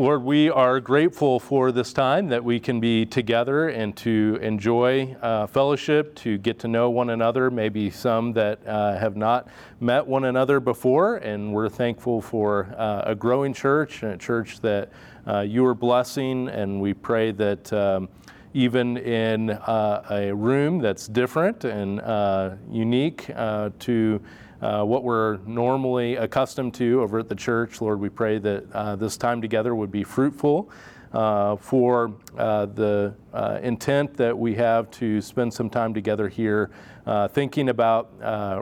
Lord, 0.00 0.22
we 0.22 0.48
are 0.48 0.80
grateful 0.80 1.38
for 1.38 1.72
this 1.72 1.92
time 1.92 2.28
that 2.28 2.42
we 2.42 2.58
can 2.58 2.80
be 2.80 3.04
together 3.04 3.68
and 3.68 3.94
to 3.98 4.38
enjoy 4.40 5.14
uh, 5.20 5.46
fellowship, 5.46 6.14
to 6.14 6.38
get 6.38 6.58
to 6.60 6.68
know 6.68 6.88
one 6.88 7.10
another, 7.10 7.50
maybe 7.50 7.90
some 7.90 8.32
that 8.32 8.66
uh, 8.66 8.96
have 8.96 9.14
not 9.14 9.48
met 9.78 10.06
one 10.06 10.24
another 10.24 10.58
before. 10.58 11.16
And 11.16 11.52
we're 11.52 11.68
thankful 11.68 12.22
for 12.22 12.74
uh, 12.78 13.02
a 13.08 13.14
growing 13.14 13.52
church 13.52 14.02
and 14.02 14.12
a 14.12 14.16
church 14.16 14.60
that 14.60 14.88
uh, 15.26 15.40
you 15.40 15.66
are 15.66 15.74
blessing. 15.74 16.48
And 16.48 16.80
we 16.80 16.94
pray 16.94 17.32
that 17.32 17.70
um, 17.70 18.08
even 18.54 18.96
in 18.96 19.50
uh, 19.50 20.02
a 20.08 20.32
room 20.32 20.78
that's 20.78 21.08
different 21.08 21.64
and 21.64 22.00
uh, 22.00 22.52
unique 22.70 23.26
to 23.26 24.22
uh, 24.62 24.84
what 24.84 25.04
we're 25.04 25.38
normally 25.46 26.16
accustomed 26.16 26.74
to 26.74 27.00
over 27.00 27.18
at 27.18 27.28
the 27.28 27.34
church. 27.34 27.80
Lord, 27.80 28.00
we 28.00 28.08
pray 28.08 28.38
that 28.38 28.72
uh, 28.72 28.96
this 28.96 29.16
time 29.16 29.40
together 29.40 29.74
would 29.74 29.90
be 29.90 30.04
fruitful. 30.04 30.70
Uh, 31.12 31.56
for 31.56 32.14
uh, 32.38 32.66
the 32.66 33.12
uh, 33.34 33.58
intent 33.64 34.16
that 34.16 34.38
we 34.38 34.54
have 34.54 34.88
to 34.92 35.20
spend 35.20 35.52
some 35.52 35.68
time 35.68 35.92
together 35.92 36.28
here, 36.28 36.70
uh, 37.04 37.26
thinking 37.26 37.68
about 37.68 38.12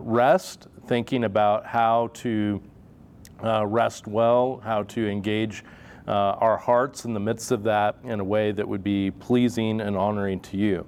rest, 0.03 0.67
thinking 0.87 1.25
about 1.25 1.67
how 1.67 2.09
to 2.15 2.59
rest 3.43 4.07
well, 4.07 4.63
how 4.65 4.83
to 4.83 5.07
engage 5.07 5.63
our 6.07 6.57
hearts 6.57 7.05
in 7.05 7.13
the 7.13 7.21
midst 7.21 7.51
of 7.51 7.63
that 7.65 7.97
in 8.03 8.19
a 8.19 8.25
way 8.25 8.51
that 8.51 8.67
would 8.67 8.83
be 8.83 9.11
pleasing 9.11 9.83
and 9.83 9.95
honoring 9.95 10.41
to 10.41 10.57
you. 10.57 10.87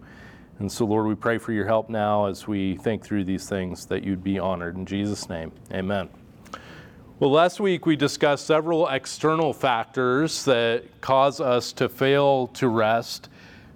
And 0.60 0.70
so, 0.70 0.84
Lord, 0.84 1.06
we 1.06 1.14
pray 1.14 1.38
for 1.38 1.52
your 1.52 1.64
help 1.64 1.88
now 1.88 2.26
as 2.26 2.46
we 2.46 2.76
think 2.76 3.02
through 3.02 3.24
these 3.24 3.48
things 3.48 3.86
that 3.86 4.04
you'd 4.04 4.22
be 4.22 4.38
honored. 4.38 4.76
In 4.76 4.84
Jesus' 4.84 5.26
name, 5.26 5.52
amen. 5.72 6.10
Well, 7.18 7.30
last 7.30 7.60
week 7.60 7.86
we 7.86 7.96
discussed 7.96 8.46
several 8.46 8.86
external 8.88 9.54
factors 9.54 10.44
that 10.44 11.00
cause 11.00 11.40
us 11.40 11.72
to 11.72 11.88
fail 11.88 12.48
to 12.48 12.68
rest. 12.68 13.30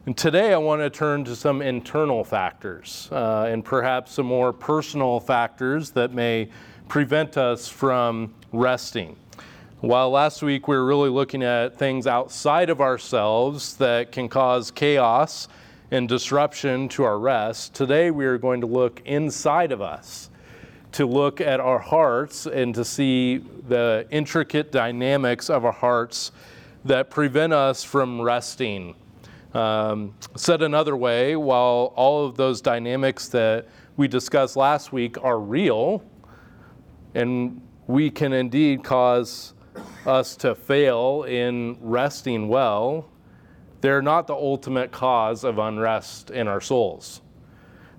And 0.05 0.15
today 0.15 0.53
I 0.53 0.59
want 0.59 0.83
to 0.83 0.91
turn 0.91 1.25
to 1.25 1.35
some 1.35 1.63
internal 1.63 2.23
factors 2.23 3.09
uh, 3.11 3.49
and 3.49 3.65
perhaps 3.65 4.13
some 4.13 4.27
more 4.27 4.53
personal 4.53 5.21
factors 5.21 5.89
that 5.93 6.13
may 6.13 6.51
prevent 6.89 7.39
us 7.39 7.67
from 7.67 8.35
resting. 8.53 9.17
While 9.81 10.11
last 10.11 10.43
week 10.43 10.69
we 10.69 10.77
were 10.77 10.85
really 10.85 11.09
looking 11.09 11.43
at 11.43 11.79
things 11.79 12.07
outside 12.07 12.69
of 12.69 12.83
ourselves 12.83 13.77
that 13.79 14.13
can 14.13 14.29
cause 14.29 14.71
chaos 14.71 15.49
and 15.95 16.09
disruption 16.09 16.89
to 16.89 17.05
our 17.05 17.21
rest, 17.21 17.73
today 17.73 18.11
we 18.11 18.27
are 18.27 18.37
going 18.37 18.61
to 18.61 18.67
look 18.67 19.01
inside 19.05 19.71
of 19.71 19.81
us 19.81 20.29
to 20.91 21.07
look 21.07 21.41
at 21.41 21.61
our 21.61 21.79
hearts 21.79 22.47
and 22.47 22.75
to 22.75 22.85
see 22.85 23.39
the 23.69 24.05
intricate 24.11 24.73
dynamics 24.73 25.49
of 25.49 25.65
our 25.65 25.71
hearts 25.71 26.33
that 26.85 27.11
prevent 27.11 27.53
us 27.53 27.85
from 27.85 28.21
resting. 28.21 28.97
Um, 29.55 30.17
said 30.35 30.63
another 30.63 30.97
way, 30.97 31.37
while 31.37 31.93
all 31.95 32.27
of 32.27 32.37
those 32.37 32.61
dynamics 32.61 33.29
that 33.29 33.69
we 33.97 34.09
discussed 34.09 34.57
last 34.57 34.93
week 34.93 35.23
are 35.23 35.39
real, 35.39 36.03
and 37.15 37.63
we 37.87 38.11
can 38.11 38.33
indeed 38.33 38.83
cause 38.83 39.55
us 40.07 40.35
to 40.39 40.57
fail 40.57 41.23
in 41.23 41.79
resting 41.81 42.49
well, 42.49 43.09
they're 43.85 44.01
not 44.01 44.27
the 44.27 44.35
ultimate 44.35 44.91
cause 44.91 45.45
of 45.45 45.59
unrest 45.59 46.31
in 46.31 46.49
our 46.49 46.63
souls. 46.63 47.21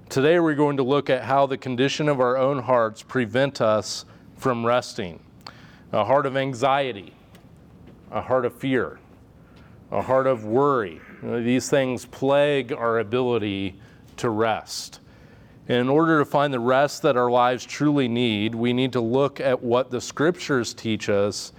Today 0.09 0.39
we're 0.39 0.55
going 0.55 0.78
to 0.78 0.83
look 0.83 1.11
at 1.11 1.23
how 1.23 1.45
the 1.45 1.59
condition 1.59 2.09
of 2.09 2.19
our 2.19 2.38
own 2.38 2.58
hearts 2.58 3.03
prevent 3.03 3.61
us 3.61 4.03
from 4.36 4.66
resting. 4.66 5.19
A 5.91 6.03
heart 6.03 6.25
of 6.25 6.36
anxiety, 6.36 7.13
a 8.09 8.19
heart 8.19 8.45
of 8.45 8.56
fear, 8.56 8.97
a 9.91 10.02
heart 10.02 10.25
of 10.25 10.44
worry. 10.44 11.00
You 11.22 11.30
know, 11.30 11.44
these 11.44 11.69
things 11.69 12.03
plague 12.08 12.73
our 12.73 12.97
ability 12.97 13.75
to 14.17 14.31
rest. 14.31 15.02
And 15.67 15.78
in 15.78 15.88
order 15.88 16.17
to 16.17 16.25
find 16.25 16.52
the 16.52 16.59
rest 16.59 17.03
that 17.03 17.16
our 17.16 17.29
lives 17.29 17.63
truly 17.63 18.07
need, 18.07 18.56
we 18.56 18.73
need 18.73 18.94
to 18.94 19.02
look 19.02 19.40
at 19.40 19.62
what 19.62 19.91
the 19.91 20.02
scriptures 20.02 20.73
teach 20.73 21.09
us 21.09 21.53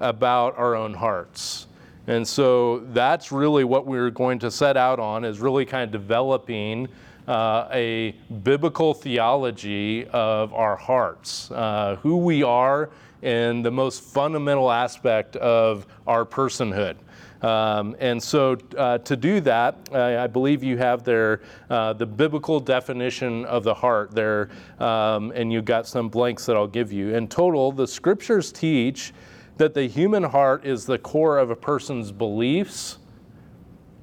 about 0.00 0.58
our 0.58 0.74
own 0.74 0.92
hearts. 0.92 1.66
And 2.10 2.26
so 2.26 2.80
that's 2.92 3.30
really 3.30 3.62
what 3.62 3.86
we're 3.86 4.10
going 4.10 4.40
to 4.40 4.50
set 4.50 4.76
out 4.76 4.98
on 4.98 5.24
is 5.24 5.38
really 5.38 5.64
kind 5.64 5.84
of 5.84 5.92
developing 5.92 6.88
uh, 7.28 7.68
a 7.70 8.16
biblical 8.42 8.94
theology 8.94 10.08
of 10.08 10.52
our 10.52 10.74
hearts, 10.74 11.52
uh, 11.52 11.98
who 12.02 12.16
we 12.16 12.42
are, 12.42 12.90
and 13.22 13.64
the 13.64 13.70
most 13.70 14.02
fundamental 14.02 14.72
aspect 14.72 15.36
of 15.36 15.86
our 16.08 16.24
personhood. 16.24 16.96
Um, 17.42 17.94
and 18.00 18.20
so, 18.20 18.58
uh, 18.76 18.98
to 18.98 19.16
do 19.16 19.38
that, 19.42 19.76
I, 19.92 20.24
I, 20.24 20.26
believe 20.26 20.64
you 20.64 20.78
have 20.78 21.04
there 21.04 21.42
uh, 21.70 21.92
the 21.92 22.06
biblical 22.06 22.58
definition 22.58 23.44
of 23.44 23.62
the 23.62 23.72
heart 23.72 24.10
there, 24.10 24.50
um, 24.80 25.30
and 25.36 25.52
you've 25.52 25.64
got 25.64 25.86
some 25.86 26.08
blanks 26.08 26.44
that 26.46 26.56
I'll 26.56 26.66
give 26.66 26.92
you. 26.92 27.14
In 27.14 27.28
total, 27.28 27.70
the 27.70 27.86
scriptures 27.86 28.50
teach 28.50 29.12
that 29.60 29.74
the 29.74 29.86
human 29.86 30.22
heart 30.22 30.64
is 30.64 30.86
the 30.86 30.96
core 30.96 31.36
of 31.36 31.50
a 31.50 31.54
person's 31.54 32.10
beliefs, 32.10 32.96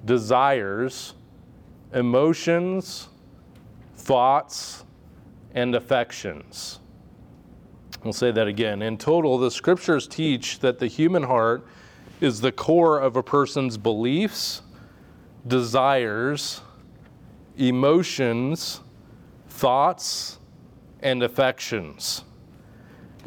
desires, 0.06 1.16
emotions, 1.96 3.10
thoughts, 3.96 4.86
and 5.56 5.74
affections. 5.74 6.78
I'll 8.06 8.14
say 8.14 8.30
that 8.30 8.48
again. 8.48 8.84
In 8.84 9.00
total, 9.00 9.40
the 9.40 9.50
scriptures 9.50 10.08
teach 10.08 10.60
that 10.60 10.78
the 10.78 10.86
human 10.86 11.24
heart 11.24 11.66
is 12.22 12.40
the 12.40 12.52
core 12.52 13.00
of 13.00 13.16
a 13.16 13.24
person's 13.24 13.78
beliefs, 13.78 14.62
desires, 15.48 16.62
emotions, 17.58 18.82
thoughts, 19.50 20.38
and 21.02 21.24
affections. 21.24 22.24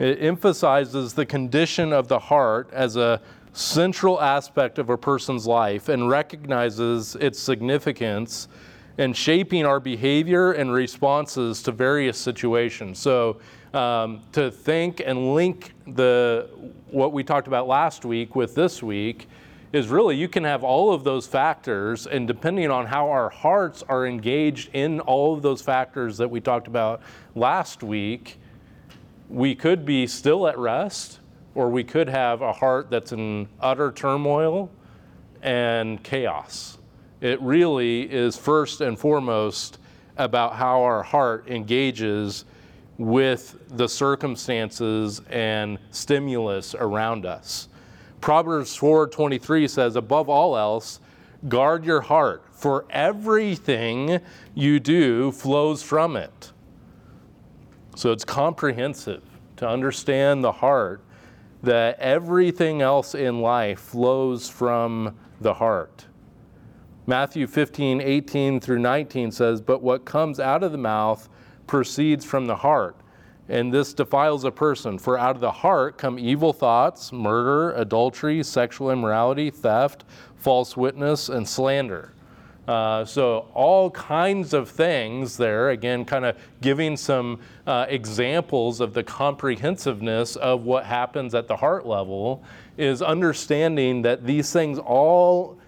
It 0.01 0.23
emphasizes 0.23 1.13
the 1.13 1.27
condition 1.27 1.93
of 1.93 2.09
the 2.09 2.19
heart 2.19 2.71
as 2.73 2.97
a 2.97 3.21
central 3.53 4.19
aspect 4.19 4.79
of 4.79 4.89
a 4.89 4.97
person's 4.97 5.47
life 5.47 5.91
and 5.91 6.09
recognizes 6.09 7.17
its 7.17 7.39
significance 7.39 8.49
in 8.97 9.13
shaping 9.13 9.67
our 9.67 9.79
behavior 9.79 10.53
and 10.53 10.73
responses 10.73 11.63
to 11.65 11.73
various 11.73 12.17
situations. 12.17 12.99
So, 12.99 13.41
um, 13.75 14.23
to 14.33 14.51
think 14.51 15.03
and 15.05 15.35
link 15.35 15.75
the 15.87 16.49
what 16.91 17.13
we 17.13 17.23
talked 17.23 17.47
about 17.47 17.69
last 17.69 18.07
week 18.07 18.35
with 18.35 18.55
this 18.55 18.83
week 18.83 19.29
is 19.75 19.89
really 19.89 20.17
you 20.17 20.29
can 20.29 20.45
have 20.45 20.65
all 20.65 20.95
of 20.95 21.05
those 21.05 21.27
factors, 21.27 22.07
and 22.07 22.27
depending 22.27 22.71
on 22.71 22.87
how 22.87 23.11
our 23.11 23.29
hearts 23.29 23.85
are 23.87 24.07
engaged 24.07 24.71
in 24.73 25.01
all 25.01 25.35
of 25.35 25.43
those 25.43 25.61
factors 25.61 26.17
that 26.17 26.31
we 26.31 26.41
talked 26.41 26.69
about 26.69 27.03
last 27.35 27.83
week, 27.83 28.40
we 29.31 29.55
could 29.55 29.87
be 29.87 30.07
still 30.09 30.49
at 30.49 30.59
rest, 30.59 31.21
or 31.55 31.71
we 31.71 31.85
could 31.85 32.09
have 32.09 32.43
a 32.43 32.53
heart 32.53 32.91
that's 32.91 33.13
in 33.13 33.49
utter 33.61 33.93
turmoil 33.93 34.71
and 35.43 36.03
chaos. 36.03 36.79
It 37.21 37.41
really 37.41 38.03
is 38.03 38.37
first 38.37 38.81
and 38.81 38.99
foremost 38.99 39.79
about 40.17 40.55
how 40.55 40.83
our 40.83 41.03
heart 41.03 41.49
engages 41.49 42.45
with 42.99 43.57
the 43.69 43.89
circumstances 43.89 45.23
and 45.31 45.79
stimulus 45.91 46.75
around 46.75 47.25
us. 47.25 47.69
Proverbs 48.21 48.77
4:23 48.77 49.69
says 49.69 49.97
above 49.97 50.29
all 50.29 50.57
else 50.57 51.01
guard 51.49 51.85
your 51.85 52.03
heart 52.03 52.43
for 52.51 52.85
everything 52.91 54.21
you 54.55 54.79
do 54.81 55.33
flows 55.33 55.83
from 55.83 56.17
it. 56.17 56.53
So 57.97 58.13
it's 58.13 58.25
comprehensive 58.25 59.23
to 59.57 59.69
understand 59.69 60.43
the 60.43 60.53
heart 60.53 61.03
that 61.63 61.99
everything 61.99 62.81
else 62.81 63.15
in 63.15 63.41
life 63.41 63.81
flows 63.81 64.49
from 64.49 65.17
the 65.41 65.55
heart. 65.55 66.07
Matthew 67.07 67.47
15, 67.47 68.01
18 68.01 68.61
through 68.61 68.79
19 68.79 69.33
says, 69.33 69.61
But 69.61 69.83
what 69.83 70.05
comes 70.05 70.39
out 70.39 70.63
of 70.63 70.73
the 70.73 70.79
mouth 70.79 71.29
proceeds 71.67 72.25
from 72.25 72.47
the 72.47 72.57
heart, 72.57 72.97
and 73.49 73.73
this 73.73 73.93
defiles 73.93 74.45
a 74.45 74.51
person. 74.51 74.99
For 74.99 75.19
out 75.19 75.35
of 75.35 75.41
the 75.41 75.51
heart 75.51 75.99
come 75.99 76.19
evil 76.19 76.53
thoughts, 76.53 77.13
murder, 77.13 77.73
adultery, 77.73 78.43
sexual 78.43 78.91
immorality, 78.91 79.51
theft, 79.51 80.05
false 80.37 80.77
witness, 80.77 81.29
and 81.29 81.49
slander. 81.49 82.15
Uh, 82.69 83.05
so, 83.05 83.49
all 83.55 83.91
kinds 83.91 84.53
of 84.53 84.69
things 84.69 85.37
there, 85.37 85.71
again, 85.71 86.05
kind 86.05 86.25
of 86.25 86.37
giving 86.61 86.97
some 86.97 87.41
uh, 87.67 87.87
examples 87.89 88.81
of 88.81 88.95
the 88.95 89.03
comprehensiveness 89.03 90.37
of 90.37 90.63
what 90.63 90.85
happens 90.85 91.35
at 91.35 91.49
the 91.49 91.57
heart 91.57 91.87
level, 91.87 92.45
is 92.77 93.03
understanding 93.03 94.03
that 94.03 94.25
these 94.25 94.53
things 94.53 94.79
all 94.79 95.59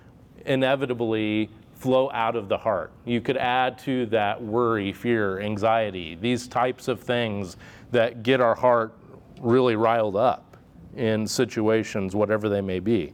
inevitably 0.47 1.49
flow 1.75 2.11
out 2.13 2.37
of 2.37 2.49
the 2.49 2.59
heart. 2.59 2.93
You 3.05 3.21
could 3.21 3.37
add 3.37 3.79
to 3.81 4.07
that 4.07 4.41
worry, 4.41 4.93
fear, 4.93 5.41
anxiety, 5.41 6.15
these 6.15 6.47
types 6.47 6.87
of 6.87 7.01
things 7.01 7.57
that 7.91 8.23
get 8.23 8.41
our 8.41 8.55
heart 8.55 8.95
really 9.41 9.75
riled 9.75 10.15
up 10.15 10.57
in 10.95 11.27
situations, 11.27 12.15
whatever 12.15 12.49
they 12.49 12.61
may 12.61 12.79
be. 12.79 13.13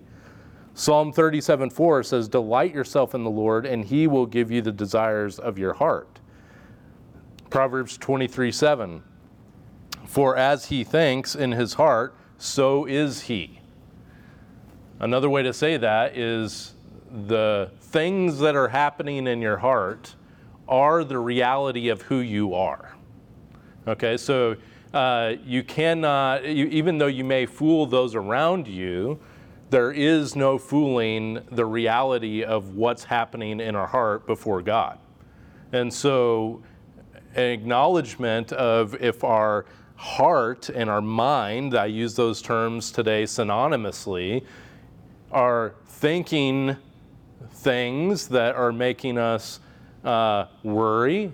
Psalm 0.78 1.12
37 1.12 1.70
4 1.70 2.04
says, 2.04 2.28
Delight 2.28 2.72
yourself 2.72 3.12
in 3.12 3.24
the 3.24 3.30
Lord, 3.30 3.66
and 3.66 3.84
he 3.84 4.06
will 4.06 4.26
give 4.26 4.52
you 4.52 4.62
the 4.62 4.70
desires 4.70 5.40
of 5.40 5.58
your 5.58 5.72
heart. 5.72 6.20
Proverbs 7.50 7.98
23 7.98 8.52
7 8.52 9.02
For 10.06 10.36
as 10.36 10.66
he 10.66 10.84
thinks 10.84 11.34
in 11.34 11.50
his 11.50 11.74
heart, 11.74 12.14
so 12.36 12.84
is 12.84 13.22
he. 13.22 13.60
Another 15.00 15.28
way 15.28 15.42
to 15.42 15.52
say 15.52 15.78
that 15.78 16.16
is 16.16 16.74
the 17.10 17.72
things 17.80 18.38
that 18.38 18.54
are 18.54 18.68
happening 18.68 19.26
in 19.26 19.42
your 19.42 19.56
heart 19.56 20.14
are 20.68 21.02
the 21.02 21.18
reality 21.18 21.88
of 21.88 22.02
who 22.02 22.20
you 22.20 22.54
are. 22.54 22.96
Okay, 23.88 24.16
so 24.16 24.54
uh, 24.94 25.32
you 25.44 25.64
cannot, 25.64 26.44
you, 26.44 26.66
even 26.66 26.98
though 26.98 27.08
you 27.08 27.24
may 27.24 27.46
fool 27.46 27.84
those 27.84 28.14
around 28.14 28.68
you, 28.68 29.18
there 29.70 29.92
is 29.92 30.34
no 30.34 30.58
fooling 30.58 31.40
the 31.50 31.64
reality 31.64 32.42
of 32.42 32.74
what's 32.74 33.04
happening 33.04 33.60
in 33.60 33.74
our 33.74 33.86
heart 33.86 34.26
before 34.26 34.62
God. 34.62 34.98
And 35.72 35.92
so, 35.92 36.62
an 37.34 37.50
acknowledgement 37.50 38.52
of 38.52 38.94
if 39.02 39.22
our 39.22 39.66
heart 39.96 40.70
and 40.70 40.88
our 40.88 41.02
mind, 41.02 41.74
I 41.74 41.86
use 41.86 42.14
those 42.14 42.40
terms 42.40 42.90
today 42.90 43.24
synonymously, 43.24 44.44
are 45.30 45.74
thinking 45.86 46.76
things 47.50 48.28
that 48.28 48.54
are 48.54 48.72
making 48.72 49.18
us 49.18 49.60
uh, 50.04 50.46
worry, 50.62 51.32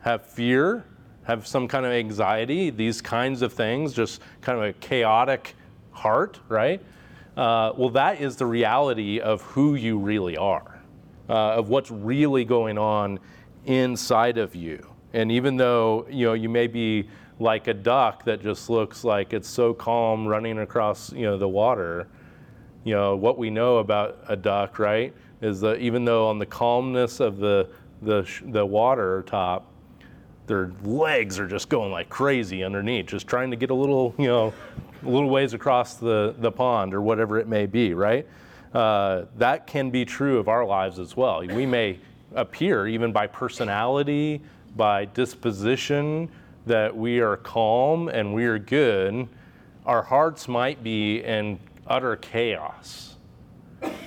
have 0.00 0.24
fear, 0.24 0.84
have 1.24 1.46
some 1.46 1.68
kind 1.68 1.84
of 1.84 1.92
anxiety, 1.92 2.70
these 2.70 3.02
kinds 3.02 3.42
of 3.42 3.52
things, 3.52 3.92
just 3.92 4.22
kind 4.40 4.58
of 4.58 4.64
a 4.64 4.72
chaotic 4.74 5.54
heart, 5.92 6.40
right? 6.48 6.80
Uh, 7.36 7.72
well, 7.76 7.90
that 7.90 8.20
is 8.20 8.36
the 8.36 8.46
reality 8.46 9.20
of 9.20 9.42
who 9.42 9.74
you 9.74 9.98
really 9.98 10.36
are, 10.36 10.80
uh, 11.28 11.54
of 11.54 11.68
what's 11.68 11.90
really 11.90 12.44
going 12.44 12.76
on 12.76 13.18
inside 13.66 14.36
of 14.36 14.54
you. 14.54 14.84
And 15.12 15.30
even 15.30 15.56
though 15.56 16.06
you 16.10 16.26
know 16.26 16.34
you 16.34 16.48
may 16.48 16.66
be 16.66 17.08
like 17.38 17.68
a 17.68 17.74
duck 17.74 18.24
that 18.24 18.42
just 18.42 18.68
looks 18.68 19.04
like 19.04 19.32
it's 19.32 19.48
so 19.48 19.72
calm 19.72 20.26
running 20.26 20.58
across 20.58 21.12
you 21.12 21.22
know 21.22 21.38
the 21.38 21.48
water, 21.48 22.08
you 22.84 22.94
know 22.94 23.16
what 23.16 23.38
we 23.38 23.50
know 23.50 23.78
about 23.78 24.18
a 24.28 24.36
duck, 24.36 24.78
right, 24.78 25.14
is 25.40 25.60
that 25.60 25.78
even 25.78 26.04
though 26.04 26.28
on 26.28 26.38
the 26.38 26.46
calmness 26.46 27.20
of 27.20 27.38
the 27.38 27.68
the 28.02 28.28
the 28.46 28.64
water 28.64 29.22
top, 29.26 29.69
their 30.50 30.72
legs 30.82 31.38
are 31.38 31.46
just 31.46 31.68
going 31.68 31.92
like 31.92 32.08
crazy 32.08 32.64
underneath, 32.64 33.06
just 33.06 33.28
trying 33.28 33.52
to 33.52 33.56
get 33.56 33.70
a 33.70 33.74
little 33.74 34.12
you 34.18 34.26
know 34.26 34.52
a 35.02 35.08
little 35.08 35.30
ways 35.30 35.54
across 35.54 35.94
the, 35.94 36.34
the 36.38 36.50
pond 36.50 36.92
or 36.92 37.00
whatever 37.00 37.38
it 37.38 37.46
may 37.46 37.66
be, 37.66 37.94
right? 37.94 38.26
Uh, 38.74 39.26
that 39.36 39.66
can 39.66 39.90
be 39.90 40.04
true 40.04 40.38
of 40.38 40.48
our 40.48 40.66
lives 40.66 40.98
as 40.98 41.16
well. 41.16 41.40
We 41.40 41.64
may 41.66 41.98
appear, 42.34 42.86
even 42.86 43.12
by 43.12 43.28
personality, 43.28 44.42
by 44.76 45.06
disposition, 45.06 46.28
that 46.66 46.94
we 46.94 47.20
are 47.20 47.36
calm 47.36 48.08
and 48.08 48.34
we 48.34 48.44
are 48.44 48.58
good. 48.58 49.28
Our 49.86 50.02
hearts 50.02 50.48
might 50.48 50.82
be 50.82 51.22
in 51.22 51.60
utter 51.86 52.16
chaos. 52.16 53.16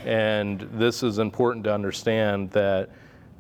And 0.06 0.60
this 0.74 1.04
is 1.04 1.20
important 1.20 1.64
to 1.66 1.74
understand 1.74 2.52
that 2.52 2.90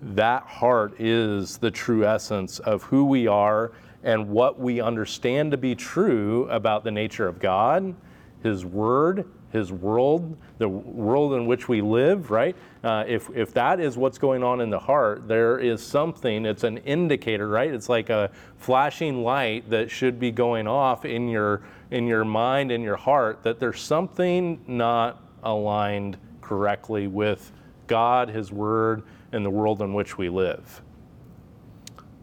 that 0.03 0.43
heart 0.43 0.99
is 0.99 1.57
the 1.57 1.71
true 1.71 2.05
essence 2.05 2.59
of 2.59 2.83
who 2.83 3.05
we 3.05 3.27
are 3.27 3.71
and 4.03 4.29
what 4.29 4.59
we 4.59 4.81
understand 4.81 5.51
to 5.51 5.57
be 5.57 5.75
true 5.75 6.47
about 6.49 6.83
the 6.83 6.91
nature 6.91 7.27
of 7.27 7.39
God, 7.39 7.95
His 8.43 8.65
Word, 8.65 9.25
His 9.53 9.71
world, 9.71 10.37
the 10.57 10.67
world 10.67 11.33
in 11.33 11.45
which 11.45 11.69
we 11.69 11.81
live, 11.81 12.29
right? 12.29 12.55
Uh, 12.83 13.05
if, 13.07 13.29
if 13.33 13.53
that 13.53 13.79
is 13.79 13.95
what's 13.95 14.17
going 14.17 14.43
on 14.43 14.59
in 14.59 14.69
the 14.69 14.79
heart, 14.79 15.27
there 15.27 15.57
is 15.57 15.81
something, 15.81 16.45
it's 16.45 16.65
an 16.65 16.79
indicator, 16.79 17.47
right? 17.47 17.73
It's 17.73 17.87
like 17.87 18.09
a 18.09 18.29
flashing 18.57 19.23
light 19.23 19.69
that 19.69 19.89
should 19.89 20.19
be 20.19 20.31
going 20.31 20.67
off 20.67 21.05
in 21.05 21.29
your, 21.29 21.61
in 21.91 22.07
your 22.07 22.25
mind 22.25 22.71
and 22.71 22.83
your 22.83 22.97
heart 22.97 23.43
that 23.43 23.59
there's 23.59 23.79
something 23.79 24.61
not 24.67 25.23
aligned 25.43 26.17
correctly 26.41 27.07
with 27.07 27.53
God, 27.87 28.29
His 28.29 28.51
Word, 28.51 29.03
and 29.33 29.45
the 29.45 29.49
world 29.49 29.81
in 29.81 29.93
which 29.93 30.17
we 30.17 30.29
live. 30.29 30.81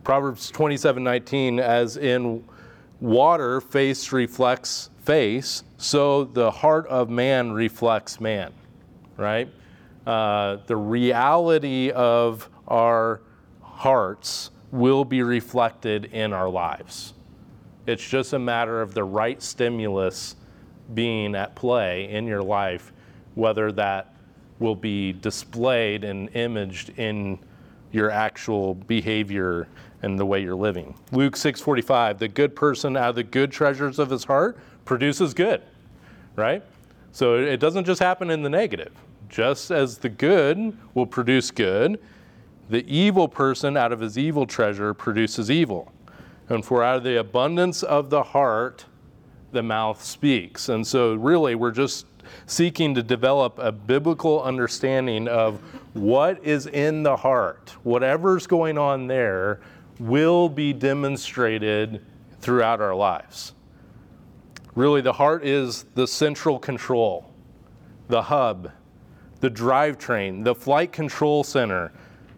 Proverbs 0.05 0.51
27:19 0.51 1.61
as 1.61 1.97
in 1.97 2.45
water 3.01 3.61
face 3.61 4.13
reflects 4.13 4.91
face, 5.03 5.65
so 5.77 6.25
the 6.25 6.51
heart 6.51 6.87
of 6.87 7.11
man 7.11 7.53
reflects 7.53 8.21
man, 8.21 8.53
right? 9.17 9.49
Uh, 10.07 10.59
the 10.67 10.77
reality 10.77 11.91
of 11.91 12.49
our 12.69 13.21
hearts 13.61 14.51
will 14.71 15.05
be 15.05 15.23
reflected 15.23 16.07
in 16.07 16.33
our 16.33 16.49
lives. 16.49 17.15
It's 17.87 18.07
just 18.07 18.33
a 18.33 18.39
matter 18.39 18.81
of 18.81 18.95
the 18.95 19.05
right 19.05 19.43
stimulus 19.43 20.37
being 20.95 21.35
at 21.35 21.55
play 21.57 22.09
in 22.11 22.27
your 22.27 22.43
life, 22.43 22.93
whether 23.35 23.73
that 23.73 24.10
will 24.61 24.77
be 24.77 25.13
displayed 25.15 26.05
and 26.05 26.35
imaged 26.37 26.91
in 26.99 27.39
your 27.91 28.11
actual 28.11 28.75
behavior 28.75 29.67
and 30.03 30.19
the 30.19 30.25
way 30.25 30.41
you're 30.41 30.55
living. 30.55 30.95
Luke 31.13 31.35
6:45, 31.35 32.19
the 32.19 32.29
good 32.29 32.55
person 32.55 32.97
out 32.97 33.11
of 33.11 33.15
the 33.17 33.25
good 33.25 33.51
treasures 33.51 33.99
of 33.99 34.11
his 34.11 34.25
heart 34.25 34.59
produces 34.85 35.35
good, 35.35 35.63
right? 36.37 36.63
So 37.13 37.35
it 37.37 37.59
doesn't 37.59 37.85
just 37.85 38.01
happen 38.01 38.31
in 38.31 38.43
the 38.43 38.51
negative. 38.51 38.93
Just 39.29 39.71
as 39.71 39.99
the 39.99 40.09
good 40.09 40.77
will 40.95 41.07
produce 41.07 41.51
good, 41.51 42.01
the 42.69 42.85
evil 42.93 43.29
person 43.29 43.77
out 43.77 43.93
of 43.93 44.01
his 44.01 44.17
evil 44.17 44.47
treasure 44.47 44.95
produces 44.95 45.51
evil. 45.51 45.93
And 46.49 46.65
for 46.65 46.83
out 46.83 46.99
of 46.99 47.05
the 47.05 47.19
abundance 47.19 47.83
of 47.83 48.11
the 48.11 48.23
heart, 48.23 48.85
the 49.53 49.63
mouth 49.63 50.03
speaks. 50.03 50.69
And 50.69 50.87
so, 50.87 51.15
really, 51.15 51.55
we're 51.55 51.71
just 51.73 52.07
seeking 52.51 52.97
to 52.97 53.03
develop 53.03 53.59
a 53.59 53.71
biblical 53.71 54.43
understanding 54.43 55.29
of 55.29 55.61
what 55.93 56.45
is 56.45 56.67
in 56.67 57.05
the 57.05 57.17
heart. 57.17 57.77
Whatever's 57.85 58.49
going 58.49 58.77
on 58.77 59.07
there 59.07 59.61
will 60.01 60.49
be 60.49 60.73
demonstrated 60.73 62.05
throughout 62.41 62.81
our 62.81 62.95
lives. 62.95 63.53
Really, 64.75 65.01
the 65.01 65.13
heart 65.13 65.45
is 65.45 65.85
the 65.95 66.09
central 66.09 66.59
control, 66.59 67.31
the 68.09 68.23
hub, 68.23 68.73
the 69.41 69.51
drivetrain, 69.51 70.43
the 70.43 70.55
flight 70.55 70.91
control 70.91 71.45
center, 71.45 71.93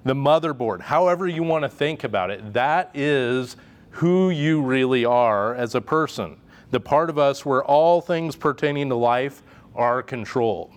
the 0.04 0.14
motherboard, 0.14 0.83
however 0.83 1.26
you 1.26 1.42
want 1.42 1.62
to 1.62 1.69
think 1.71 2.04
about 2.04 2.31
it. 2.31 2.52
That 2.52 2.90
is 2.92 3.57
who 3.90 4.28
you 4.28 4.61
really 4.61 5.07
are 5.07 5.54
as 5.54 5.75
a 5.75 5.81
person. 5.81 6.37
The 6.71 6.81
part 6.81 7.09
of 7.09 7.19
us 7.19 7.47
where 7.47 7.64
all 7.64 8.02
things 8.02 8.37
pertaining 8.37 8.90
to 8.90 8.95
life 8.95 9.42
are 9.75 10.02
control. 10.02 10.73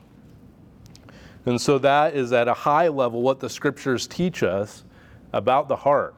And 1.46 1.62
so 1.62 1.78
that 1.80 2.16
is 2.16 2.34
at 2.34 2.48
a 2.48 2.54
high 2.54 2.88
level 2.88 3.22
what 3.22 3.40
the 3.40 3.50
scriptures 3.50 4.08
teach 4.08 4.42
us 4.42 4.84
about 5.32 5.68
the 5.68 5.76
heart. 5.76 6.16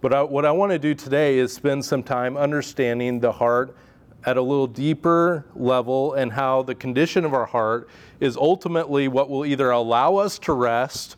But 0.00 0.12
I, 0.12 0.22
what 0.22 0.44
I 0.44 0.50
want 0.50 0.72
to 0.72 0.78
do 0.78 0.94
today 0.94 1.38
is 1.38 1.52
spend 1.52 1.84
some 1.84 2.02
time 2.02 2.36
understanding 2.36 3.20
the 3.20 3.32
heart 3.32 3.76
at 4.24 4.36
a 4.36 4.42
little 4.42 4.66
deeper 4.66 5.46
level 5.54 6.14
and 6.14 6.32
how 6.32 6.62
the 6.62 6.74
condition 6.74 7.24
of 7.24 7.32
our 7.32 7.46
heart 7.46 7.88
is 8.18 8.36
ultimately 8.36 9.08
what 9.08 9.30
will 9.30 9.46
either 9.46 9.70
allow 9.70 10.16
us 10.16 10.38
to 10.40 10.52
rest 10.52 11.16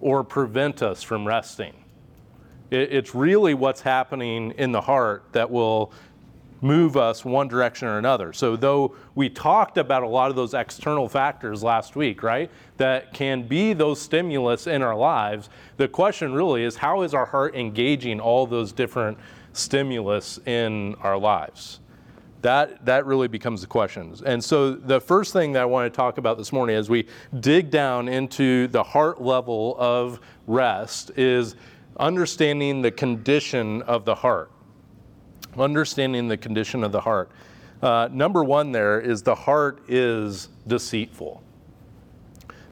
or 0.00 0.24
prevent 0.24 0.82
us 0.82 1.02
from 1.02 1.26
resting. 1.26 1.74
It, 2.70 2.92
it's 2.92 3.14
really 3.14 3.54
what's 3.54 3.80
happening 3.80 4.52
in 4.52 4.72
the 4.72 4.80
heart 4.80 5.24
that 5.32 5.50
will 5.50 5.92
move 6.62 6.96
us 6.96 7.24
one 7.24 7.48
direction 7.48 7.88
or 7.88 7.98
another. 7.98 8.32
So, 8.32 8.56
though 8.56 8.94
we 9.14 9.28
talked 9.28 9.76
about 9.76 10.04
a 10.04 10.06
lot 10.06 10.30
of 10.30 10.36
those 10.36 10.54
external 10.54 11.08
factors 11.08 11.62
last 11.62 11.96
week, 11.96 12.22
right, 12.22 12.50
that 12.78 13.12
can 13.12 13.42
be 13.42 13.72
those 13.74 14.00
stimulus 14.00 14.66
in 14.66 14.80
our 14.80 14.94
lives, 14.94 15.50
the 15.76 15.88
question 15.88 16.32
really 16.32 16.62
is 16.62 16.76
how 16.76 17.02
is 17.02 17.12
our 17.12 17.26
heart 17.26 17.54
engaging 17.56 18.20
all 18.20 18.46
those 18.46 18.72
different 18.72 19.18
stimulus 19.52 20.38
in 20.46 20.94
our 21.02 21.18
lives? 21.18 21.80
That, 22.42 22.84
that 22.86 23.06
really 23.06 23.28
becomes 23.28 23.60
the 23.60 23.66
question. 23.66 24.14
And 24.24 24.42
so, 24.42 24.72
the 24.72 25.00
first 25.00 25.32
thing 25.32 25.52
that 25.52 25.62
I 25.62 25.64
want 25.64 25.92
to 25.92 25.96
talk 25.96 26.18
about 26.18 26.38
this 26.38 26.52
morning 26.52 26.76
as 26.76 26.88
we 26.88 27.08
dig 27.40 27.70
down 27.70 28.08
into 28.08 28.68
the 28.68 28.82
heart 28.82 29.20
level 29.20 29.76
of 29.78 30.20
rest 30.46 31.10
is 31.16 31.56
understanding 31.98 32.82
the 32.82 32.90
condition 32.90 33.82
of 33.82 34.04
the 34.04 34.14
heart 34.14 34.50
understanding 35.58 36.28
the 36.28 36.36
condition 36.36 36.84
of 36.84 36.92
the 36.92 37.00
heart. 37.00 37.30
Uh, 37.82 38.08
number 38.12 38.44
one, 38.44 38.72
there 38.72 39.00
is 39.00 39.22
the 39.22 39.34
heart 39.34 39.82
is 39.88 40.48
deceitful. 40.66 41.42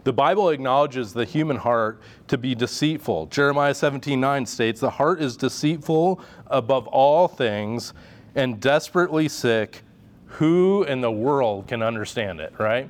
The 0.05 0.13
Bible 0.13 0.49
acknowledges 0.49 1.13
the 1.13 1.25
human 1.25 1.57
heart 1.57 2.01
to 2.29 2.39
be 2.39 2.55
deceitful. 2.55 3.27
Jeremiah 3.27 3.75
17 3.75 4.19
9 4.19 4.47
states, 4.47 4.81
The 4.81 4.91
heart 4.91 5.21
is 5.21 5.37
deceitful 5.37 6.21
above 6.47 6.87
all 6.87 7.29
things 7.29 7.93
and 8.35 8.61
desperately 8.61 9.29
sick. 9.29 9.83
Who 10.27 10.85
in 10.85 11.01
the 11.01 11.11
world 11.11 11.67
can 11.67 11.83
understand 11.83 12.41
it, 12.41 12.55
right? 12.59 12.89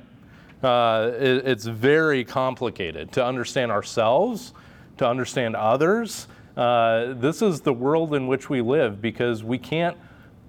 Uh, 0.63 1.11
it, 1.15 1.47
it's 1.47 1.65
very 1.65 2.23
complicated 2.23 3.11
to 3.13 3.25
understand 3.25 3.71
ourselves, 3.71 4.53
to 4.97 5.07
understand 5.07 5.55
others. 5.55 6.27
Uh, 6.55 7.13
this 7.13 7.41
is 7.41 7.61
the 7.61 7.73
world 7.73 8.13
in 8.13 8.27
which 8.27 8.49
we 8.49 8.61
live 8.61 9.01
because 9.01 9.43
we 9.43 9.57
can't 9.57 9.97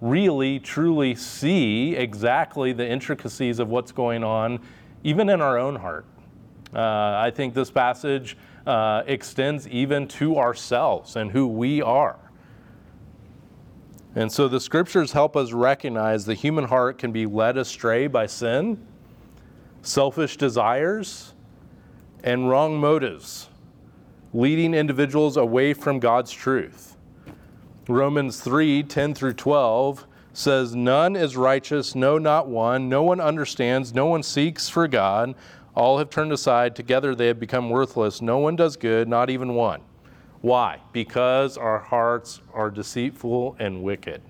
really 0.00 0.58
truly 0.58 1.14
see 1.14 1.94
exactly 1.94 2.72
the 2.72 2.86
intricacies 2.86 3.60
of 3.60 3.68
what's 3.68 3.92
going 3.92 4.24
on, 4.24 4.58
even 5.04 5.28
in 5.28 5.40
our 5.40 5.58
own 5.58 5.76
heart. 5.76 6.04
Uh, 6.74 6.80
I 6.80 7.30
think 7.32 7.54
this 7.54 7.70
passage 7.70 8.36
uh, 8.66 9.02
extends 9.06 9.68
even 9.68 10.08
to 10.08 10.38
ourselves 10.38 11.16
and 11.16 11.30
who 11.30 11.46
we 11.46 11.82
are. 11.82 12.18
And 14.14 14.30
so 14.30 14.48
the 14.48 14.60
scriptures 14.60 15.12
help 15.12 15.36
us 15.36 15.52
recognize 15.52 16.26
the 16.26 16.34
human 16.34 16.64
heart 16.64 16.98
can 16.98 17.12
be 17.12 17.24
led 17.24 17.56
astray 17.56 18.08
by 18.08 18.26
sin, 18.26 18.84
selfish 19.82 20.36
desires, 20.36 21.32
and 22.22 22.48
wrong 22.48 22.76
motives, 22.76 23.48
leading 24.32 24.74
individuals 24.74 25.36
away 25.36 25.74
from 25.74 25.98
God's 25.98 26.32
truth. 26.32 26.96
Romans 27.88 28.40
3 28.40 28.82
10 28.84 29.14
through 29.14 29.34
12 29.34 30.06
says, 30.32 30.74
None 30.74 31.16
is 31.16 31.36
righteous, 31.36 31.94
no, 31.94 32.18
not 32.18 32.48
one. 32.48 32.88
No 32.88 33.02
one 33.02 33.20
understands, 33.20 33.94
no 33.94 34.06
one 34.06 34.22
seeks 34.22 34.68
for 34.68 34.88
God. 34.88 35.34
All 35.74 35.98
have 35.98 36.10
turned 36.10 36.32
aside. 36.32 36.76
Together 36.76 37.14
they 37.14 37.26
have 37.28 37.40
become 37.40 37.70
worthless. 37.70 38.20
No 38.20 38.38
one 38.38 38.56
does 38.56 38.76
good, 38.76 39.08
not 39.08 39.30
even 39.30 39.54
one. 39.54 39.80
Why? 40.42 40.80
Because 40.92 41.56
our 41.56 41.78
hearts 41.78 42.40
are 42.52 42.70
deceitful 42.70 43.56
and 43.58 43.82
wicked. 43.82 44.22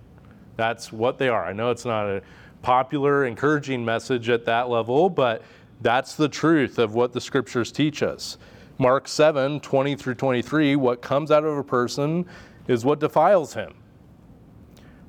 That's 0.56 0.92
what 0.92 1.18
they 1.18 1.28
are. 1.28 1.44
I 1.44 1.52
know 1.52 1.71
it's 1.71 1.85
not 1.85 2.06
a 2.06 2.23
popular, 2.61 3.26
encouraging 3.26 3.85
message 3.85 4.28
at 4.28 4.44
that 4.44 4.68
level, 4.68 5.11
but 5.11 5.42
that's 5.80 6.14
the 6.14 6.28
truth 6.28 6.78
of 6.78 6.94
what 6.94 7.12
the 7.12 7.21
scriptures 7.21 7.73
teach 7.73 8.02
us. 8.02 8.38
Mark 8.79 9.07
7 9.07 9.61
20 9.61 9.97
through 9.97 10.14
23, 10.14 10.76
what 10.76 11.02
comes 11.02 11.31
out 11.31 11.45
of 11.45 11.57
a 11.57 11.64
person 11.64 12.26
is 12.69 12.85
what 12.85 13.00
defiles 13.00 13.55
him. 13.55 13.75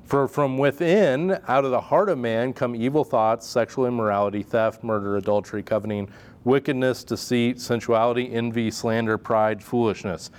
For 0.04 0.28
from 0.28 0.58
within, 0.58 1.38
out 1.48 1.64
of 1.64 1.70
the 1.70 1.80
heart 1.80 2.10
of 2.10 2.18
man, 2.18 2.52
come 2.52 2.76
evil 2.76 3.04
thoughts, 3.04 3.46
sexual 3.46 3.86
immorality, 3.86 4.42
theft, 4.42 4.84
murder, 4.84 5.16
adultery, 5.16 5.62
coveting, 5.62 6.10
wickedness, 6.44 7.04
deceit, 7.04 7.58
sensuality, 7.58 8.30
envy, 8.30 8.70
slander, 8.70 9.16
pride, 9.16 9.62
foolishness. 9.62 10.30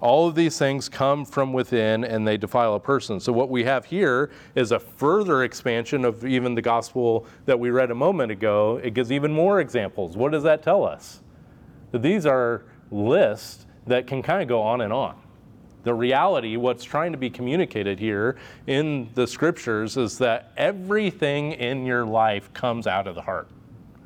All 0.00 0.28
of 0.28 0.34
these 0.34 0.58
things 0.58 0.88
come 0.88 1.24
from 1.24 1.52
within 1.52 2.04
and 2.04 2.26
they 2.26 2.36
defile 2.36 2.74
a 2.74 2.80
person. 2.80 3.20
So, 3.20 3.32
what 3.32 3.48
we 3.48 3.64
have 3.64 3.84
here 3.86 4.30
is 4.56 4.72
a 4.72 4.80
further 4.80 5.44
expansion 5.44 6.04
of 6.04 6.26
even 6.26 6.54
the 6.54 6.60
gospel 6.60 7.26
that 7.46 7.58
we 7.58 7.70
read 7.70 7.90
a 7.92 7.94
moment 7.94 8.32
ago. 8.32 8.80
It 8.82 8.94
gives 8.94 9.12
even 9.12 9.32
more 9.32 9.60
examples. 9.60 10.16
What 10.16 10.32
does 10.32 10.42
that 10.42 10.62
tell 10.62 10.84
us? 10.84 11.22
These 11.98 12.26
are 12.26 12.62
lists 12.90 13.66
that 13.86 14.06
can 14.06 14.22
kind 14.22 14.42
of 14.42 14.48
go 14.48 14.62
on 14.62 14.80
and 14.80 14.92
on 14.92 15.16
the 15.84 15.94
reality, 15.94 16.56
what's 16.56 16.82
trying 16.82 17.12
to 17.12 17.18
be 17.18 17.30
communicated 17.30 18.00
here 18.00 18.36
in 18.66 19.08
the 19.14 19.26
scriptures 19.26 19.96
is 19.96 20.18
that 20.18 20.50
everything 20.56 21.52
in 21.52 21.84
your 21.84 22.06
life 22.06 22.52
comes 22.54 22.86
out 22.86 23.06
of 23.06 23.14
the 23.14 23.22
heart. 23.22 23.48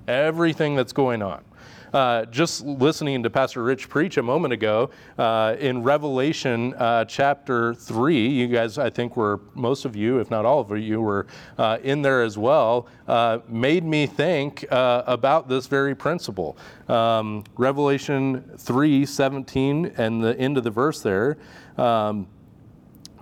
Everything 0.09 0.75
that's 0.75 0.93
going 0.93 1.23
on. 1.23 1.45
Uh, 1.93 2.27
just 2.27 2.65
listening 2.65 3.23
to 3.23 3.31
Pastor 3.31 3.63
Rich 3.63 3.89
preach 3.89 4.19
a 4.19 4.23
moment 4.23 4.53
ago 4.53 4.91
uh, 5.17 5.57
in 5.59 5.83
Revelation 5.83 6.75
uh, 6.75 7.05
chapter 7.07 7.75
3, 7.75 8.29
you 8.29 8.47
guys, 8.47 8.77
I 8.77 8.91
think, 8.91 9.17
were 9.17 9.41
most 9.55 9.85
of 9.85 9.97
you, 9.97 10.19
if 10.19 10.31
not 10.31 10.45
all 10.45 10.61
of 10.61 10.77
you, 10.79 11.01
were 11.01 11.27
uh, 11.57 11.79
in 11.83 12.03
there 12.03 12.23
as 12.23 12.37
well, 12.37 12.89
uh, 13.07 13.39
made 13.49 13.85
me 13.85 14.07
think 14.07 14.67
about 14.71 15.49
this 15.49 15.67
very 15.67 15.95
principle. 15.95 16.59
Um, 16.89 17.45
Revelation 17.57 18.45
3 18.59 19.07
17 19.07 19.93
and 19.97 20.23
the 20.23 20.39
end 20.39 20.59
of 20.59 20.65
the 20.65 20.71
verse 20.71 21.01
there. 21.01 21.39
Um, 21.77 22.27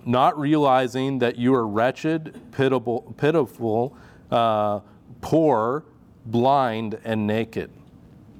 not 0.05 0.37
realizing 0.39 1.19
that 1.19 1.37
you 1.37 1.53
are 1.53 1.67
wretched, 1.67 2.39
pitiable, 2.51 3.13
pitiful, 3.17 3.95
poor, 5.21 5.85
blind, 6.25 6.99
and 7.03 7.27
naked 7.27 7.71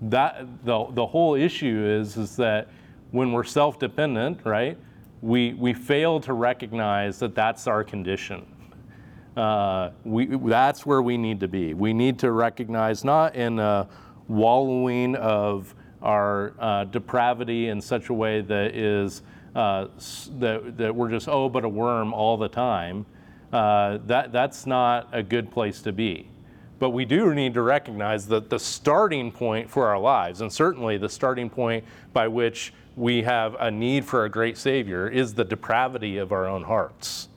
that 0.02 0.46
the, 0.64 0.86
the 0.92 1.06
whole 1.06 1.36
issue 1.36 1.86
is 1.86 2.18
is 2.18 2.36
that 2.36 2.68
when 3.12 3.32
we're 3.32 3.44
self-dependent 3.44 4.40
right 4.44 4.78
we 5.22 5.54
we 5.54 5.74
fail 5.74 6.20
to 6.22 6.34
recognize 6.34 7.20
that 7.20 7.36
that's 7.36 7.68
our 7.68 7.84
condition. 7.84 8.46
Uh, 9.36 9.92
we, 10.04 10.26
that's 10.26 10.86
where 10.86 11.02
we 11.02 11.18
need 11.18 11.40
to 11.40 11.48
be. 11.48 11.74
We 11.74 11.94
need 11.94 12.18
to 12.20 12.32
recognize 12.32 13.04
not 13.04 13.36
in 13.36 13.60
a 13.60 13.88
wallowing 14.28 15.16
of 15.16 15.76
our 16.02 16.54
uh, 16.60 16.84
depravity 16.86 17.70
in 17.70 17.82
such 17.82 18.10
a 18.10 18.14
way 18.14 18.42
that 18.42 18.76
is 18.76 19.22
uh, 19.56 19.88
that, 20.40 20.78
that 20.78 20.96
we're 20.96 21.10
just 21.10 21.28
oh 21.28 21.50
but 21.50 21.66
a 21.66 21.70
worm 21.70 22.14
all 22.14 22.38
the 22.38 22.48
time 22.48 23.06
uh, 23.52 23.98
that 24.06 24.32
that's 24.32 24.66
not 24.66 25.08
a 25.12 25.24
good 25.24 25.50
place 25.50 25.82
to 25.82 25.92
be 25.92 26.30
but 26.80 26.92
we 26.92 27.06
do 27.06 27.34
need 27.34 27.54
to 27.56 27.62
recognize 27.62 28.28
that 28.28 28.50
the 28.50 28.60
starting 28.60 29.32
point 29.32 29.70
for 29.70 29.88
our 29.88 30.00
lives, 30.00 30.42
and 30.42 30.52
certainly 30.52 30.98
the 30.98 31.10
starting 31.10 31.50
point 31.50 31.84
by 32.14 32.28
which 32.28 32.74
we 32.96 33.22
have 33.24 33.56
a 33.60 33.70
need 33.70 34.06
for 34.06 34.26
a 34.26 34.30
great 34.30 34.58
Savior, 34.58 35.08
is 35.08 35.34
the 35.34 35.44
depravity 35.44 36.18
of 36.18 36.32
our 36.32 36.48
own 36.48 36.64
hearts. 36.64 37.30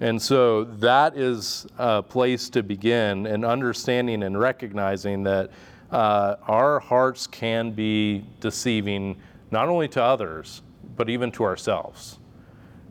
And 0.00 0.20
so 0.20 0.64
that 0.64 1.16
is 1.16 1.66
a 1.78 2.02
place 2.02 2.50
to 2.50 2.62
begin 2.62 3.26
in 3.26 3.44
understanding 3.44 4.24
and 4.24 4.38
recognizing 4.38 5.22
that 5.22 5.50
uh, 5.90 6.36
our 6.42 6.80
hearts 6.80 7.26
can 7.26 7.70
be 7.70 8.24
deceiving 8.40 9.16
not 9.50 9.68
only 9.68 9.88
to 9.88 10.02
others, 10.02 10.62
but 10.96 11.08
even 11.08 11.30
to 11.32 11.44
ourselves. 11.44 12.18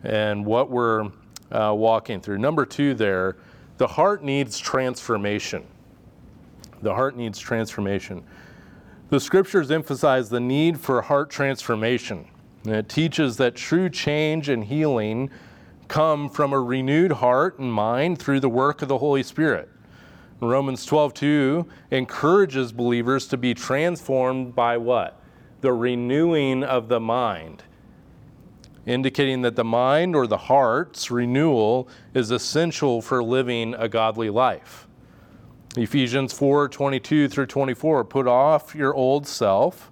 And 0.04 0.46
what 0.46 0.72
we're 0.72 1.12
uh, 1.52 1.74
walking 1.76 2.22
through. 2.22 2.38
Number 2.38 2.66
two, 2.66 2.94
there 2.94 3.38
the 3.78 3.88
heart 3.88 4.24
needs 4.24 4.58
transformation. 4.58 5.66
The 6.82 6.94
heart 6.94 7.16
needs 7.16 7.40
transformation. 7.40 8.24
The 9.10 9.20
scriptures 9.20 9.72
emphasize 9.72 10.30
the 10.30 10.40
need 10.40 10.80
for 10.80 11.02
heart 11.02 11.30
transformation. 11.30 12.28
And 12.64 12.76
it 12.76 12.90
teaches 12.90 13.38
that 13.38 13.56
true 13.56 13.90
change 13.90 14.50
and 14.50 14.64
healing 14.64 15.30
come 15.88 16.30
from 16.30 16.54
a 16.54 16.60
renewed 16.60 17.12
heart 17.12 17.60
and 17.60 17.72
mind 17.72 18.18
through 18.20 18.40
the 18.40 18.50
work 18.50 18.82
of 18.82 18.88
the 18.88 18.98
Holy 18.98 19.24
Spirit. 19.24 19.70
Romans 20.42 20.86
12:2 20.86 21.66
encourages 21.92 22.72
believers 22.72 23.28
to 23.28 23.38
be 23.38 23.54
transformed 23.54 24.56
by 24.56 24.78
what? 24.78 25.20
The 25.62 25.74
renewing 25.74 26.64
of 26.64 26.88
the 26.88 27.00
mind 27.00 27.64
indicating 28.86 29.42
that 29.42 29.56
the 29.56 29.64
mind 29.64 30.16
or 30.16 30.28
the 30.28 30.38
heart's 30.38 31.10
renewal 31.10 31.88
is 32.14 32.32
essential 32.32 33.02
for 33.02 33.24
living 33.24 33.74
a 33.76 33.90
godly 33.90 34.30
life. 34.30 34.88
Ephesians 35.78 36.32
4 36.32 36.70
22 36.70 37.28
through 37.28 37.46
24 37.46 38.06
put 38.06 38.28
off 38.28 38.76
your 38.76 38.94
old 38.94 39.28
self, 39.28 39.92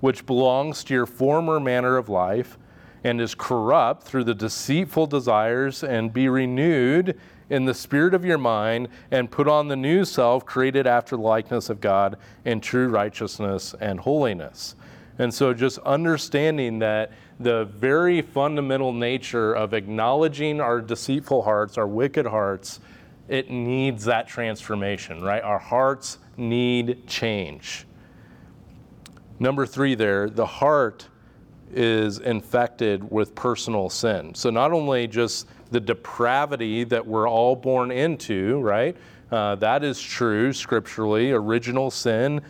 which 0.00 0.24
belongs 0.24 0.82
to 0.84 0.94
your 0.94 1.06
former 1.06 1.60
manner 1.60 1.96
of 1.96 2.08
life 2.08 2.56
and 3.04 3.20
is 3.20 3.34
corrupt 3.34 4.02
through 4.02 4.24
the 4.24 4.34
deceitful 4.34 5.06
desires, 5.06 5.82
and 5.82 6.12
be 6.12 6.28
renewed 6.28 7.18
in 7.48 7.64
the 7.64 7.74
spirit 7.74 8.14
of 8.14 8.24
your 8.24 8.38
mind, 8.38 8.88
and 9.10 9.30
put 9.30 9.48
on 9.48 9.68
the 9.68 9.76
new 9.76 10.04
self 10.04 10.44
created 10.44 10.86
after 10.86 11.16
the 11.16 11.22
likeness 11.22 11.70
of 11.70 11.80
God 11.80 12.16
in 12.44 12.60
true 12.60 12.88
righteousness 12.88 13.74
and 13.80 14.00
holiness. 14.00 14.76
And 15.18 15.32
so, 15.32 15.52
just 15.52 15.78
understanding 15.78 16.78
that 16.80 17.12
the 17.40 17.64
very 17.64 18.20
fundamental 18.20 18.92
nature 18.92 19.54
of 19.54 19.72
acknowledging 19.72 20.60
our 20.60 20.80
deceitful 20.80 21.42
hearts, 21.42 21.78
our 21.78 21.86
wicked 21.86 22.26
hearts, 22.26 22.80
it 23.28 23.50
needs 23.50 24.04
that 24.04 24.28
transformation, 24.28 25.22
right? 25.22 25.42
Our 25.42 25.58
hearts 25.58 26.18
need 26.36 27.06
change. 27.06 27.86
Number 29.38 29.64
three, 29.64 29.94
there, 29.94 30.28
the 30.28 30.44
heart 30.44 31.08
is 31.72 32.18
infected 32.18 33.10
with 33.10 33.34
personal 33.34 33.88
sin. 33.88 34.34
So, 34.34 34.50
not 34.50 34.72
only 34.72 35.06
just 35.06 35.48
the 35.70 35.80
depravity 35.80 36.84
that 36.84 37.06
we're 37.06 37.28
all 37.28 37.56
born 37.56 37.90
into, 37.90 38.60
right? 38.60 38.96
Uh, 39.30 39.54
that 39.54 39.82
is 39.82 40.00
true 40.00 40.52
scripturally. 40.52 41.30
Original 41.30 41.90
sin 41.90 42.42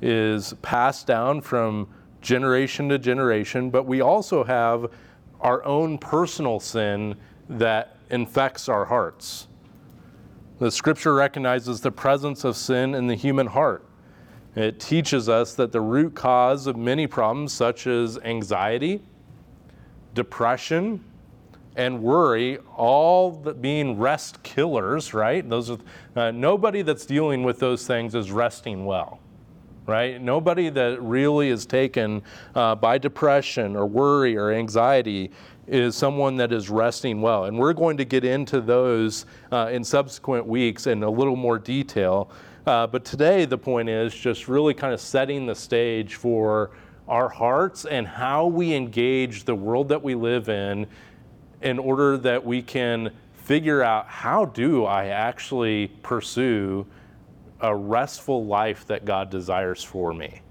is 0.00 0.52
passed 0.62 1.06
down 1.06 1.40
from 1.40 1.88
generation 2.22 2.88
to 2.88 2.98
generation, 2.98 3.70
but 3.70 3.84
we 3.84 4.00
also 4.00 4.44
have 4.44 4.90
our 5.40 5.64
own 5.64 5.98
personal 5.98 6.60
sin 6.60 7.16
that 7.48 7.96
infects 8.10 8.68
our 8.68 8.84
hearts. 8.84 9.48
The 10.58 10.70
scripture 10.70 11.14
recognizes 11.14 11.80
the 11.80 11.90
presence 11.90 12.44
of 12.44 12.56
sin 12.56 12.94
in 12.94 13.08
the 13.08 13.16
human 13.16 13.48
heart. 13.48 13.84
It 14.54 14.78
teaches 14.78 15.28
us 15.28 15.54
that 15.54 15.72
the 15.72 15.80
root 15.80 16.14
cause 16.14 16.66
of 16.66 16.76
many 16.76 17.06
problems, 17.06 17.52
such 17.52 17.86
as 17.86 18.18
anxiety, 18.18 19.02
depression, 20.14 21.02
and 21.74 22.02
worry, 22.02 22.58
all 22.76 23.30
being 23.30 23.98
rest 23.98 24.42
killers, 24.42 25.14
right? 25.14 25.48
Those 25.48 25.70
are, 25.70 25.78
uh, 26.14 26.30
nobody 26.30 26.82
that's 26.82 27.06
dealing 27.06 27.44
with 27.44 27.58
those 27.58 27.86
things 27.86 28.14
is 28.14 28.30
resting 28.30 28.84
well, 28.84 29.20
right? 29.86 30.20
Nobody 30.20 30.68
that 30.70 31.02
really 31.02 31.48
is 31.48 31.66
taken 31.66 32.22
uh, 32.54 32.74
by 32.74 32.98
depression 32.98 33.76
or 33.76 33.86
worry 33.86 34.36
or 34.36 34.52
anxiety 34.52 35.30
is 35.66 35.94
someone 35.96 36.36
that 36.36 36.52
is 36.52 36.70
resting 36.70 37.20
well. 37.20 37.44
And 37.44 37.58
we're 37.58 37.72
going 37.72 37.96
to 37.96 38.04
get 38.04 38.24
into 38.24 38.60
those 38.60 39.26
uh, 39.50 39.70
in 39.72 39.84
subsequent 39.84 40.46
weeks 40.46 40.86
in 40.86 41.02
a 41.02 41.10
little 41.10 41.36
more 41.36 41.58
detail. 41.58 42.30
Uh, 42.66 42.86
but 42.86 43.04
today, 43.04 43.44
the 43.44 43.58
point 43.58 43.88
is 43.88 44.14
just 44.14 44.48
really 44.48 44.74
kind 44.74 44.94
of 44.94 45.00
setting 45.00 45.46
the 45.46 45.54
stage 45.54 46.14
for 46.14 46.70
our 47.08 47.28
hearts 47.28 47.84
and 47.84 48.06
how 48.06 48.46
we 48.46 48.72
engage 48.74 49.44
the 49.44 49.54
world 49.54 49.88
that 49.88 50.02
we 50.02 50.14
live 50.14 50.48
in 50.48 50.86
in 51.60 51.78
order 51.78 52.16
that 52.16 52.44
we 52.44 52.62
can 52.62 53.10
figure 53.34 53.82
out 53.82 54.06
how 54.06 54.44
do 54.44 54.84
I 54.84 55.06
actually 55.06 55.88
pursue 56.02 56.86
a 57.62 57.74
restful 57.74 58.44
life 58.44 58.86
that 58.86 59.04
God 59.04 59.30
desires 59.30 59.82
for 59.82 60.12
me. 60.12 60.42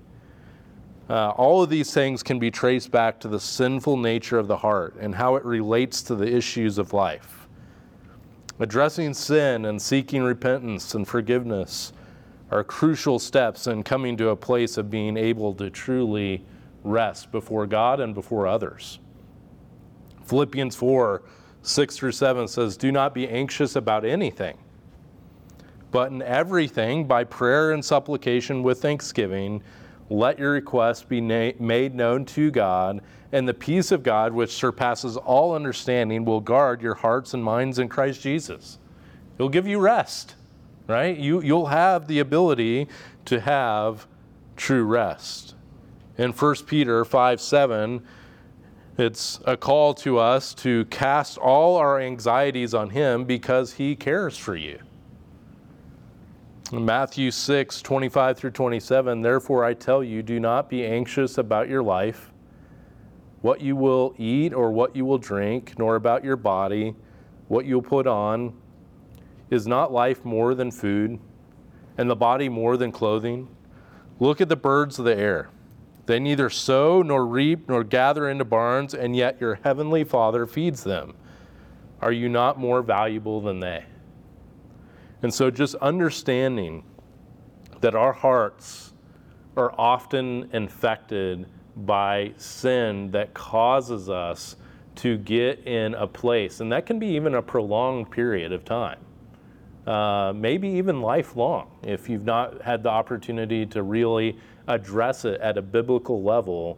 Uh, 1.09 1.31
all 1.31 1.61
of 1.61 1.69
these 1.69 1.93
things 1.93 2.23
can 2.23 2.39
be 2.39 2.49
traced 2.49 2.89
back 2.89 3.19
to 3.19 3.27
the 3.27 3.39
sinful 3.39 3.97
nature 3.97 4.39
of 4.39 4.47
the 4.47 4.57
heart 4.57 4.95
and 4.99 5.13
how 5.13 5.35
it 5.35 5.43
relates 5.43 6.01
to 6.03 6.15
the 6.15 6.25
issues 6.25 6.77
of 6.77 6.93
life. 6.93 7.47
Addressing 8.59 9.13
sin 9.13 9.65
and 9.65 9.81
seeking 9.81 10.23
repentance 10.23 10.95
and 10.95 11.05
forgiveness 11.05 11.91
are 12.49 12.63
crucial 12.63 13.19
steps 13.19 13.67
in 13.67 13.83
coming 13.83 14.15
to 14.17 14.29
a 14.29 14.35
place 14.35 14.77
of 14.77 14.89
being 14.89 15.17
able 15.17 15.53
to 15.55 15.69
truly 15.69 16.45
rest 16.83 17.31
before 17.31 17.65
God 17.67 17.99
and 17.99 18.13
before 18.13 18.47
others. 18.47 18.99
Philippians 20.25 20.75
4 20.75 21.23
6 21.63 21.95
through 21.95 22.11
7 22.11 22.47
says, 22.47 22.77
Do 22.77 22.91
not 22.91 23.13
be 23.13 23.27
anxious 23.27 23.75
about 23.75 24.03
anything, 24.03 24.57
but 25.91 26.11
in 26.11 26.21
everything, 26.21 27.05
by 27.05 27.23
prayer 27.25 27.71
and 27.71 27.83
supplication 27.83 28.63
with 28.63 28.81
thanksgiving, 28.81 29.61
let 30.09 30.39
your 30.39 30.51
requests 30.51 31.03
be 31.03 31.21
na- 31.21 31.51
made 31.59 31.93
known 31.93 32.25
to 32.25 32.49
God, 32.51 33.01
and 33.31 33.47
the 33.47 33.53
peace 33.53 33.91
of 33.91 34.03
God, 34.03 34.33
which 34.33 34.51
surpasses 34.51 35.17
all 35.17 35.55
understanding, 35.55 36.25
will 36.25 36.41
guard 36.41 36.81
your 36.81 36.95
hearts 36.95 37.33
and 37.33 37.43
minds 37.43 37.79
in 37.79 37.87
Christ 37.87 38.21
Jesus. 38.21 38.77
It'll 39.35 39.49
give 39.49 39.67
you 39.67 39.79
rest, 39.79 40.35
right? 40.87 41.17
You, 41.17 41.41
you'll 41.41 41.67
have 41.67 42.07
the 42.07 42.19
ability 42.19 42.87
to 43.25 43.39
have 43.39 44.07
true 44.57 44.83
rest. 44.83 45.55
In 46.17 46.31
1 46.31 46.55
Peter 46.67 47.05
5 47.05 47.41
7, 47.41 48.05
it's 48.97 49.39
a 49.45 49.55
call 49.55 49.93
to 49.95 50.19
us 50.19 50.53
to 50.55 50.85
cast 50.85 51.37
all 51.37 51.77
our 51.77 51.99
anxieties 51.99 52.73
on 52.73 52.89
Him 52.89 53.23
because 53.23 53.73
He 53.73 53.95
cares 53.95 54.37
for 54.37 54.55
you. 54.55 54.79
Matthew 56.79 57.31
6, 57.31 57.81
25 57.81 58.37
through 58.37 58.51
27, 58.51 59.21
therefore 59.21 59.65
I 59.65 59.73
tell 59.73 60.01
you, 60.01 60.23
do 60.23 60.39
not 60.39 60.69
be 60.69 60.85
anxious 60.85 61.37
about 61.37 61.67
your 61.67 61.83
life, 61.83 62.31
what 63.41 63.59
you 63.59 63.75
will 63.75 64.15
eat 64.17 64.53
or 64.53 64.71
what 64.71 64.95
you 64.95 65.03
will 65.03 65.17
drink, 65.17 65.77
nor 65.77 65.95
about 65.95 66.23
your 66.23 66.37
body, 66.37 66.95
what 67.49 67.65
you'll 67.65 67.81
put 67.81 68.07
on. 68.07 68.53
Is 69.49 69.67
not 69.67 69.91
life 69.91 70.23
more 70.23 70.55
than 70.55 70.71
food, 70.71 71.19
and 71.97 72.09
the 72.09 72.15
body 72.15 72.47
more 72.47 72.77
than 72.77 72.93
clothing? 72.93 73.49
Look 74.21 74.39
at 74.39 74.47
the 74.47 74.55
birds 74.55 74.97
of 74.97 75.03
the 75.03 75.17
air. 75.17 75.49
They 76.05 76.19
neither 76.19 76.49
sow 76.49 77.01
nor 77.01 77.25
reap 77.25 77.67
nor 77.67 77.83
gather 77.83 78.29
into 78.29 78.45
barns, 78.45 78.93
and 78.93 79.13
yet 79.13 79.41
your 79.41 79.55
heavenly 79.55 80.05
Father 80.05 80.45
feeds 80.45 80.85
them. 80.85 81.15
Are 82.01 82.13
you 82.13 82.29
not 82.29 82.57
more 82.57 82.81
valuable 82.81 83.41
than 83.41 83.59
they? 83.59 83.83
And 85.23 85.33
so, 85.33 85.51
just 85.51 85.75
understanding 85.75 86.83
that 87.81 87.95
our 87.95 88.13
hearts 88.13 88.93
are 89.55 89.73
often 89.77 90.49
infected 90.53 91.47
by 91.75 92.33
sin 92.37 93.11
that 93.11 93.33
causes 93.33 94.09
us 94.09 94.55
to 94.95 95.17
get 95.17 95.65
in 95.67 95.93
a 95.93 96.07
place, 96.07 96.59
and 96.59 96.71
that 96.71 96.85
can 96.85 96.99
be 96.99 97.07
even 97.07 97.35
a 97.35 97.41
prolonged 97.41 98.11
period 98.11 98.51
of 98.51 98.65
time. 98.65 98.99
Uh, 99.85 100.31
maybe 100.35 100.67
even 100.67 101.01
lifelong, 101.01 101.71
if 101.83 102.07
you've 102.09 102.25
not 102.25 102.61
had 102.61 102.83
the 102.83 102.89
opportunity 102.89 103.65
to 103.65 103.83
really 103.83 104.37
address 104.67 105.25
it 105.25 105.39
at 105.41 105.57
a 105.57 105.61
biblical 105.61 106.21
level 106.21 106.77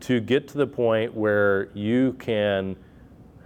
to 0.00 0.20
get 0.20 0.46
to 0.48 0.58
the 0.58 0.66
point 0.66 1.14
where 1.14 1.70
you 1.72 2.12
can 2.14 2.76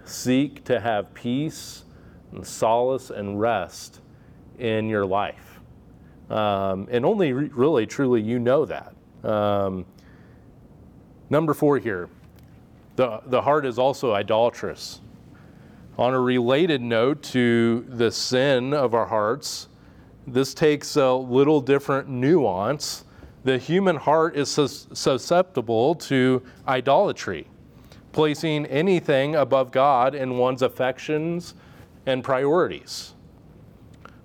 seek 0.03 0.63
to 0.65 0.79
have 0.79 1.13
peace 1.13 1.85
and 2.31 2.45
solace 2.45 3.09
and 3.09 3.39
rest 3.39 4.01
in 4.59 4.87
your 4.87 5.05
life. 5.05 5.59
Um, 6.29 6.87
and 6.91 7.05
only 7.05 7.33
re- 7.33 7.49
really, 7.53 7.85
truly, 7.85 8.21
you 8.21 8.39
know 8.39 8.65
that. 8.65 8.93
Um, 9.23 9.85
number 11.29 11.53
four 11.53 11.77
here 11.77 12.09
the, 12.95 13.21
the 13.27 13.41
heart 13.41 13.65
is 13.65 13.79
also 13.79 14.13
idolatrous. 14.13 15.01
On 15.97 16.13
a 16.13 16.19
related 16.19 16.81
note 16.81 17.21
to 17.23 17.85
the 17.87 18.11
sin 18.11 18.73
of 18.73 18.93
our 18.93 19.05
hearts, 19.05 19.67
this 20.27 20.53
takes 20.53 20.95
a 20.95 21.13
little 21.13 21.61
different 21.61 22.09
nuance 22.09 23.05
the 23.43 23.57
human 23.57 23.95
heart 23.95 24.35
is 24.35 24.51
susceptible 24.51 25.95
to 25.95 26.43
idolatry, 26.67 27.47
placing 28.11 28.67
anything 28.67 29.35
above 29.35 29.71
God 29.71 30.13
in 30.13 30.37
one's 30.37 30.61
affections 30.61 31.55
and 32.05 32.23
priorities. 32.23 33.15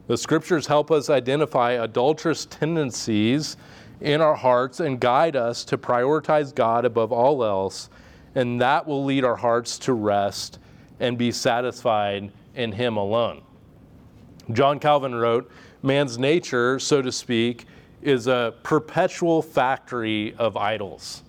The 0.07 0.17
scriptures 0.17 0.67
help 0.67 0.91
us 0.91 1.11
identify 1.11 1.81
idolatrous 1.81 2.47
tendencies 2.47 3.57
in 4.01 4.21
our 4.21 4.37
hearts 4.37 4.81
and 4.81 5.01
guide 5.01 5.35
us 5.35 5.65
to 5.65 5.79
prioritize 5.79 6.55
God 6.55 6.85
above 6.85 7.13
all 7.13 7.43
else, 7.45 7.91
and 8.35 8.61
that 8.61 8.87
will 8.87 9.05
lead 9.05 9.25
our 9.25 9.37
hearts 9.37 9.79
to 9.81 9.95
rest 9.95 10.59
and 11.01 11.19
be 11.19 11.33
satisfied 11.33 12.31
in 12.55 12.73
Him 12.73 12.97
alone. 12.97 13.43
John 14.53 14.79
Calvin 14.79 15.15
wrote, 15.15 15.51
Man's 15.83 16.19
nature, 16.19 16.79
so 16.79 17.03
to 17.03 17.11
speak, 17.11 17.65
is 18.01 18.29
a 18.29 18.55
perpetual 18.63 19.43
factory 19.43 20.35
of 20.35 20.57
idols. 20.57 21.23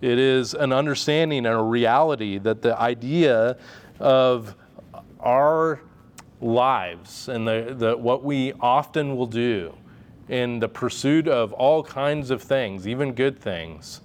It 0.00 0.18
is 0.18 0.54
an 0.54 0.72
understanding 0.72 1.44
and 1.44 1.54
a 1.54 1.62
reality 1.62 2.38
that 2.38 2.62
the 2.62 2.78
idea 2.80 3.58
of 3.98 4.54
our 5.20 5.82
lives 6.40 7.28
and 7.28 7.46
the, 7.46 7.74
the, 7.76 7.96
what 7.96 8.24
we 8.24 8.52
often 8.60 9.16
will 9.16 9.26
do 9.26 9.74
in 10.28 10.58
the 10.58 10.68
pursuit 10.68 11.26
of 11.28 11.52
all 11.52 11.82
kinds 11.82 12.30
of 12.30 12.42
things, 12.42 12.86
even 12.86 13.12
good 13.12 13.38
things, 13.38 14.00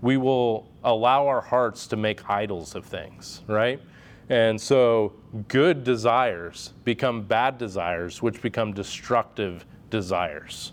we 0.00 0.16
will 0.16 0.70
allow 0.84 1.26
our 1.26 1.40
hearts 1.40 1.86
to 1.88 1.96
make 1.96 2.28
idols 2.30 2.74
of 2.74 2.84
things, 2.84 3.42
right? 3.48 3.80
And 4.28 4.60
so 4.60 5.12
good 5.48 5.84
desires 5.84 6.72
become 6.84 7.22
bad 7.22 7.58
desires, 7.58 8.22
which 8.22 8.40
become 8.40 8.72
destructive 8.72 9.66
desires. 9.90 10.72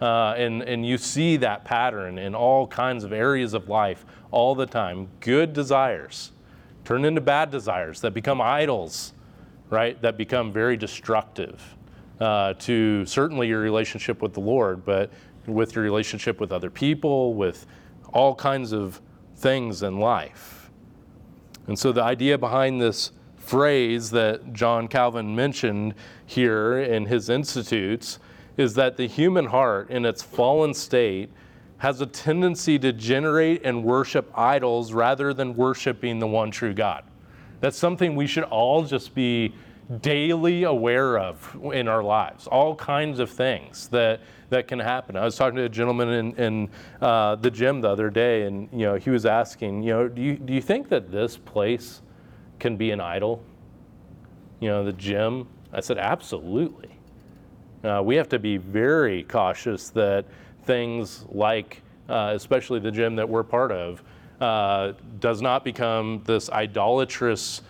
Uh, 0.00 0.34
and, 0.36 0.62
and 0.62 0.86
you 0.86 0.98
see 0.98 1.36
that 1.38 1.64
pattern 1.64 2.18
in 2.18 2.34
all 2.34 2.66
kinds 2.66 3.04
of 3.04 3.12
areas 3.12 3.54
of 3.54 3.68
life 3.68 4.04
all 4.30 4.54
the 4.54 4.66
time. 4.66 5.08
Good 5.20 5.52
desires 5.52 6.32
turn 6.84 7.04
into 7.04 7.20
bad 7.20 7.50
desires 7.50 8.00
that 8.00 8.12
become 8.12 8.40
idols, 8.40 9.12
right? 9.70 10.00
That 10.02 10.16
become 10.16 10.52
very 10.52 10.76
destructive 10.76 11.62
uh, 12.20 12.54
to 12.54 13.06
certainly 13.06 13.48
your 13.48 13.60
relationship 13.60 14.20
with 14.20 14.34
the 14.34 14.40
Lord, 14.40 14.84
but 14.84 15.10
with 15.46 15.74
your 15.74 15.84
relationship 15.84 16.40
with 16.40 16.52
other 16.52 16.70
people, 16.70 17.34
with 17.34 17.66
all 18.12 18.34
kinds 18.34 18.72
of 18.72 19.00
things 19.36 19.82
in 19.82 19.98
life. 19.98 20.70
And 21.66 21.78
so 21.78 21.92
the 21.92 22.02
idea 22.02 22.36
behind 22.36 22.80
this 22.80 23.12
phrase 23.36 24.10
that 24.10 24.52
John 24.52 24.86
Calvin 24.86 25.34
mentioned 25.34 25.94
here 26.26 26.80
in 26.80 27.06
his 27.06 27.30
Institutes 27.30 28.18
is 28.56 28.74
that 28.74 28.96
the 28.96 29.06
human 29.06 29.46
heart, 29.46 29.90
in 29.90 30.04
its 30.04 30.22
fallen 30.22 30.74
state, 30.74 31.30
has 31.78 32.00
a 32.00 32.06
tendency 32.06 32.78
to 32.78 32.92
generate 32.92 33.64
and 33.64 33.82
worship 33.82 34.30
idols 34.36 34.92
rather 34.92 35.32
than 35.32 35.56
worshiping 35.56 36.18
the 36.18 36.26
one 36.26 36.50
true 36.50 36.74
God. 36.74 37.04
That's 37.60 37.76
something 37.78 38.16
we 38.16 38.26
should 38.26 38.44
all 38.44 38.84
just 38.84 39.14
be 39.14 39.54
daily 40.00 40.62
aware 40.62 41.18
of 41.18 41.56
in 41.72 41.88
our 41.88 42.02
lives. 42.02 42.46
All 42.46 42.74
kinds 42.74 43.18
of 43.18 43.30
things 43.30 43.88
that 43.88 44.20
that 44.50 44.66
can 44.66 44.78
happen. 44.78 45.16
I 45.16 45.24
was 45.24 45.36
talking 45.36 45.56
to 45.56 45.64
a 45.64 45.68
gentleman 45.68 46.08
in, 46.08 46.34
in 46.36 46.68
uh, 47.00 47.36
the 47.36 47.50
gym 47.50 47.80
the 47.80 47.88
other 47.88 48.10
day, 48.10 48.42
and 48.42 48.68
you 48.72 48.86
know 48.86 48.96
he 48.96 49.10
was 49.10 49.26
asking, 49.26 49.82
you 49.82 49.92
know, 49.92 50.08
do 50.08 50.22
you 50.22 50.36
do 50.36 50.52
you 50.52 50.60
think 50.60 50.88
that 50.88 51.10
this 51.10 51.36
place 51.36 52.02
can 52.58 52.76
be 52.76 52.90
an 52.90 53.00
idol? 53.00 53.42
You 54.60 54.68
know, 54.68 54.84
the 54.84 54.92
gym. 54.92 55.48
I 55.72 55.80
said, 55.80 55.98
absolutely. 55.98 56.90
Uh, 57.84 58.02
we 58.04 58.16
have 58.16 58.28
to 58.30 58.38
be 58.38 58.56
very 58.56 59.22
cautious 59.22 59.88
that 59.90 60.26
things 60.64 61.24
like, 61.30 61.82
uh, 62.08 62.32
especially 62.34 62.80
the 62.80 62.90
gym 62.90 63.16
that 63.16 63.28
we're 63.28 63.44
part 63.44 63.72
of, 63.72 64.02
uh, 64.40 64.92
does 65.18 65.42
not 65.42 65.64
become 65.64 66.22
this 66.24 66.48
idolatrous 66.50 67.62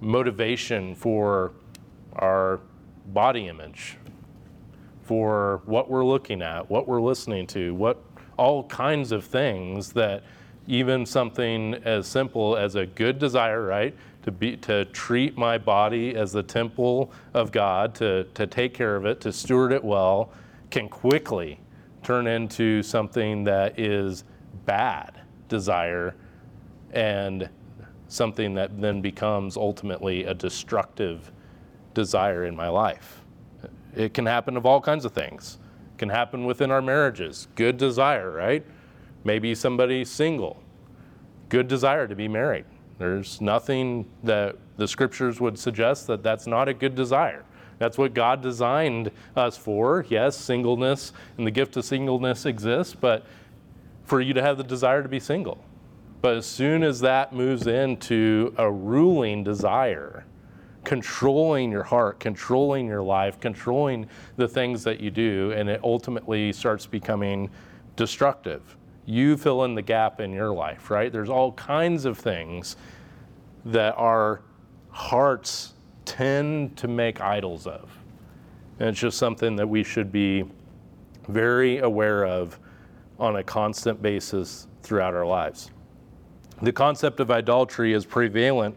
motivation 0.00 0.94
for 0.94 1.52
our 2.14 2.60
body 3.06 3.48
image, 3.48 3.98
for 5.02 5.60
what 5.66 5.90
we're 5.90 6.04
looking 6.04 6.40
at, 6.40 6.68
what 6.70 6.88
we're 6.88 7.00
listening 7.00 7.46
to, 7.46 7.74
what 7.74 8.02
all 8.36 8.64
kinds 8.64 9.12
of 9.12 9.24
things 9.24 9.92
that 9.92 10.22
even 10.66 11.04
something 11.04 11.74
as 11.84 12.06
simple 12.06 12.56
as 12.56 12.74
a 12.74 12.86
good 12.86 13.18
desire, 13.18 13.64
right? 13.66 13.94
To 14.22 14.30
be 14.30 14.56
to 14.58 14.86
treat 14.86 15.36
my 15.36 15.58
body 15.58 16.16
as 16.16 16.32
the 16.32 16.42
temple 16.42 17.12
of 17.34 17.52
God, 17.52 17.94
to, 17.96 18.24
to 18.24 18.46
take 18.46 18.72
care 18.72 18.96
of 18.96 19.04
it, 19.04 19.20
to 19.20 19.32
steward 19.32 19.72
it 19.72 19.84
well, 19.84 20.32
can 20.70 20.88
quickly 20.88 21.60
turn 22.02 22.26
into 22.26 22.82
something 22.82 23.44
that 23.44 23.78
is 23.78 24.24
bad 24.64 25.13
desire 25.48 26.14
and 26.92 27.48
something 28.08 28.54
that 28.54 28.80
then 28.80 29.00
becomes 29.00 29.56
ultimately 29.56 30.24
a 30.24 30.34
destructive 30.34 31.32
desire 31.94 32.44
in 32.44 32.54
my 32.54 32.68
life. 32.68 33.22
It 33.96 34.14
can 34.14 34.26
happen 34.26 34.56
of 34.56 34.66
all 34.66 34.80
kinds 34.80 35.04
of 35.04 35.12
things. 35.12 35.58
It 35.94 35.98
can 35.98 36.08
happen 36.08 36.44
within 36.44 36.70
our 36.70 36.82
marriages. 36.82 37.48
Good 37.54 37.76
desire, 37.76 38.30
right? 38.30 38.64
Maybe 39.24 39.54
somebody's 39.54 40.10
single. 40.10 40.62
Good 41.48 41.68
desire 41.68 42.06
to 42.06 42.14
be 42.14 42.28
married. 42.28 42.64
There's 42.98 43.40
nothing 43.40 44.08
that 44.22 44.56
the 44.76 44.86
scriptures 44.86 45.40
would 45.40 45.58
suggest 45.58 46.06
that 46.08 46.22
that's 46.22 46.46
not 46.46 46.68
a 46.68 46.74
good 46.74 46.94
desire. 46.94 47.44
That's 47.78 47.98
what 47.98 48.14
God 48.14 48.40
designed 48.40 49.10
us 49.36 49.56
for. 49.56 50.06
Yes, 50.08 50.36
singleness 50.36 51.12
and 51.36 51.46
the 51.46 51.50
gift 51.50 51.76
of 51.76 51.84
singleness 51.84 52.46
exists, 52.46 52.94
but 52.94 53.26
for 54.04 54.20
you 54.20 54.34
to 54.34 54.42
have 54.42 54.56
the 54.56 54.64
desire 54.64 55.02
to 55.02 55.08
be 55.08 55.20
single. 55.20 55.64
But 56.20 56.36
as 56.36 56.46
soon 56.46 56.82
as 56.82 57.00
that 57.00 57.32
moves 57.32 57.66
into 57.66 58.54
a 58.56 58.70
ruling 58.70 59.44
desire, 59.44 60.24
controlling 60.84 61.70
your 61.70 61.82
heart, 61.82 62.20
controlling 62.20 62.86
your 62.86 63.02
life, 63.02 63.40
controlling 63.40 64.06
the 64.36 64.48
things 64.48 64.84
that 64.84 65.00
you 65.00 65.10
do, 65.10 65.52
and 65.52 65.68
it 65.68 65.80
ultimately 65.82 66.52
starts 66.52 66.86
becoming 66.86 67.50
destructive. 67.96 68.76
You 69.06 69.36
fill 69.36 69.64
in 69.64 69.74
the 69.74 69.82
gap 69.82 70.20
in 70.20 70.32
your 70.32 70.52
life, 70.52 70.90
right? 70.90 71.12
There's 71.12 71.28
all 71.28 71.52
kinds 71.52 72.04
of 72.04 72.18
things 72.18 72.76
that 73.66 73.94
our 73.96 74.42
hearts 74.90 75.74
tend 76.04 76.76
to 76.78 76.88
make 76.88 77.20
idols 77.20 77.66
of. 77.66 77.90
And 78.78 78.88
it's 78.88 79.00
just 79.00 79.18
something 79.18 79.56
that 79.56 79.68
we 79.68 79.82
should 79.82 80.10
be 80.10 80.44
very 81.28 81.78
aware 81.78 82.26
of 82.26 82.58
on 83.18 83.36
a 83.36 83.42
constant 83.42 84.02
basis 84.02 84.66
throughout 84.82 85.14
our 85.14 85.26
lives. 85.26 85.70
The 86.62 86.72
concept 86.72 87.20
of 87.20 87.30
idolatry 87.30 87.92
is 87.92 88.04
prevalent 88.04 88.76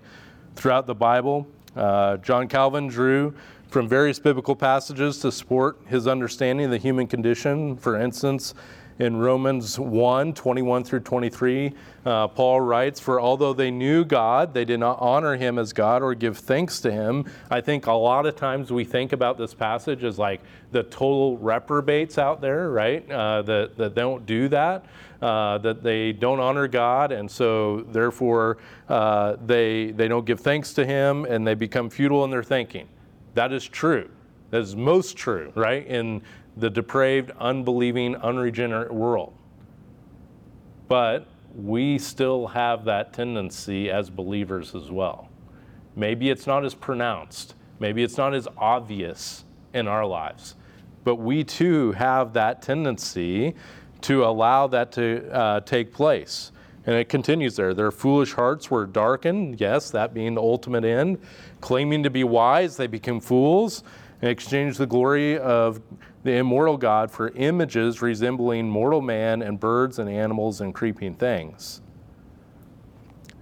throughout 0.56 0.88
the 0.88 0.96
Bible. 0.96 1.48
Uh, 1.76 2.18
John 2.18 2.48
Calvin 2.48 2.88
drew 2.88 3.34
from 3.70 3.88
various 3.88 4.20
biblical 4.20 4.56
passages 4.56 5.20
to 5.20 5.32
support 5.32 5.80
his 5.88 6.08
understanding 6.08 6.66
of 6.66 6.72
the 6.72 6.78
human 6.78 7.08
condition. 7.08 7.76
For 7.78 8.00
instance, 8.00 8.54
in 9.00 9.18
Romans 9.18 9.80
1 9.80 10.34
21 10.34 10.84
through 10.84 11.02
23, 11.02 11.74
uh, 12.06 12.28
Paul 12.28 12.62
writes, 12.62 13.00
For 13.00 13.22
although 13.22 13.54
they 13.54 13.70
knew 13.70 14.04
God, 14.04 14.54
they 14.54 14.66
did 14.66 14.80
not 14.80 14.98
honor 15.00 15.36
him 15.36 15.60
as 15.60 15.74
God 15.74 16.02
or 16.02 16.16
give 16.16 16.38
thanks 16.38 16.80
to 16.82 16.92
him. 16.92 17.26
I 17.50 17.62
think 17.62 17.86
a 17.86 17.92
lot 17.92 18.26
of 18.26 18.36
times 18.36 18.72
we 18.72 18.84
think 18.84 19.14
about 19.14 19.38
this 19.38 19.54
passage 19.54 20.04
as 20.04 20.18
like 20.18 20.42
the 20.72 20.84
total 20.84 21.38
reprobates 21.38 22.18
out 22.18 22.42
there, 22.42 22.72
right? 22.72 23.10
Uh, 23.10 23.42
that, 23.44 23.78
that 23.78 23.96
don't 23.96 24.26
do 24.26 24.48
that. 24.50 24.86
Uh, 25.22 25.58
that 25.58 25.82
they 25.82 26.12
don't 26.12 26.40
honor 26.40 26.68
God, 26.68 27.12
and 27.12 27.30
so 27.30 27.82
therefore 27.90 28.60
uh, 28.88 29.36
they 29.44 29.90
they 29.90 30.08
don't 30.08 30.28
give 30.28 30.40
thanks 30.42 30.74
to 30.74 30.86
Him, 30.86 31.26
and 31.26 31.46
they 31.46 31.56
become 31.56 31.90
futile 31.90 32.24
in 32.24 32.30
their 32.30 32.44
thinking. 32.44 32.88
That 33.34 33.52
is 33.52 33.68
true. 33.68 34.12
That 34.52 34.62
is 34.62 34.76
most 34.76 35.18
true, 35.18 35.52
right? 35.56 35.88
In 35.88 36.22
the 36.60 36.70
depraved, 36.70 37.32
unbelieving, 37.40 38.16
unregenerate 38.16 38.94
world. 38.94 39.34
But 40.88 41.28
we 41.56 41.98
still 41.98 42.48
have 42.48 42.86
that 42.86 43.14
tendency 43.14 43.90
as 43.90 44.10
believers 44.10 44.76
as 44.76 44.92
well. 44.92 45.30
Maybe 45.96 46.30
it's 46.30 46.48
not 46.48 46.66
as 46.66 46.74
pronounced, 46.74 47.56
maybe 47.80 48.04
it's 48.04 48.18
not 48.18 48.34
as 48.34 48.48
obvious 48.58 49.44
in 49.74 49.88
our 49.88 50.06
lives, 50.06 50.56
but 51.04 51.16
we 51.16 51.44
too 51.44 51.92
have 51.94 52.34
that 52.34 52.62
tendency 52.62 53.56
to 54.02 54.24
allow 54.24 54.68
that 54.68 54.92
to 54.94 55.30
uh, 55.32 55.60
take 55.62 55.92
place. 55.92 56.52
And 56.86 56.96
it 56.96 57.10
continues 57.10 57.56
there. 57.58 57.74
Their 57.74 57.92
foolish 57.92 58.34
hearts 58.34 58.72
were 58.72 58.86
darkened, 58.86 59.60
yes, 59.60 59.92
that 59.92 60.14
being 60.14 60.36
the 60.36 60.42
ultimate 60.42 60.86
end. 60.86 61.20
Claiming 61.60 62.04
to 62.04 62.10
be 62.10 62.24
wise, 62.24 62.78
they 62.78 62.88
became 62.88 63.20
fools 63.20 63.84
and 64.22 64.32
exchanged 64.32 64.78
the 64.78 64.86
glory 64.86 65.38
of 65.38 65.82
the 66.28 66.36
immortal 66.36 66.76
God 66.76 67.10
for 67.10 67.30
images 67.30 68.02
resembling 68.02 68.68
mortal 68.68 69.02
man 69.02 69.42
and 69.42 69.58
birds 69.58 69.98
and 69.98 70.10
animals 70.10 70.60
and 70.60 70.76
creeping 70.76 71.14
things. 71.14 71.82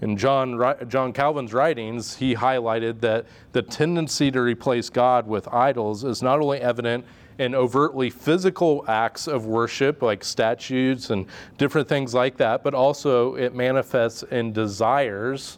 In 0.02 0.16
John, 0.16 0.62
John 0.88 1.12
Calvin's 1.12 1.52
writings, 1.52 2.16
he 2.16 2.36
highlighted 2.36 3.00
that 3.00 3.26
the 3.54 3.64
tendency 3.64 4.30
to 4.30 4.40
replace 4.40 4.92
God 4.92 5.26
with 5.26 5.48
idols 5.48 6.04
is 6.04 6.22
not 6.22 6.40
only 6.40 6.60
evident 6.60 7.06
in 7.40 7.56
overtly 7.56 8.12
physical 8.12 8.86
acts 8.88 9.28
of 9.28 9.48
worship, 9.48 10.04
like 10.04 10.24
statues 10.24 11.10
and 11.10 11.26
different 11.58 11.88
things 11.88 12.14
like 12.14 12.38
that, 12.38 12.62
but 12.62 12.76
also 12.76 13.34
it 13.34 13.56
manifests 13.56 14.22
in 14.22 14.54
desires, 14.54 15.58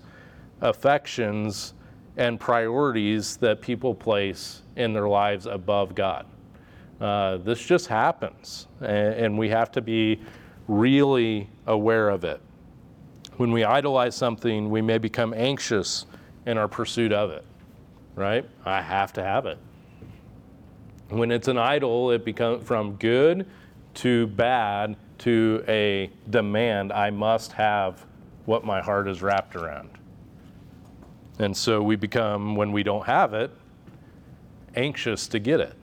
affections, 0.61 1.73
and 2.15 2.39
priorities 2.39 3.35
that 3.35 3.59
people 3.59 3.93
place 3.93 4.61
in 4.77 4.93
their 4.93 5.09
lives 5.09 5.45
above 5.45 5.93
God. 5.93 6.25
Uh, 6.99 7.37
this 7.37 7.59
just 7.59 7.87
happens, 7.87 8.67
and, 8.81 9.13
and 9.13 9.37
we 9.37 9.49
have 9.49 9.71
to 9.71 9.81
be 9.81 10.19
really 10.67 11.49
aware 11.67 12.09
of 12.09 12.23
it. 12.23 12.41
When 13.37 13.51
we 13.51 13.63
idolize 13.63 14.15
something, 14.15 14.69
we 14.69 14.81
may 14.81 14.97
become 14.97 15.33
anxious 15.33 16.05
in 16.47 16.57
our 16.57 16.67
pursuit 16.67 17.11
of 17.11 17.29
it, 17.29 17.45
right? 18.15 18.45
I 18.65 18.81
have 18.81 19.13
to 19.13 19.23
have 19.23 19.45
it. 19.45 19.59
When 21.09 21.31
it's 21.31 21.47
an 21.47 21.57
idol, 21.57 22.11
it 22.11 22.25
becomes 22.25 22.65
from 22.65 22.95
good 22.95 23.45
to 23.95 24.27
bad 24.27 24.95
to 25.19 25.63
a 25.67 26.09
demand. 26.29 26.91
I 26.91 27.11
must 27.11 27.51
have 27.53 28.05
what 28.45 28.65
my 28.65 28.81
heart 28.81 29.07
is 29.07 29.21
wrapped 29.21 29.55
around. 29.55 29.89
And 31.39 31.55
so 31.55 31.81
we 31.81 31.95
become, 31.95 32.55
when 32.55 32.71
we 32.71 32.81
don't 32.81 33.05
have 33.05 33.33
it, 33.33 33.51
anxious 34.75 35.27
to 35.27 35.39
get 35.39 35.59
it. 35.59 35.75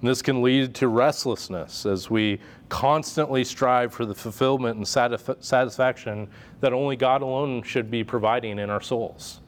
And 0.00 0.08
this 0.08 0.22
can 0.22 0.42
lead 0.42 0.74
to 0.76 0.88
restlessness 0.88 1.84
as 1.84 2.08
we 2.08 2.40
constantly 2.68 3.42
strive 3.42 3.92
for 3.92 4.04
the 4.04 4.14
fulfillment 4.14 4.76
and 4.76 4.84
satisf- 4.84 5.42
satisfaction 5.42 6.28
that 6.60 6.72
only 6.72 6.94
God 6.94 7.22
alone 7.22 7.62
should 7.62 7.90
be 7.90 8.04
providing 8.04 8.58
in 8.58 8.70
our 8.70 8.80
souls. 8.80 9.40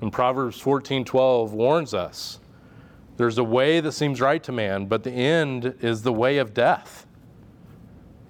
And 0.00 0.12
Proverbs 0.12 0.60
14:12 0.60 1.52
warns 1.52 1.94
us, 1.94 2.40
there's 3.16 3.38
a 3.38 3.44
way 3.44 3.80
that 3.80 3.92
seems 3.92 4.20
right 4.20 4.42
to 4.44 4.52
man, 4.52 4.86
but 4.86 5.02
the 5.02 5.10
end 5.10 5.74
is 5.80 6.02
the 6.02 6.12
way 6.12 6.38
of 6.38 6.54
death. 6.54 7.06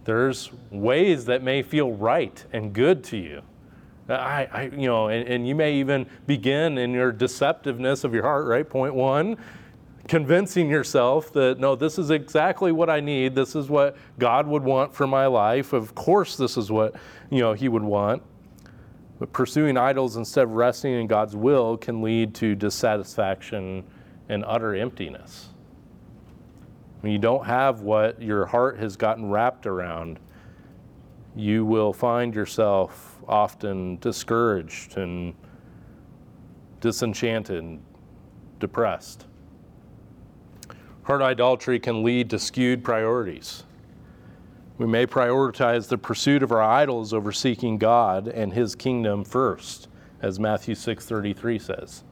There's 0.04 0.50
ways 0.70 1.26
that 1.26 1.42
may 1.42 1.62
feel 1.62 1.92
right 1.92 2.42
and 2.52 2.72
good 2.72 3.04
to 3.04 3.18
you. 3.18 3.42
I, 4.08 4.48
I 4.50 4.62
you 4.74 4.86
know, 4.86 5.08
and, 5.08 5.28
and 5.28 5.46
you 5.46 5.54
may 5.54 5.74
even 5.74 6.06
begin 6.26 6.78
in 6.78 6.92
your 6.92 7.12
deceptiveness 7.12 8.04
of 8.04 8.14
your 8.14 8.22
heart, 8.22 8.46
right? 8.46 8.66
Point 8.66 8.94
one, 8.94 9.36
convincing 10.08 10.70
yourself 10.70 11.32
that 11.34 11.60
no, 11.60 11.76
this 11.76 11.98
is 11.98 12.10
exactly 12.10 12.72
what 12.72 12.90
I 12.90 12.98
need. 12.98 13.34
This 13.34 13.54
is 13.54 13.68
what 13.68 13.96
God 14.18 14.46
would 14.46 14.64
want 14.64 14.94
for 14.94 15.06
my 15.06 15.26
life. 15.26 15.72
Of 15.72 15.94
course, 15.94 16.36
this 16.36 16.56
is 16.56 16.70
what 16.70 16.96
you 17.30 17.40
know 17.40 17.52
He 17.52 17.68
would 17.68 17.84
want. 17.84 18.22
But 19.18 19.32
pursuing 19.32 19.76
idols 19.76 20.16
instead 20.16 20.44
of 20.44 20.52
resting 20.52 20.94
in 20.94 21.06
God's 21.06 21.36
will 21.36 21.76
can 21.76 22.02
lead 22.02 22.34
to 22.36 22.54
dissatisfaction 22.54 23.84
and 24.28 24.44
utter 24.46 24.74
emptiness. 24.74 25.48
When 27.00 27.12
you 27.12 27.18
don't 27.18 27.44
have 27.44 27.82
what 27.82 28.20
your 28.20 28.46
heart 28.46 28.78
has 28.78 28.96
gotten 28.96 29.30
wrapped 29.30 29.66
around, 29.66 30.18
you 31.36 31.64
will 31.64 31.92
find 31.92 32.34
yourself 32.34 33.20
often 33.28 33.98
discouraged 33.98 34.96
and 34.96 35.34
disenchanted 36.80 37.62
and 37.62 37.82
depressed. 38.58 39.26
Heart 41.08 41.22
idolatry 41.22 41.80
can 41.80 42.02
lead 42.02 42.28
to 42.28 42.38
skewed 42.38 42.84
priorities. 42.84 43.64
We 44.76 44.86
may 44.86 45.06
prioritize 45.06 45.88
the 45.88 45.96
pursuit 45.96 46.42
of 46.42 46.52
our 46.52 46.60
idols 46.60 47.14
over 47.14 47.32
seeking 47.32 47.78
God 47.78 48.28
and 48.28 48.52
his 48.52 48.74
kingdom 48.74 49.24
first, 49.24 49.88
as 50.20 50.38
Matthew 50.38 50.74
6:33 50.74 51.58
says. 51.58 52.04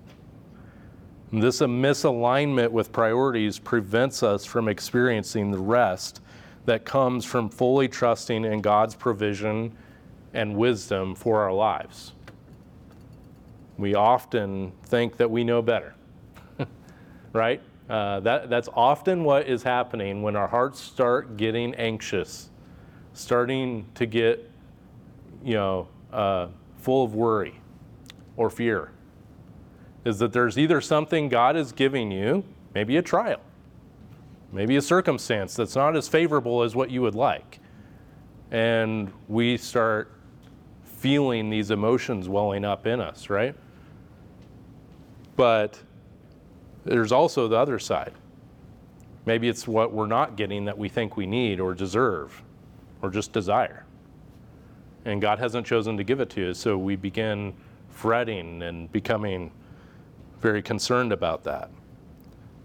And 1.31 1.43
this 1.43 1.61
misalignment 1.61 2.71
with 2.71 2.91
priorities 2.91 3.59
prevents 3.59 4.23
us 4.23 4.47
from 4.47 4.67
experiencing 4.67 5.51
the 5.51 5.59
rest 5.59 6.23
that 6.65 6.87
comes 6.87 7.27
from 7.27 7.51
fully 7.51 7.89
trusting 7.89 8.47
in 8.47 8.63
God's 8.63 8.95
provision 8.95 9.77
and 10.33 10.57
wisdom 10.57 11.15
for 11.15 11.43
our 11.43 11.53
lives. 11.53 12.15
We 13.77 13.95
often 13.95 14.73
think 14.85 15.19
that 15.19 15.31
we 15.31 15.45
know 15.45 15.61
better, 15.61 15.95
right? 17.35 17.61
Uh, 17.89 18.21
that, 18.21 18.51
that's 18.51 18.69
often 18.75 19.23
what 19.23 19.47
is 19.47 19.63
happening 19.63 20.23
when 20.23 20.35
our 20.35 20.49
hearts 20.49 20.81
start 20.81 21.37
getting 21.37 21.75
anxious, 21.77 22.51
starting 23.13 23.87
to 23.95 24.07
get, 24.07 24.51
you 25.45 25.55
know, 25.55 25.89
uh, 26.13 26.49
full 26.79 27.05
of 27.05 27.15
worry 27.15 27.61
or 28.37 28.51
fear. 28.51 28.91
Is 30.05 30.19
that 30.19 30.33
there's 30.33 30.59
either 30.59 30.81
something 30.81 31.29
God 31.29 31.57
is 31.57 31.73
giving 31.73 32.11
you, 32.11 32.45
maybe 32.75 32.97
a 32.97 33.03
trial, 33.03 33.41
maybe 34.53 34.77
a 34.77 34.83
circumstance 34.83 35.55
that's 35.55 35.77
not 35.77 35.97
as 35.97 36.09
favorable 36.09 36.63
as 36.63 36.75
what 36.75 36.91
you 36.91 37.03
would 37.03 37.15
like. 37.15 37.61
And 38.51 39.13
we 39.29 39.57
start 39.57 40.13
feeling 40.85 41.51
these 41.51 41.71
emotions 41.71 42.29
welling 42.29 42.65
up 42.65 42.87
in 42.87 43.01
us, 43.01 43.29
right? 43.31 43.55
But 45.37 45.81
there's 46.87 47.13
also 47.13 47.49
the 47.49 47.57
other 47.57 47.79
side. 47.79 48.13
Maybe 49.25 49.49
it's 49.49 49.67
what 49.67 49.93
we're 49.93 50.07
not 50.07 50.37
getting 50.37 50.65
that 50.67 50.79
we 50.79 50.89
think 50.89 51.17
we 51.17 51.27
need 51.27 51.61
or 51.61 51.75
deserve 51.75 52.43
or 53.03 53.11
just 53.11 53.33
desire. 53.33 53.85
And 55.05 55.21
God 55.21 55.39
hasn't 55.39 55.67
chosen 55.67 55.97
to 55.97 56.05
give 56.05 56.21
it 56.21 56.31
to 56.31 56.51
us, 56.51 56.59
so 56.59 56.77
we 56.77 56.97
begin 56.97 57.55
fretting 57.91 58.63
and 58.63 58.91
becoming 58.93 59.51
very 60.41 60.63
concerned 60.63 61.13
about 61.13 61.45
that. 61.45 61.71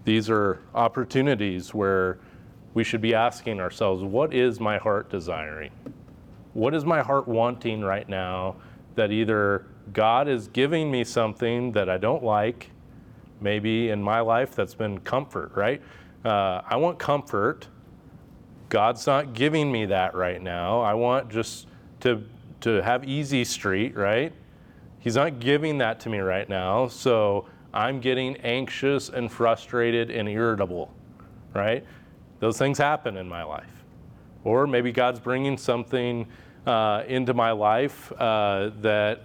These 0.04 0.28
are 0.28 0.60
opportunities 0.74 1.72
where 1.72 2.18
we 2.74 2.84
should 2.84 3.00
be 3.00 3.14
asking 3.14 3.60
ourselves, 3.60 4.02
what 4.02 4.34
is 4.34 4.58
my 4.58 4.78
heart 4.78 5.08
desiring? 5.10 5.70
What 6.54 6.74
is 6.74 6.84
my 6.84 7.00
heart 7.00 7.28
wanting 7.28 7.82
right 7.82 8.08
now 8.08 8.56
that 8.94 9.10
either 9.10 9.66
God 9.92 10.28
is 10.28 10.48
giving 10.48 10.90
me 10.90 11.04
something 11.04 11.72
that 11.72 11.88
I 11.88 11.98
don't 11.98 12.22
like, 12.22 12.71
maybe 13.42 13.90
in 13.90 14.02
my 14.02 14.20
life 14.20 14.54
that's 14.54 14.74
been 14.74 15.00
comfort, 15.00 15.52
right? 15.54 15.82
Uh, 16.24 16.62
I 16.64 16.76
want 16.76 16.98
comfort. 16.98 17.68
God's 18.68 19.06
not 19.06 19.34
giving 19.34 19.70
me 19.70 19.86
that 19.86 20.14
right 20.14 20.40
now. 20.40 20.80
I 20.80 20.94
want 20.94 21.30
just 21.30 21.66
to, 22.00 22.24
to 22.60 22.82
have 22.82 23.04
easy 23.04 23.44
street, 23.44 23.96
right? 23.96 24.32
He's 25.00 25.16
not 25.16 25.40
giving 25.40 25.78
that 25.78 26.00
to 26.00 26.08
me 26.08 26.18
right 26.18 26.48
now. 26.48 26.86
So 26.86 27.46
I'm 27.74 28.00
getting 28.00 28.36
anxious 28.38 29.08
and 29.08 29.30
frustrated 29.30 30.10
and 30.10 30.28
irritable, 30.28 30.92
right? 31.54 31.84
Those 32.38 32.56
things 32.56 32.78
happen 32.78 33.16
in 33.16 33.28
my 33.28 33.42
life. 33.42 33.84
Or 34.44 34.66
maybe 34.66 34.92
God's 34.92 35.20
bringing 35.20 35.56
something 35.56 36.26
uh, 36.66 37.04
into 37.06 37.34
my 37.34 37.52
life 37.52 38.12
uh, 38.12 38.70
that 38.80 39.22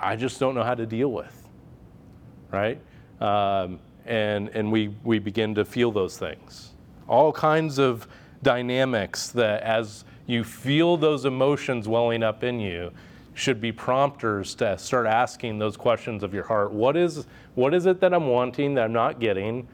I 0.00 0.16
just 0.16 0.40
don't 0.40 0.54
know 0.54 0.62
how 0.62 0.74
to 0.74 0.86
deal 0.86 1.12
with, 1.12 1.48
right? 2.50 2.80
Um, 3.20 3.78
and 4.06 4.48
and 4.50 4.72
we, 4.72 4.88
we 5.04 5.18
begin 5.18 5.54
to 5.56 5.64
feel 5.64 5.92
those 5.92 6.16
things. 6.16 6.70
All 7.08 7.32
kinds 7.32 7.78
of 7.78 8.08
dynamics 8.42 9.28
that 9.30 9.62
as 9.62 10.04
you 10.26 10.44
feel 10.44 10.96
those 10.96 11.24
emotions 11.24 11.88
welling 11.88 12.22
up 12.22 12.44
in 12.44 12.60
you 12.60 12.92
should 13.34 13.60
be 13.60 13.72
prompters 13.72 14.54
to 14.54 14.76
start 14.78 15.06
asking 15.06 15.58
those 15.58 15.76
questions 15.76 16.22
of 16.22 16.34
your 16.34 16.44
heart. 16.44 16.72
What 16.72 16.96
is, 16.96 17.26
what 17.54 17.74
is 17.74 17.86
it 17.86 18.00
that 18.00 18.12
I'm 18.12 18.26
wanting 18.26 18.74
that 18.74 18.84
I'm 18.84 18.92
not 18.92 19.18
getting? 19.20 19.66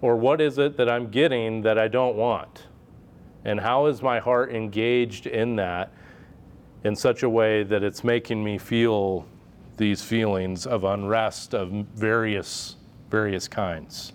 Or 0.00 0.16
what 0.16 0.40
is 0.40 0.58
it 0.58 0.76
that 0.76 0.88
I'm 0.88 1.10
getting 1.10 1.62
that 1.62 1.78
I 1.78 1.88
don't 1.88 2.16
want? 2.16 2.66
And 3.44 3.58
how 3.60 3.86
is 3.86 4.02
my 4.02 4.18
heart 4.18 4.52
engaged 4.52 5.26
in 5.26 5.56
that 5.56 5.92
in 6.84 6.94
such 6.94 7.22
a 7.22 7.28
way 7.28 7.62
that 7.62 7.82
it's 7.82 8.04
making 8.04 8.44
me 8.44 8.58
feel 8.58 9.26
these 9.76 10.02
feelings 10.02 10.66
of 10.66 10.84
unrest 10.84 11.54
of 11.54 11.70
various, 11.94 12.76
various 13.14 13.46
kinds? 13.46 14.12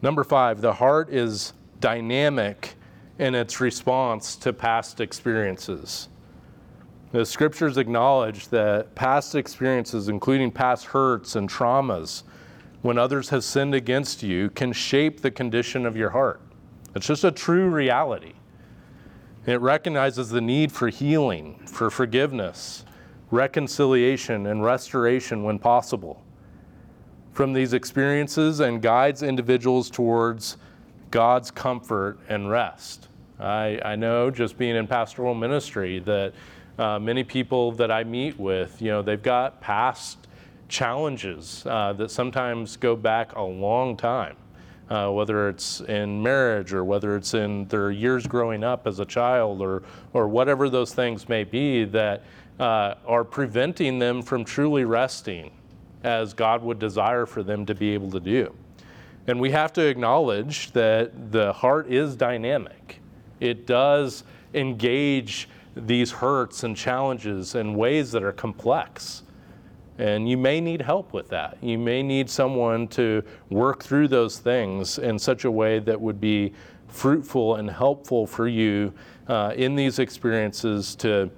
Number 0.00 0.24
five, 0.24 0.62
the 0.62 0.72
heart 0.72 1.12
is 1.12 1.52
dynamic 1.80 2.76
in 3.18 3.34
its 3.34 3.60
response 3.60 4.36
to 4.36 4.54
past 4.54 5.02
experiences. 5.02 6.08
The 7.12 7.26
scriptures 7.26 7.76
acknowledge 7.76 8.48
that 8.48 8.94
past 8.94 9.34
experiences, 9.34 10.08
including 10.08 10.50
past 10.50 10.86
hurts 10.86 11.36
and 11.36 11.46
traumas, 11.46 12.22
when 12.80 12.96
others 12.96 13.28
have 13.28 13.44
sinned 13.44 13.74
against 13.74 14.22
you 14.22 14.48
can 14.48 14.72
shape 14.72 15.20
the 15.20 15.30
condition 15.30 15.84
of 15.84 15.94
your 15.94 16.10
heart. 16.10 16.40
It's 16.94 17.06
just 17.06 17.24
a 17.24 17.30
true 17.30 17.68
reality. 17.68 18.32
It 19.44 19.60
recognizes 19.60 20.30
the 20.30 20.40
need 20.40 20.72
for 20.72 20.88
healing, 20.88 21.58
for 21.66 21.90
forgiveness, 21.90 22.86
reconciliation, 23.30 24.46
and 24.46 24.64
restoration 24.64 25.42
when 25.42 25.58
possible. 25.58 26.22
From 27.38 27.52
these 27.52 27.72
experiences 27.72 28.58
and 28.58 28.82
guides 28.82 29.22
individuals 29.22 29.90
towards 29.90 30.56
God's 31.12 31.52
comfort 31.52 32.18
and 32.28 32.50
rest. 32.50 33.06
I, 33.38 33.80
I 33.84 33.94
know 33.94 34.28
just 34.28 34.58
being 34.58 34.74
in 34.74 34.88
pastoral 34.88 35.36
ministry 35.36 36.00
that 36.00 36.32
uh, 36.80 36.98
many 36.98 37.22
people 37.22 37.70
that 37.70 37.92
I 37.92 38.02
meet 38.02 38.36
with, 38.40 38.82
you 38.82 38.88
know, 38.88 39.02
they've 39.02 39.22
got 39.22 39.60
past 39.60 40.26
challenges 40.66 41.62
uh, 41.66 41.92
that 41.92 42.10
sometimes 42.10 42.76
go 42.76 42.96
back 42.96 43.36
a 43.36 43.42
long 43.42 43.96
time, 43.96 44.34
uh, 44.90 45.08
whether 45.12 45.48
it's 45.48 45.80
in 45.82 46.20
marriage 46.20 46.72
or 46.72 46.82
whether 46.82 47.14
it's 47.14 47.34
in 47.34 47.68
their 47.68 47.92
years 47.92 48.26
growing 48.26 48.64
up 48.64 48.84
as 48.84 48.98
a 48.98 49.06
child 49.06 49.62
or, 49.62 49.84
or 50.12 50.26
whatever 50.26 50.68
those 50.68 50.92
things 50.92 51.28
may 51.28 51.44
be 51.44 51.84
that 51.84 52.24
uh, 52.58 52.94
are 53.06 53.22
preventing 53.22 54.00
them 54.00 54.22
from 54.22 54.44
truly 54.44 54.84
resting 54.84 55.52
as 56.04 56.34
God 56.34 56.62
would 56.62 56.78
desire 56.78 57.26
for 57.26 57.42
them 57.42 57.66
to 57.66 57.74
be 57.74 57.94
able 57.94 58.10
to 58.10 58.20
do. 58.20 58.54
And 59.26 59.40
we 59.40 59.50
have 59.50 59.72
to 59.74 59.86
acknowledge 59.86 60.72
that 60.72 61.32
the 61.32 61.52
heart 61.52 61.90
is 61.92 62.16
dynamic. 62.16 63.00
It 63.40 63.66
does 63.66 64.24
engage 64.54 65.48
these 65.76 66.10
hurts 66.10 66.64
and 66.64 66.76
challenges 66.76 67.54
in 67.54 67.74
ways 67.74 68.10
that 68.12 68.22
are 68.22 68.32
complex. 68.32 69.22
And 69.98 70.28
you 70.28 70.36
may 70.36 70.60
need 70.60 70.80
help 70.80 71.12
with 71.12 71.28
that. 71.28 71.58
You 71.60 71.76
may 71.76 72.02
need 72.02 72.30
someone 72.30 72.88
to 72.88 73.22
work 73.50 73.82
through 73.82 74.08
those 74.08 74.38
things 74.38 74.98
in 74.98 75.18
such 75.18 75.44
a 75.44 75.50
way 75.50 75.80
that 75.80 76.00
would 76.00 76.20
be 76.20 76.52
fruitful 76.86 77.56
and 77.56 77.68
helpful 77.68 78.26
for 78.26 78.48
you 78.48 78.92
uh, 79.28 79.52
in 79.56 79.74
these 79.74 79.98
experiences 79.98 80.94
to 80.96 81.30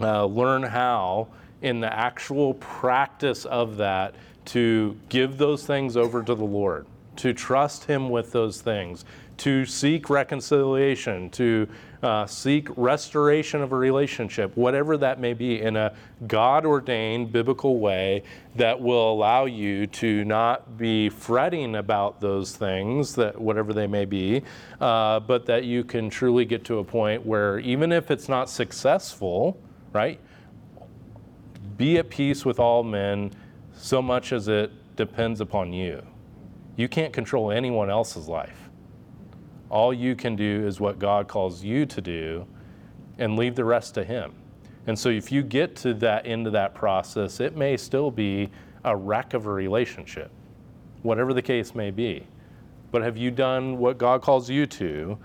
uh, 0.00 0.24
learn 0.26 0.62
how, 0.62 1.28
in 1.66 1.80
the 1.80 1.92
actual 1.92 2.54
practice 2.54 3.44
of 3.44 3.76
that, 3.76 4.14
to 4.44 4.96
give 5.08 5.36
those 5.36 5.66
things 5.66 5.96
over 5.96 6.22
to 6.22 6.34
the 6.34 6.44
Lord, 6.44 6.86
to 7.16 7.32
trust 7.32 7.84
Him 7.84 8.08
with 8.08 8.30
those 8.30 8.60
things, 8.60 9.04
to 9.38 9.66
seek 9.66 10.08
reconciliation, 10.08 11.28
to 11.30 11.66
uh, 12.04 12.24
seek 12.24 12.68
restoration 12.76 13.60
of 13.62 13.72
a 13.72 13.76
relationship, 13.76 14.56
whatever 14.56 14.96
that 14.96 15.18
may 15.18 15.34
be, 15.34 15.60
in 15.60 15.74
a 15.74 15.92
God 16.28 16.64
ordained 16.64 17.32
biblical 17.32 17.80
way 17.80 18.22
that 18.54 18.80
will 18.80 19.12
allow 19.12 19.46
you 19.46 19.88
to 19.88 20.24
not 20.24 20.78
be 20.78 21.08
fretting 21.08 21.74
about 21.74 22.20
those 22.20 22.54
things, 22.54 23.16
that 23.16 23.40
whatever 23.40 23.72
they 23.72 23.88
may 23.88 24.04
be, 24.04 24.42
uh, 24.80 25.18
but 25.18 25.46
that 25.46 25.64
you 25.64 25.82
can 25.82 26.08
truly 26.08 26.44
get 26.44 26.64
to 26.66 26.78
a 26.78 26.84
point 26.84 27.26
where 27.26 27.58
even 27.58 27.90
if 27.90 28.12
it's 28.12 28.28
not 28.28 28.48
successful, 28.48 29.58
right, 29.92 30.20
be 31.76 31.98
at 31.98 32.08
peace 32.08 32.44
with 32.44 32.58
all 32.58 32.82
men 32.82 33.32
so 33.74 34.00
much 34.00 34.32
as 34.32 34.48
it 34.48 34.70
depends 34.96 35.40
upon 35.40 35.72
you. 35.72 36.02
You 36.76 36.88
can't 36.88 37.12
control 37.12 37.50
anyone 37.50 37.90
else's 37.90 38.28
life. 38.28 38.70
All 39.68 39.92
you 39.92 40.14
can 40.14 40.36
do 40.36 40.66
is 40.66 40.80
what 40.80 40.98
God 40.98 41.28
calls 41.28 41.62
you 41.62 41.86
to 41.86 42.00
do 42.00 42.46
and 43.18 43.36
leave 43.36 43.54
the 43.54 43.64
rest 43.64 43.94
to 43.94 44.04
Him. 44.04 44.34
And 44.86 44.98
so 44.98 45.08
if 45.08 45.32
you 45.32 45.42
get 45.42 45.74
to 45.76 45.94
that 45.94 46.26
end 46.26 46.46
of 46.46 46.52
that 46.52 46.74
process, 46.74 47.40
it 47.40 47.56
may 47.56 47.76
still 47.76 48.10
be 48.10 48.50
a 48.84 48.96
wreck 48.96 49.34
of 49.34 49.46
a 49.46 49.52
relationship, 49.52 50.30
whatever 51.02 51.34
the 51.34 51.42
case 51.42 51.74
may 51.74 51.90
be. 51.90 52.26
But 52.92 53.02
have 53.02 53.16
you 53.16 53.30
done 53.30 53.78
what 53.78 53.98
God 53.98 54.22
calls 54.22 54.48
you 54.48 54.64
to 54.66 55.18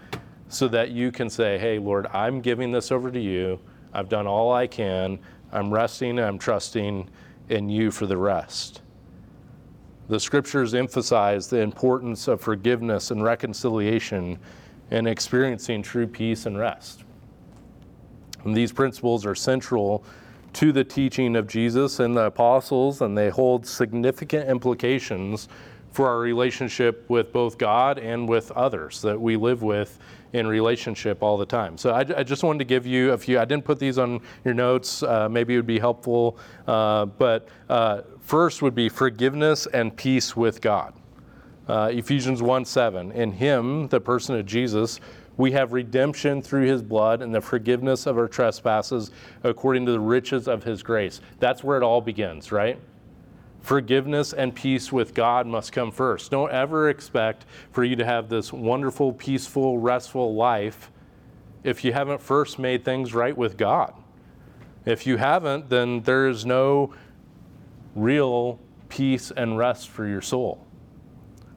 so 0.48 0.68
that 0.70 0.92
you 0.92 1.12
can 1.12 1.30
say, 1.30 1.58
hey, 1.58 1.78
Lord, 1.78 2.08
I'm 2.08 2.42
giving 2.42 2.72
this 2.72 2.92
over 2.92 3.12
to 3.12 3.20
you. 3.20 3.60
I've 3.94 4.10
done 4.10 4.26
all 4.26 4.52
I 4.52 4.68
can. 4.68 5.20
I'm 5.52 5.74
resting 5.74 6.12
and 6.12 6.28
I'm 6.28 6.40
trusting 6.40 7.10
in 7.50 7.70
you 7.70 7.92
for 7.92 8.06
the 8.06 8.18
rest. 8.18 8.82
The 10.08 10.20
scriptures 10.20 10.74
emphasize 10.74 11.48
the 11.48 11.60
importance 11.60 12.28
of 12.28 12.42
forgiveness 12.42 13.12
and 13.12 13.24
reconciliation 13.24 14.38
and 14.90 15.08
experiencing 15.08 15.82
true 15.82 16.08
peace 16.08 16.46
and 16.46 16.58
rest. 16.58 17.04
And 18.44 18.56
these 18.56 18.72
principles 18.72 19.26
are 19.26 19.36
central 19.36 20.04
to 20.54 20.72
the 20.72 20.84
teaching 20.84 21.36
of 21.36 21.48
Jesus 21.48 22.00
and 22.00 22.16
the 22.16 22.26
apostles, 22.26 23.02
and 23.02 23.18
they 23.18 23.30
hold 23.30 23.66
significant 23.66 24.50
implications 24.50 25.48
for 25.92 26.08
our 26.08 26.20
relationship 26.20 27.10
with 27.10 27.32
both 27.32 27.58
God 27.58 28.00
and 28.00 28.28
with 28.28 28.52
others 28.52 29.02
that 29.02 29.20
we 29.20 29.36
live 29.36 29.62
with 29.62 30.00
in 30.34 30.48
relationship 30.48 31.22
all 31.22 31.38
the 31.38 31.46
time. 31.46 31.78
So 31.78 31.92
I, 31.92 32.00
I 32.00 32.24
just 32.24 32.44
wanted 32.44 32.60
to 32.60 32.66
give 32.66 32.86
you 32.86 33.12
a 33.12 33.18
few. 33.18 33.40
I 33.40 33.46
didn't 33.46 33.66
put 33.66 33.80
these 33.80 33.98
on 33.98 34.22
your 34.46 34.54
notes. 34.54 35.04
Uh, 35.04 35.28
maybe 35.30 35.54
it 35.54 35.58
would 35.58 35.68
be 35.68 35.80
helpful. 35.80 36.38
Uh, 36.68 37.06
but 37.06 37.50
uh, 37.70 38.02
first 38.20 38.62
would 38.62 38.76
be 38.76 38.90
forgiveness 38.90 39.68
and 39.68 39.96
peace 39.96 40.36
with 40.36 40.62
God. 40.62 40.94
Uh, 41.68 41.90
Ephesians 41.92 42.42
1 42.42 42.66
7. 42.66 43.12
In 43.12 43.32
Him, 43.32 43.88
the 43.88 44.00
person 44.00 44.36
of 44.36 44.46
Jesus, 44.46 45.00
we 45.38 45.52
have 45.52 45.74
redemption 45.74 46.42
through 46.42 46.66
His 46.66 46.82
blood 46.82 47.22
and 47.22 47.34
the 47.34 47.42
forgiveness 47.42 48.06
of 48.06 48.18
our 48.18 48.28
trespasses 48.28 49.12
according 49.44 49.86
to 49.86 49.92
the 49.92 50.00
riches 50.00 50.48
of 50.48 50.64
His 50.64 50.84
grace. 50.84 51.22
That's 51.40 51.64
where 51.64 51.78
it 51.78 51.84
all 51.84 52.02
begins, 52.02 52.52
right? 52.52 52.80
Forgiveness 53.62 54.34
and 54.34 54.54
peace 54.56 54.92
with 54.92 55.14
God 55.14 55.48
must 55.48 55.72
come 55.72 55.92
first. 55.92 56.32
Don't 56.32 56.52
ever 56.52 56.90
expect 56.90 57.46
for 57.72 57.84
you 57.84 57.96
to 57.96 58.06
have 58.06 58.30
this 58.30 58.52
wonderful, 58.52 59.14
peaceful, 59.14 59.78
restful 59.78 60.36
life 60.36 60.92
if 61.64 61.84
you 61.84 61.94
haven't 61.94 62.22
first 62.22 62.58
made 62.58 62.84
things 62.84 63.14
right 63.14 63.38
with 63.38 63.58
God. 63.58 63.94
If 64.86 65.06
you 65.06 65.18
haven't, 65.18 65.70
then 65.70 66.02
there 66.02 66.28
is 66.28 66.46
no 66.46 66.94
real 67.96 68.60
peace 68.90 69.32
and 69.36 69.58
rest 69.58 69.90
for 69.90 70.08
your 70.08 70.22
soul. 70.22 70.66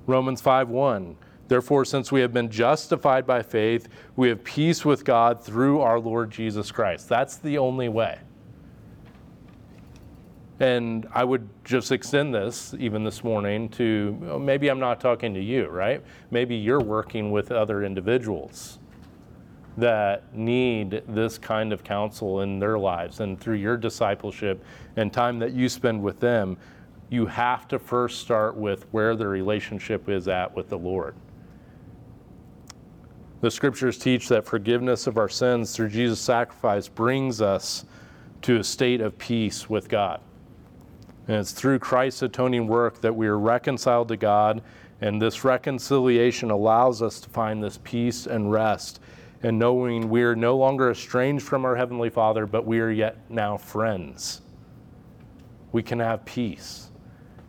Romans 0.06 0.42
5:1 0.42 1.16
Therefore 1.48 1.84
since 1.84 2.10
we 2.10 2.20
have 2.20 2.32
been 2.32 2.50
justified 2.50 3.26
by 3.26 3.42
faith 3.42 3.88
we 4.16 4.28
have 4.28 4.44
peace 4.44 4.84
with 4.84 5.04
God 5.04 5.42
through 5.42 5.80
our 5.80 5.98
Lord 5.98 6.30
Jesus 6.30 6.70
Christ. 6.70 7.08
That's 7.08 7.36
the 7.36 7.58
only 7.58 7.88
way. 7.88 8.18
And 10.60 11.08
I 11.12 11.24
would 11.24 11.48
just 11.64 11.90
extend 11.90 12.34
this 12.34 12.74
even 12.78 13.02
this 13.02 13.24
morning 13.24 13.68
to 13.70 14.18
oh, 14.30 14.38
maybe 14.38 14.68
I'm 14.68 14.78
not 14.78 15.00
talking 15.00 15.34
to 15.34 15.40
you, 15.40 15.66
right? 15.66 16.02
Maybe 16.30 16.54
you're 16.54 16.80
working 16.80 17.32
with 17.32 17.50
other 17.50 17.82
individuals 17.82 18.78
that 19.76 20.32
need 20.32 21.02
this 21.08 21.36
kind 21.38 21.72
of 21.72 21.82
counsel 21.82 22.42
in 22.42 22.60
their 22.60 22.78
lives. 22.78 23.18
And 23.18 23.40
through 23.40 23.56
your 23.56 23.76
discipleship 23.76 24.64
and 24.96 25.12
time 25.12 25.40
that 25.40 25.52
you 25.52 25.68
spend 25.68 26.00
with 26.00 26.20
them, 26.20 26.56
you 27.10 27.26
have 27.26 27.66
to 27.68 27.78
first 27.78 28.20
start 28.20 28.56
with 28.56 28.86
where 28.92 29.16
the 29.16 29.26
relationship 29.26 30.08
is 30.08 30.28
at 30.28 30.54
with 30.54 30.68
the 30.68 30.78
Lord. 30.78 31.16
The 33.40 33.50
scriptures 33.50 33.98
teach 33.98 34.28
that 34.28 34.46
forgiveness 34.46 35.06
of 35.06 35.18
our 35.18 35.28
sins 35.28 35.74
through 35.74 35.90
Jesus' 35.90 36.20
sacrifice 36.20 36.88
brings 36.88 37.42
us 37.42 37.84
to 38.42 38.56
a 38.56 38.64
state 38.64 39.00
of 39.00 39.18
peace 39.18 39.68
with 39.68 39.88
God. 39.88 40.20
And 41.26 41.36
it's 41.36 41.52
through 41.52 41.78
Christ's 41.78 42.22
atoning 42.22 42.66
work 42.66 43.00
that 43.00 43.14
we 43.14 43.26
are 43.26 43.38
reconciled 43.38 44.08
to 44.08 44.16
God, 44.16 44.62
and 45.00 45.20
this 45.20 45.44
reconciliation 45.44 46.50
allows 46.50 47.02
us 47.02 47.20
to 47.20 47.28
find 47.28 47.62
this 47.62 47.78
peace 47.82 48.26
and 48.26 48.50
rest 48.50 49.00
and 49.44 49.58
knowing 49.58 50.08
we 50.08 50.22
are 50.22 50.34
no 50.34 50.56
longer 50.56 50.90
estranged 50.90 51.44
from 51.44 51.66
our 51.66 51.76
Heavenly 51.76 52.08
Father, 52.08 52.46
but 52.46 52.64
we 52.64 52.80
are 52.80 52.90
yet 52.90 53.18
now 53.28 53.58
friends. 53.58 54.40
We 55.70 55.82
can 55.82 55.98
have 55.98 56.24
peace. 56.24 56.90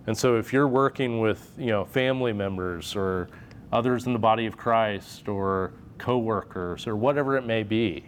And 0.05 0.15
so 0.17 0.37
if 0.37 0.51
you're 0.51 0.67
working 0.67 1.21
with, 1.21 1.53
you 1.57 1.67
know, 1.67 1.85
family 1.85 2.33
members 2.33 2.97
or 2.97 3.29
others 3.71 4.07
in 4.07 4.11
the 4.13 4.19
body 4.19 4.45
of 4.45 4.57
Christ 4.57 5.29
or 5.29 5.71
coworkers 5.97 6.85
or 6.85 6.97
whatever 6.97 7.37
it 7.37 7.45
may 7.45 7.63
be, 7.63 8.03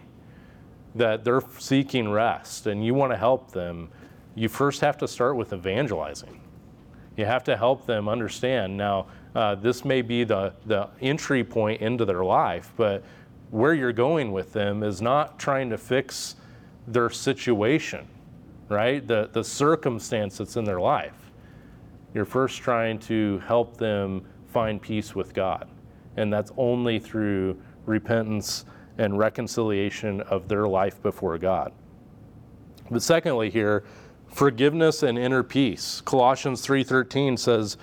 that 0.94 1.24
they're 1.24 1.42
seeking 1.58 2.10
rest 2.10 2.66
and 2.66 2.84
you 2.84 2.92
want 2.92 3.12
to 3.12 3.16
help 3.16 3.52
them, 3.52 3.88
you 4.38 4.48
first 4.48 4.80
have 4.80 4.96
to 4.98 5.08
start 5.08 5.36
with 5.36 5.52
evangelizing. 5.52 6.40
You 7.16 7.24
have 7.24 7.42
to 7.44 7.56
help 7.56 7.86
them 7.86 8.08
understand. 8.08 8.76
Now, 8.76 9.06
uh, 9.34 9.56
this 9.56 9.84
may 9.84 10.00
be 10.00 10.22
the, 10.22 10.54
the 10.66 10.88
entry 11.00 11.42
point 11.42 11.80
into 11.80 12.04
their 12.04 12.24
life, 12.24 12.72
but 12.76 13.02
where 13.50 13.74
you're 13.74 13.92
going 13.92 14.30
with 14.30 14.52
them 14.52 14.84
is 14.84 15.02
not 15.02 15.40
trying 15.40 15.70
to 15.70 15.78
fix 15.78 16.36
their 16.86 17.10
situation, 17.10 18.06
right? 18.68 19.04
The, 19.04 19.28
the 19.32 19.42
circumstance 19.42 20.38
that's 20.38 20.56
in 20.56 20.64
their 20.64 20.80
life. 20.80 21.32
You're 22.14 22.24
first 22.24 22.58
trying 22.58 23.00
to 23.00 23.42
help 23.46 23.76
them 23.76 24.24
find 24.46 24.80
peace 24.80 25.16
with 25.16 25.34
God. 25.34 25.68
And 26.16 26.32
that's 26.32 26.52
only 26.56 27.00
through 27.00 27.60
repentance 27.86 28.64
and 28.98 29.18
reconciliation 29.18 30.20
of 30.22 30.46
their 30.46 30.68
life 30.68 31.02
before 31.02 31.38
God. 31.38 31.72
But 32.90 33.02
secondly, 33.02 33.50
here, 33.50 33.84
forgiveness 34.28 35.02
and 35.02 35.18
inner 35.18 35.42
peace. 35.42 36.00
Colossians 36.04 36.60
3:13 36.62 37.36
says, 37.36 37.76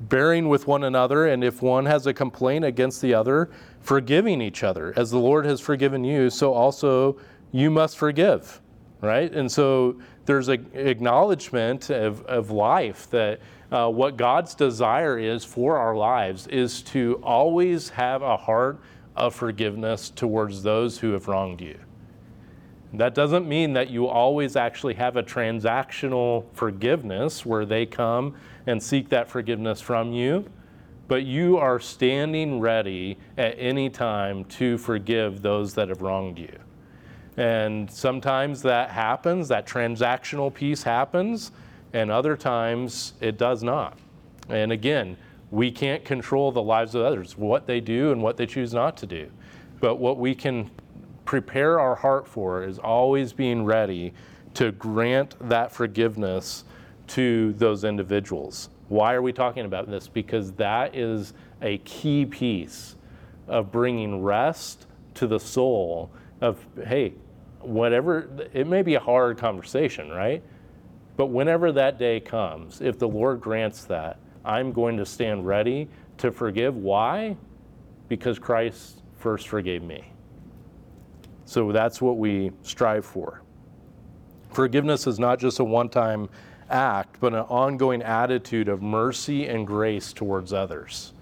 "Bearing 0.00 0.48
with 0.48 0.66
one 0.66 0.84
another, 0.84 1.26
and 1.26 1.42
if 1.42 1.62
one 1.62 1.86
has 1.86 2.06
a 2.06 2.14
complaint 2.14 2.64
against 2.64 3.00
the 3.00 3.14
other, 3.14 3.50
forgiving 3.80 4.40
each 4.40 4.62
other, 4.62 4.92
as 4.96 5.10
the 5.10 5.18
Lord 5.18 5.46
has 5.46 5.60
forgiven 5.60 6.04
you, 6.04 6.30
so 6.30 6.52
also 6.52 7.16
you 7.52 7.70
must 7.70 7.96
forgive." 7.96 8.60
Right? 9.00 9.32
And 9.32 9.50
so 9.50 9.96
there's 10.24 10.48
an 10.48 10.66
acknowledgement 10.74 11.90
of, 11.90 12.24
of 12.24 12.50
life 12.50 13.08
that 13.10 13.40
uh, 13.70 13.88
what 13.88 14.16
God's 14.16 14.54
desire 14.54 15.18
is 15.18 15.44
for 15.44 15.76
our 15.76 15.96
lives 15.96 16.46
is 16.46 16.82
to 16.82 17.20
always 17.22 17.90
have 17.90 18.22
a 18.22 18.36
heart 18.36 18.80
of 19.16 19.34
forgiveness 19.34 20.10
towards 20.10 20.62
those 20.62 20.98
who 20.98 21.12
have 21.12 21.28
wronged 21.28 21.60
you. 21.60 21.78
That 22.96 23.14
doesn't 23.14 23.46
mean 23.46 23.74
that 23.74 23.90
you 23.90 24.06
always 24.06 24.56
actually 24.56 24.94
have 24.94 25.16
a 25.16 25.22
transactional 25.22 26.46
forgiveness 26.54 27.44
where 27.44 27.66
they 27.66 27.84
come 27.84 28.34
and 28.66 28.82
seek 28.82 29.10
that 29.10 29.28
forgiveness 29.28 29.82
from 29.82 30.12
you, 30.12 30.46
but 31.06 31.24
you 31.24 31.58
are 31.58 31.78
standing 31.78 32.58
ready 32.58 33.18
at 33.36 33.54
any 33.58 33.90
time 33.90 34.44
to 34.44 34.78
forgive 34.78 35.42
those 35.42 35.74
that 35.74 35.90
have 35.90 36.00
wronged 36.00 36.38
you. 36.38 36.58
And 37.36 37.90
sometimes 37.90 38.62
that 38.62 38.90
happens, 38.90 39.48
that 39.48 39.66
transactional 39.66 40.52
piece 40.52 40.82
happens, 40.82 41.52
and 41.92 42.10
other 42.10 42.34
times 42.34 43.12
it 43.20 43.36
does 43.36 43.62
not. 43.62 43.98
And 44.48 44.72
again, 44.72 45.18
we 45.50 45.70
can't 45.70 46.02
control 46.02 46.50
the 46.50 46.62
lives 46.62 46.94
of 46.94 47.02
others, 47.02 47.36
what 47.36 47.66
they 47.66 47.80
do 47.80 48.10
and 48.12 48.22
what 48.22 48.38
they 48.38 48.46
choose 48.46 48.72
not 48.72 48.96
to 48.98 49.06
do. 49.06 49.30
But 49.80 49.96
what 49.96 50.18
we 50.18 50.34
can 50.34 50.70
prepare 51.26 51.78
our 51.78 51.94
heart 51.94 52.26
for 52.26 52.64
is 52.64 52.78
always 52.78 53.32
being 53.32 53.64
ready 53.64 54.14
to 54.54 54.72
grant 54.72 55.36
that 55.48 55.70
forgiveness 55.70 56.64
to 57.08 57.52
those 57.54 57.84
individuals. 57.84 58.70
Why 58.88 59.12
are 59.14 59.22
we 59.22 59.32
talking 59.32 59.66
about 59.66 59.90
this? 59.90 60.08
Because 60.08 60.52
that 60.52 60.94
is 60.96 61.34
a 61.60 61.78
key 61.78 62.24
piece 62.24 62.96
of 63.48 63.70
bringing 63.70 64.22
rest 64.22 64.86
to 65.14 65.26
the 65.26 65.38
soul 65.38 66.10
of, 66.40 66.64
hey, 66.84 67.12
whatever, 67.60 68.28
it 68.52 68.66
may 68.66 68.82
be 68.82 68.94
a 68.94 69.00
hard 69.00 69.36
conversation, 69.36 70.08
right? 70.10 70.42
But 71.16 71.26
whenever 71.26 71.72
that 71.72 71.98
day 71.98 72.20
comes, 72.20 72.80
if 72.80 72.98
the 72.98 73.08
Lord 73.08 73.40
grants 73.40 73.84
that, 73.84 74.18
I'm 74.44 74.72
going 74.72 74.96
to 74.98 75.06
stand 75.06 75.46
ready 75.46 75.88
to 76.18 76.30
forgive. 76.30 76.76
Why? 76.76 77.36
Because 78.08 78.38
Christ 78.38 79.02
first 79.18 79.48
forgave 79.48 79.82
me. 79.82 80.12
So 81.46 81.72
that's 81.72 82.02
what 82.02 82.18
we 82.18 82.50
strive 82.62 83.06
for. 83.06 83.42
Forgiveness 84.50 85.06
is 85.06 85.18
not 85.18 85.38
just 85.38 85.60
a 85.60 85.64
one 85.64 85.88
time 85.88 86.28
act, 86.68 87.18
but 87.20 87.32
an 87.32 87.40
ongoing 87.40 88.02
attitude 88.02 88.68
of 88.68 88.82
mercy 88.82 89.46
and 89.46 89.66
grace 89.66 90.12
towards 90.12 90.52
others. 90.52 91.12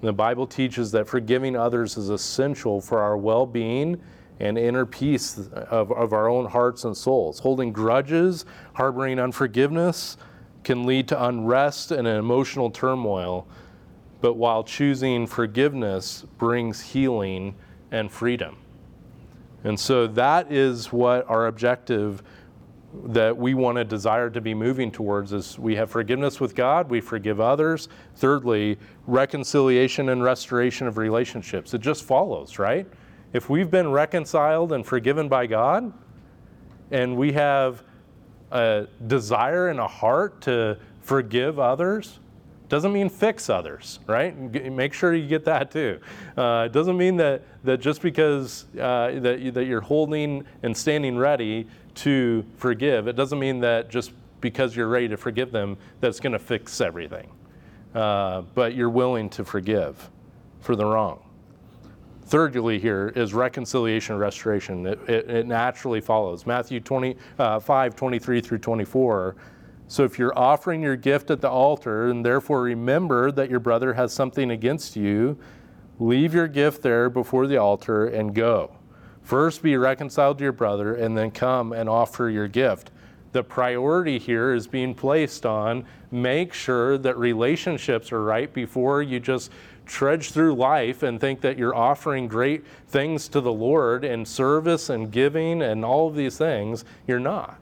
The 0.00 0.12
Bible 0.12 0.46
teaches 0.46 0.90
that 0.92 1.06
forgiving 1.06 1.56
others 1.56 1.96
is 1.96 2.08
essential 2.08 2.80
for 2.80 3.00
our 3.00 3.16
well 3.16 3.44
being 3.46 4.00
and 4.40 4.56
inner 4.56 4.86
peace 4.86 5.36
of, 5.52 5.92
of 5.92 6.12
our 6.12 6.28
own 6.28 6.46
hearts 6.46 6.84
and 6.84 6.96
souls. 6.96 7.40
Holding 7.40 7.72
grudges, 7.72 8.46
harboring 8.74 9.18
unforgiveness, 9.18 10.16
can 10.64 10.86
lead 10.86 11.08
to 11.08 11.24
unrest 11.24 11.90
and 11.90 12.06
an 12.06 12.16
emotional 12.16 12.70
turmoil, 12.70 13.46
but 14.20 14.34
while 14.34 14.62
choosing 14.64 15.26
forgiveness 15.26 16.24
brings 16.38 16.80
healing 16.80 17.56
and 17.90 18.10
freedom. 18.10 18.56
And 19.64 19.78
so 19.78 20.06
that 20.08 20.52
is 20.52 20.92
what 20.92 21.28
our 21.28 21.46
objective 21.46 22.22
that 23.04 23.36
we 23.36 23.54
want 23.54 23.76
to 23.76 23.84
desire 23.84 24.30
to 24.30 24.40
be 24.40 24.54
moving 24.54 24.90
towards 24.90 25.32
is 25.32 25.58
we 25.58 25.76
have 25.76 25.90
forgiveness 25.90 26.40
with 26.40 26.54
God, 26.54 26.88
we 26.88 27.00
forgive 27.00 27.40
others. 27.40 27.88
Thirdly, 28.16 28.78
reconciliation 29.06 30.08
and 30.08 30.22
restoration 30.22 30.86
of 30.86 30.96
relationships. 30.96 31.74
It 31.74 31.80
just 31.80 32.04
follows, 32.04 32.58
right? 32.58 32.86
If 33.32 33.50
we've 33.50 33.70
been 33.70 33.90
reconciled 33.90 34.72
and 34.72 34.86
forgiven 34.86 35.28
by 35.28 35.46
God, 35.46 35.92
and 36.90 37.16
we 37.16 37.32
have 37.32 37.82
a 38.50 38.86
desire 39.06 39.68
and 39.68 39.78
a 39.78 39.86
heart 39.86 40.40
to 40.42 40.78
forgive 41.02 41.58
others, 41.58 42.20
doesn't 42.68 42.92
mean 42.92 43.08
fix 43.08 43.48
others, 43.50 44.00
right? 44.06 44.36
Make 44.70 44.92
sure 44.92 45.14
you 45.14 45.26
get 45.26 45.44
that 45.46 45.70
too. 45.70 46.00
Uh, 46.36 46.64
it 46.66 46.72
doesn't 46.72 46.96
mean 46.96 47.16
that, 47.16 47.42
that 47.64 47.80
just 47.80 48.02
because 48.02 48.66
uh, 48.74 49.18
that, 49.20 49.40
you, 49.40 49.50
that 49.52 49.64
you're 49.64 49.80
holding 49.80 50.44
and 50.62 50.76
standing 50.76 51.16
ready 51.16 51.66
to 51.96 52.44
forgive, 52.56 53.08
it 53.08 53.16
doesn't 53.16 53.38
mean 53.38 53.60
that 53.60 53.88
just 53.88 54.12
because 54.40 54.76
you're 54.76 54.88
ready 54.88 55.08
to 55.08 55.16
forgive 55.16 55.50
them, 55.50 55.76
that's 56.00 56.20
going 56.20 56.32
to 56.32 56.38
fix 56.38 56.80
everything. 56.80 57.28
uh, 57.94 58.42
but 58.54 58.74
you're 58.74 58.90
willing 58.90 59.28
to 59.30 59.44
forgive 59.44 60.10
for 60.60 60.76
the 60.76 60.84
wrong. 60.84 61.22
Thirdly, 62.26 62.78
here 62.78 63.12
is 63.16 63.32
reconciliation 63.32 64.12
and 64.12 64.20
restoration. 64.20 64.86
It, 64.86 65.00
it, 65.08 65.30
it 65.30 65.46
naturally 65.46 66.00
follows. 66.00 66.46
Matthew 66.46 66.80
20, 66.80 67.16
uh, 67.38 67.58
5 67.58 67.96
23 67.96 68.40
through 68.40 68.58
24. 68.58 69.36
So 69.88 70.04
if 70.04 70.18
you're 70.18 70.38
offering 70.38 70.82
your 70.82 70.96
gift 70.96 71.30
at 71.30 71.40
the 71.40 71.48
altar 71.48 72.10
and 72.10 72.24
therefore 72.24 72.62
remember 72.62 73.32
that 73.32 73.48
your 73.48 73.58
brother 73.58 73.94
has 73.94 74.12
something 74.12 74.50
against 74.50 74.96
you, 74.96 75.38
leave 75.98 76.34
your 76.34 76.46
gift 76.46 76.82
there 76.82 77.08
before 77.08 77.46
the 77.46 77.56
altar 77.56 78.06
and 78.06 78.34
go. 78.34 78.76
First 79.22 79.62
be 79.62 79.76
reconciled 79.78 80.38
to 80.38 80.44
your 80.44 80.52
brother 80.52 80.94
and 80.94 81.16
then 81.16 81.30
come 81.30 81.72
and 81.72 81.88
offer 81.88 82.28
your 82.28 82.48
gift. 82.48 82.90
The 83.32 83.42
priority 83.42 84.18
here 84.18 84.52
is 84.52 84.66
being 84.66 84.94
placed 84.94 85.46
on 85.46 85.86
make 86.10 86.52
sure 86.52 86.98
that 86.98 87.16
relationships 87.16 88.12
are 88.12 88.22
right 88.22 88.52
before 88.52 89.02
you 89.02 89.20
just 89.20 89.50
trudge 89.86 90.32
through 90.32 90.54
life 90.54 91.02
and 91.02 91.18
think 91.18 91.40
that 91.40 91.56
you're 91.56 91.74
offering 91.74 92.28
great 92.28 92.66
things 92.88 93.26
to 93.28 93.40
the 93.40 93.52
Lord 93.52 94.04
and 94.04 94.28
service 94.28 94.90
and 94.90 95.10
giving 95.10 95.62
and 95.62 95.82
all 95.82 96.08
of 96.08 96.14
these 96.14 96.36
things. 96.36 96.84
You're 97.06 97.20
not. 97.20 97.58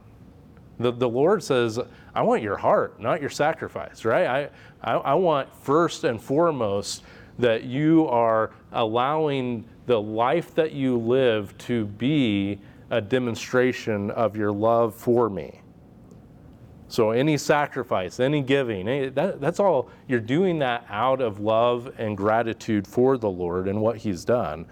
The, 0.78 0.92
the 0.92 1.08
Lord 1.08 1.42
says, 1.42 1.80
I 2.16 2.22
want 2.22 2.42
your 2.42 2.56
heart, 2.56 2.98
not 2.98 3.20
your 3.20 3.28
sacrifice, 3.28 4.06
right? 4.06 4.26
I, 4.26 4.94
I, 4.94 4.94
I 4.94 5.14
want 5.14 5.54
first 5.54 6.04
and 6.04 6.18
foremost 6.18 7.02
that 7.38 7.64
you 7.64 8.08
are 8.08 8.52
allowing 8.72 9.66
the 9.84 10.00
life 10.00 10.54
that 10.54 10.72
you 10.72 10.96
live 10.96 11.56
to 11.58 11.84
be 11.84 12.58
a 12.88 13.02
demonstration 13.02 14.10
of 14.12 14.34
your 14.34 14.50
love 14.50 14.94
for 14.94 15.28
me. 15.28 15.60
So, 16.88 17.10
any 17.10 17.36
sacrifice, 17.36 18.18
any 18.18 18.40
giving, 18.40 18.88
any, 18.88 19.10
that, 19.10 19.38
that's 19.38 19.60
all, 19.60 19.90
you're 20.08 20.18
doing 20.18 20.58
that 20.60 20.86
out 20.88 21.20
of 21.20 21.40
love 21.40 21.92
and 21.98 22.16
gratitude 22.16 22.86
for 22.86 23.18
the 23.18 23.28
Lord 23.28 23.68
and 23.68 23.82
what 23.82 23.98
He's 23.98 24.24
done, 24.24 24.64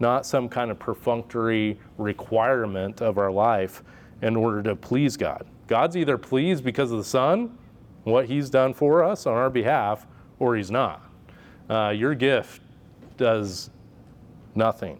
not 0.00 0.26
some 0.26 0.48
kind 0.48 0.72
of 0.72 0.80
perfunctory 0.80 1.78
requirement 1.96 3.02
of 3.02 3.18
our 3.18 3.30
life 3.30 3.84
in 4.20 4.34
order 4.34 4.64
to 4.64 4.74
please 4.74 5.16
God. 5.16 5.46
God's 5.68 5.96
either 5.96 6.18
pleased 6.18 6.64
because 6.64 6.90
of 6.90 6.98
the 6.98 7.04
Son, 7.04 7.56
what 8.02 8.26
He's 8.26 8.50
done 8.50 8.74
for 8.74 9.04
us 9.04 9.26
on 9.26 9.34
our 9.34 9.50
behalf, 9.50 10.06
or 10.40 10.56
He's 10.56 10.70
not. 10.70 11.08
Uh, 11.70 11.90
your 11.90 12.14
gift 12.14 12.62
does 13.16 13.70
nothing. 14.54 14.98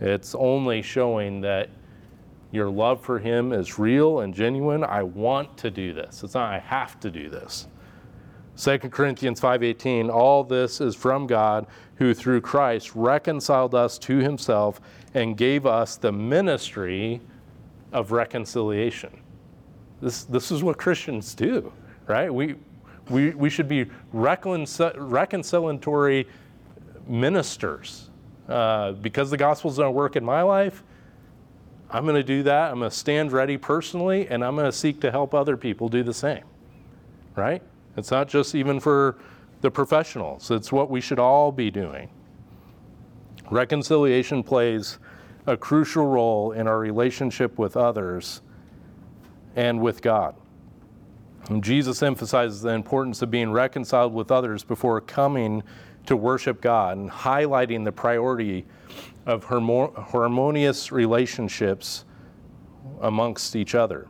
It's 0.00 0.34
only 0.34 0.82
showing 0.82 1.40
that 1.42 1.68
your 2.52 2.70
love 2.70 3.00
for 3.00 3.18
him 3.18 3.52
is 3.52 3.78
real 3.78 4.20
and 4.20 4.34
genuine. 4.34 4.84
I 4.84 5.02
want 5.02 5.56
to 5.58 5.70
do 5.70 5.92
this. 5.92 6.22
It's 6.22 6.34
not 6.34 6.52
I 6.52 6.58
have 6.58 7.00
to 7.00 7.10
do 7.10 7.28
this. 7.28 7.66
2 8.56 8.90
Corinthians 8.90 9.40
5:18 9.40 10.10
All 10.10 10.44
this 10.44 10.80
is 10.80 10.94
from 10.94 11.26
God 11.26 11.66
who 11.96 12.14
through 12.14 12.40
Christ 12.40 12.94
reconciled 12.94 13.74
us 13.74 13.98
to 13.98 14.18
himself 14.18 14.80
and 15.12 15.36
gave 15.36 15.66
us 15.66 15.96
the 15.96 16.12
ministry 16.12 17.20
of 17.92 18.12
reconciliation. 18.12 19.10
This, 20.00 20.24
this 20.24 20.50
is 20.50 20.62
what 20.62 20.78
Christians 20.78 21.34
do, 21.34 21.72
right? 22.06 22.32
We, 22.32 22.54
we, 23.08 23.30
we 23.30 23.50
should 23.50 23.68
be 23.68 23.86
reconciliatory 24.14 26.26
ministers. 27.06 28.10
Uh, 28.48 28.92
because 28.92 29.30
the 29.30 29.36
gospel's 29.36 29.76
going 29.76 29.88
to 29.88 29.92
work 29.92 30.16
in 30.16 30.24
my 30.24 30.42
life, 30.42 30.82
I'm 31.90 32.04
going 32.04 32.16
to 32.16 32.22
do 32.22 32.42
that. 32.44 32.70
I'm 32.70 32.78
going 32.78 32.90
to 32.90 32.96
stand 32.96 33.32
ready 33.32 33.56
personally, 33.56 34.28
and 34.28 34.44
I'm 34.44 34.54
going 34.54 34.70
to 34.70 34.76
seek 34.76 35.00
to 35.00 35.10
help 35.10 35.34
other 35.34 35.56
people 35.56 35.88
do 35.88 36.02
the 36.02 36.14
same. 36.14 36.44
Right? 37.34 37.62
It's 37.96 38.10
not 38.10 38.28
just 38.28 38.54
even 38.54 38.80
for 38.80 39.16
the 39.62 39.70
professionals, 39.70 40.50
it's 40.50 40.70
what 40.70 40.90
we 40.90 41.00
should 41.00 41.18
all 41.18 41.50
be 41.50 41.70
doing. 41.70 42.10
Reconciliation 43.50 44.42
plays 44.42 44.98
a 45.46 45.56
crucial 45.56 46.06
role 46.06 46.52
in 46.52 46.66
our 46.66 46.78
relationship 46.78 47.58
with 47.58 47.76
others 47.76 48.42
and 49.56 49.80
with 49.80 50.02
God. 50.02 50.36
And 51.48 51.64
Jesus 51.64 52.02
emphasizes 52.02 52.62
the 52.62 52.70
importance 52.70 53.22
of 53.22 53.30
being 53.30 53.50
reconciled 53.50 54.12
with 54.14 54.30
others 54.30 54.62
before 54.62 55.00
coming 55.00 55.62
to 56.06 56.16
worship 56.16 56.60
God 56.60 56.98
and 56.98 57.10
highlighting 57.10 57.84
the 57.84 57.92
priority 57.92 58.64
of 59.26 59.44
harmonious 59.44 60.92
relationships 60.92 62.04
amongst 63.00 63.56
each 63.56 63.74
other. 63.74 64.06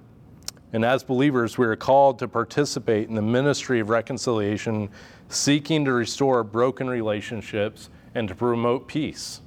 And 0.72 0.84
as 0.84 1.02
believers, 1.04 1.56
we 1.56 1.64
are 1.66 1.76
called 1.76 2.18
to 2.18 2.28
participate 2.28 3.08
in 3.08 3.14
the 3.14 3.22
ministry 3.22 3.80
of 3.80 3.88
reconciliation, 3.88 4.90
seeking 5.28 5.84
to 5.86 5.92
restore 5.92 6.42
broken 6.44 6.88
relationships 6.88 7.88
and 8.14 8.28
to 8.28 8.34
promote 8.34 8.88
peace. 8.88 9.40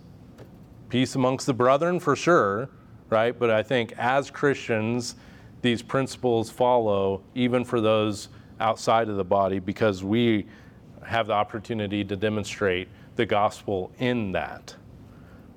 Peace 0.89 1.15
amongst 1.15 1.45
the 1.45 1.53
brethren, 1.53 1.99
for 1.99 2.15
sure, 2.15 2.69
right? 3.09 3.37
But 3.37 3.51
I 3.51 3.61
think 3.61 3.93
as 3.97 4.31
Christians, 4.31 5.15
these 5.61 5.81
principles 5.81 6.49
follow 6.49 7.21
even 7.35 7.63
for 7.65 7.81
those 7.81 8.29
outside 8.59 9.09
of 9.09 9.17
the 9.17 9.23
body 9.23 9.59
because 9.59 10.03
we 10.03 10.45
have 11.05 11.27
the 11.27 11.33
opportunity 11.33 12.03
to 12.03 12.15
demonstrate 12.15 12.87
the 13.15 13.25
gospel 13.25 13.91
in 13.99 14.31
that. 14.31 14.75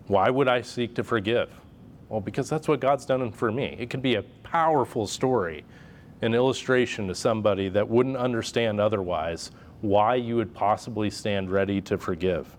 Why 0.06 0.30
would 0.30 0.48
I 0.48 0.62
seek 0.62 0.94
to 0.96 1.04
forgive? 1.04 1.50
Well, 2.08 2.20
because 2.20 2.48
that's 2.48 2.68
what 2.68 2.80
God's 2.80 3.06
done 3.06 3.30
for 3.32 3.50
me. 3.50 3.76
It 3.78 3.90
can 3.90 4.00
be 4.00 4.16
a 4.16 4.22
powerful 4.22 5.06
story, 5.06 5.64
an 6.20 6.34
illustration 6.34 7.08
to 7.08 7.14
somebody 7.14 7.68
that 7.70 7.88
wouldn't 7.88 8.16
understand 8.16 8.80
otherwise 8.80 9.50
why 9.80 10.14
you 10.14 10.36
would 10.36 10.52
possibly 10.54 11.10
stand 11.10 11.50
ready 11.50 11.80
to 11.80 11.98
forgive. 11.98 12.56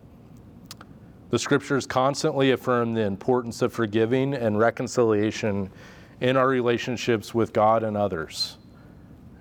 The 1.30 1.40
scriptures 1.40 1.86
constantly 1.86 2.52
affirm 2.52 2.94
the 2.94 3.02
importance 3.02 3.62
of 3.62 3.74
forgiving 3.74 4.34
and 4.34 4.60
reconciliation 4.60 5.70
in 6.22 6.38
our 6.38 6.48
relationships 6.48 7.34
with 7.34 7.54
God 7.54 7.84
and 7.84 7.98
others. 7.98 8.58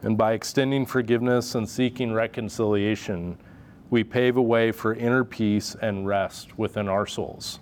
And 0.02 0.18
by 0.18 0.32
extending 0.32 0.86
forgiveness 0.86 1.54
and 1.54 1.68
seeking 1.68 2.12
reconciliation, 2.12 3.38
we 3.90 4.04
pave 4.04 4.36
a 4.36 4.42
way 4.42 4.72
for 4.72 4.94
inner 4.94 5.24
peace 5.24 5.76
and 5.80 6.06
rest 6.06 6.58
within 6.58 6.88
our 6.88 7.06
souls 7.06 7.60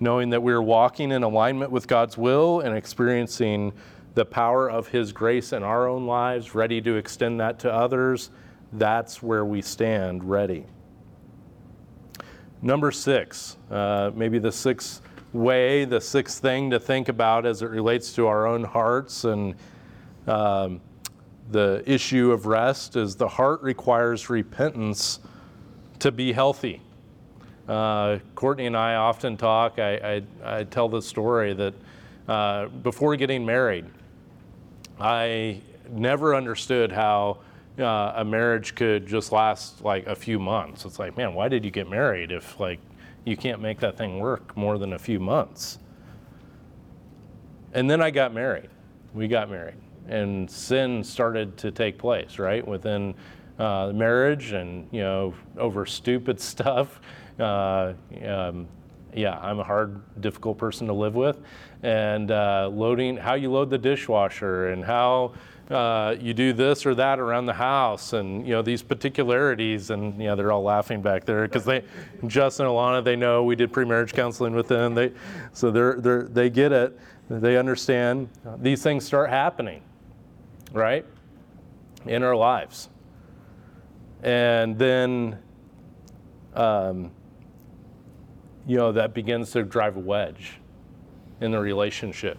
knowing 0.00 0.30
that 0.30 0.42
we 0.42 0.52
are 0.52 0.62
walking 0.62 1.12
in 1.12 1.22
alignment 1.22 1.70
with 1.70 1.86
God's 1.86 2.16
will 2.16 2.60
and 2.60 2.74
experiencing 2.74 3.72
the 4.14 4.24
power 4.24 4.68
of 4.68 4.88
His 4.88 5.12
grace 5.12 5.52
in 5.52 5.62
our 5.62 5.86
own 5.86 6.06
lives, 6.06 6.54
ready 6.54 6.80
to 6.80 6.96
extend 6.96 7.38
that 7.40 7.58
to 7.60 7.72
others, 7.72 8.30
that's 8.72 9.22
where 9.22 9.44
we 9.44 9.62
stand 9.62 10.24
ready. 10.24 10.64
Number 12.62 12.90
six, 12.90 13.56
uh, 13.70 14.10
maybe 14.14 14.38
the 14.38 14.52
sixth 14.52 15.02
way, 15.32 15.84
the 15.84 16.00
sixth 16.00 16.40
thing 16.40 16.70
to 16.70 16.80
think 16.80 17.08
about 17.08 17.46
as 17.46 17.62
it 17.62 17.70
relates 17.70 18.12
to 18.14 18.26
our 18.26 18.46
own 18.46 18.64
hearts 18.64 19.24
and 19.24 19.54
um, 20.26 20.80
the 21.50 21.82
issue 21.86 22.30
of 22.30 22.46
rest 22.46 22.96
is 22.96 23.16
the 23.16 23.28
heart 23.28 23.62
requires 23.62 24.30
repentance 24.30 25.20
to 25.98 26.12
be 26.12 26.32
healthy. 26.32 26.80
Uh, 27.68 28.18
Courtney 28.34 28.66
and 28.66 28.76
I 28.76 28.96
often 28.96 29.36
talk. 29.36 29.78
I, 29.78 30.22
I, 30.44 30.58
I 30.58 30.64
tell 30.64 30.88
the 30.88 31.02
story 31.02 31.54
that 31.54 31.74
uh, 32.28 32.66
before 32.66 33.14
getting 33.16 33.44
married, 33.44 33.86
I 34.98 35.60
never 35.90 36.34
understood 36.34 36.92
how 36.92 37.38
uh, 37.78 38.14
a 38.16 38.24
marriage 38.24 38.74
could 38.74 39.06
just 39.06 39.32
last 39.32 39.82
like 39.82 40.06
a 40.06 40.14
few 40.14 40.38
months. 40.38 40.84
It's 40.84 40.98
like, 40.98 41.16
man, 41.16 41.34
why 41.34 41.48
did 41.48 41.64
you 41.64 41.70
get 41.70 41.88
married 41.88 42.32
if 42.32 42.58
like 42.60 42.80
you 43.24 43.36
can't 43.36 43.60
make 43.60 43.80
that 43.80 43.96
thing 43.96 44.18
work 44.18 44.56
more 44.56 44.78
than 44.78 44.92
a 44.92 44.98
few 44.98 45.20
months? 45.20 45.78
And 47.72 47.90
then 47.90 48.00
I 48.00 48.10
got 48.10 48.34
married. 48.34 48.68
We 49.14 49.28
got 49.28 49.50
married, 49.50 49.76
and 50.08 50.50
sin 50.50 51.04
started 51.04 51.56
to 51.58 51.70
take 51.70 51.98
place 51.98 52.38
right 52.38 52.66
within 52.66 53.14
uh, 53.58 53.92
marriage, 53.94 54.52
and 54.52 54.88
you 54.90 55.00
know 55.00 55.34
over 55.56 55.86
stupid 55.86 56.40
stuff 56.52 57.00
uh, 57.38 57.94
um, 58.24 58.68
yeah, 59.14 59.38
I'm 59.38 59.58
a 59.58 59.64
hard, 59.64 60.20
difficult 60.20 60.58
person 60.58 60.86
to 60.86 60.92
live 60.92 61.14
with. 61.14 61.40
And 61.82 62.30
uh, 62.30 62.70
loading, 62.72 63.16
how 63.16 63.34
you 63.34 63.50
load 63.50 63.70
the 63.70 63.78
dishwasher 63.78 64.68
and 64.68 64.84
how 64.84 65.32
uh, 65.70 66.16
you 66.20 66.34
do 66.34 66.52
this 66.52 66.84
or 66.84 66.94
that 66.94 67.18
around 67.18 67.46
the 67.46 67.52
house 67.52 68.12
and, 68.12 68.46
you 68.46 68.52
know, 68.52 68.62
these 68.62 68.82
particularities. 68.82 69.90
And, 69.90 70.20
you 70.20 70.28
know, 70.28 70.36
they're 70.36 70.52
all 70.52 70.62
laughing 70.62 71.00
back 71.00 71.24
there 71.24 71.42
because 71.42 71.64
they, 71.64 71.84
Justin 72.26 72.66
and 72.66 72.74
Alana, 72.74 73.04
they 73.04 73.16
know 73.16 73.44
we 73.44 73.56
did 73.56 73.72
pre-marriage 73.72 74.12
counseling 74.12 74.54
with 74.54 74.68
them. 74.68 74.94
They, 74.94 75.12
so 75.52 75.70
they're, 75.70 76.00
they're, 76.00 76.24
they 76.24 76.50
get 76.50 76.72
it. 76.72 76.98
They 77.28 77.56
understand. 77.56 78.28
These 78.58 78.82
things 78.82 79.04
start 79.04 79.30
happening, 79.30 79.82
right, 80.72 81.06
in 82.06 82.24
our 82.24 82.34
lives. 82.34 82.88
And 84.22 84.76
then, 84.76 85.38
um, 86.54 87.12
you 88.70 88.76
know, 88.76 88.92
that 88.92 89.12
begins 89.12 89.50
to 89.50 89.64
drive 89.64 89.96
a 89.96 89.98
wedge 89.98 90.52
in 91.40 91.50
the 91.50 91.58
relationship. 91.58 92.38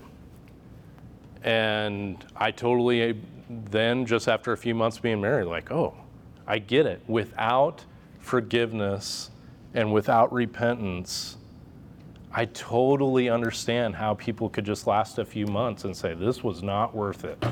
And 1.43 2.23
I 2.37 2.51
totally, 2.51 3.21
then 3.49 4.05
just 4.05 4.29
after 4.29 4.53
a 4.53 4.57
few 4.57 4.73
months 4.73 4.97
being 4.97 5.19
married, 5.19 5.47
like, 5.47 5.71
oh, 5.71 5.93
I 6.47 6.59
get 6.59 6.85
it. 6.85 7.01
Without 7.05 7.83
forgiveness 8.19 9.29
and 9.73 9.91
without 9.91 10.31
repentance, 10.31 11.35
I 12.31 12.45
totally 12.45 13.27
understand 13.27 13.95
how 13.95 14.13
people 14.13 14.47
could 14.47 14.63
just 14.63 14.87
last 14.87 15.19
a 15.19 15.25
few 15.25 15.47
months 15.47 15.83
and 15.83 15.93
say, 15.93 16.13
This 16.13 16.41
was 16.41 16.63
not 16.63 16.95
worth 16.95 17.25
it. 17.25 17.43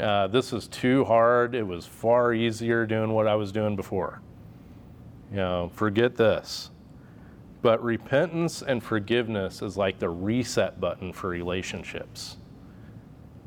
Uh, 0.00 0.26
this 0.28 0.54
is 0.54 0.68
too 0.68 1.04
hard. 1.04 1.54
It 1.54 1.66
was 1.66 1.84
far 1.84 2.32
easier 2.32 2.86
doing 2.86 3.10
what 3.10 3.26
I 3.26 3.34
was 3.34 3.52
doing 3.52 3.76
before. 3.76 4.22
You 5.30 5.36
know, 5.36 5.70
forget 5.74 6.16
this. 6.16 6.70
But 7.66 7.82
repentance 7.82 8.62
and 8.62 8.80
forgiveness 8.80 9.60
is 9.60 9.76
like 9.76 9.98
the 9.98 10.08
reset 10.08 10.80
button 10.80 11.12
for 11.12 11.30
relationships. 11.30 12.36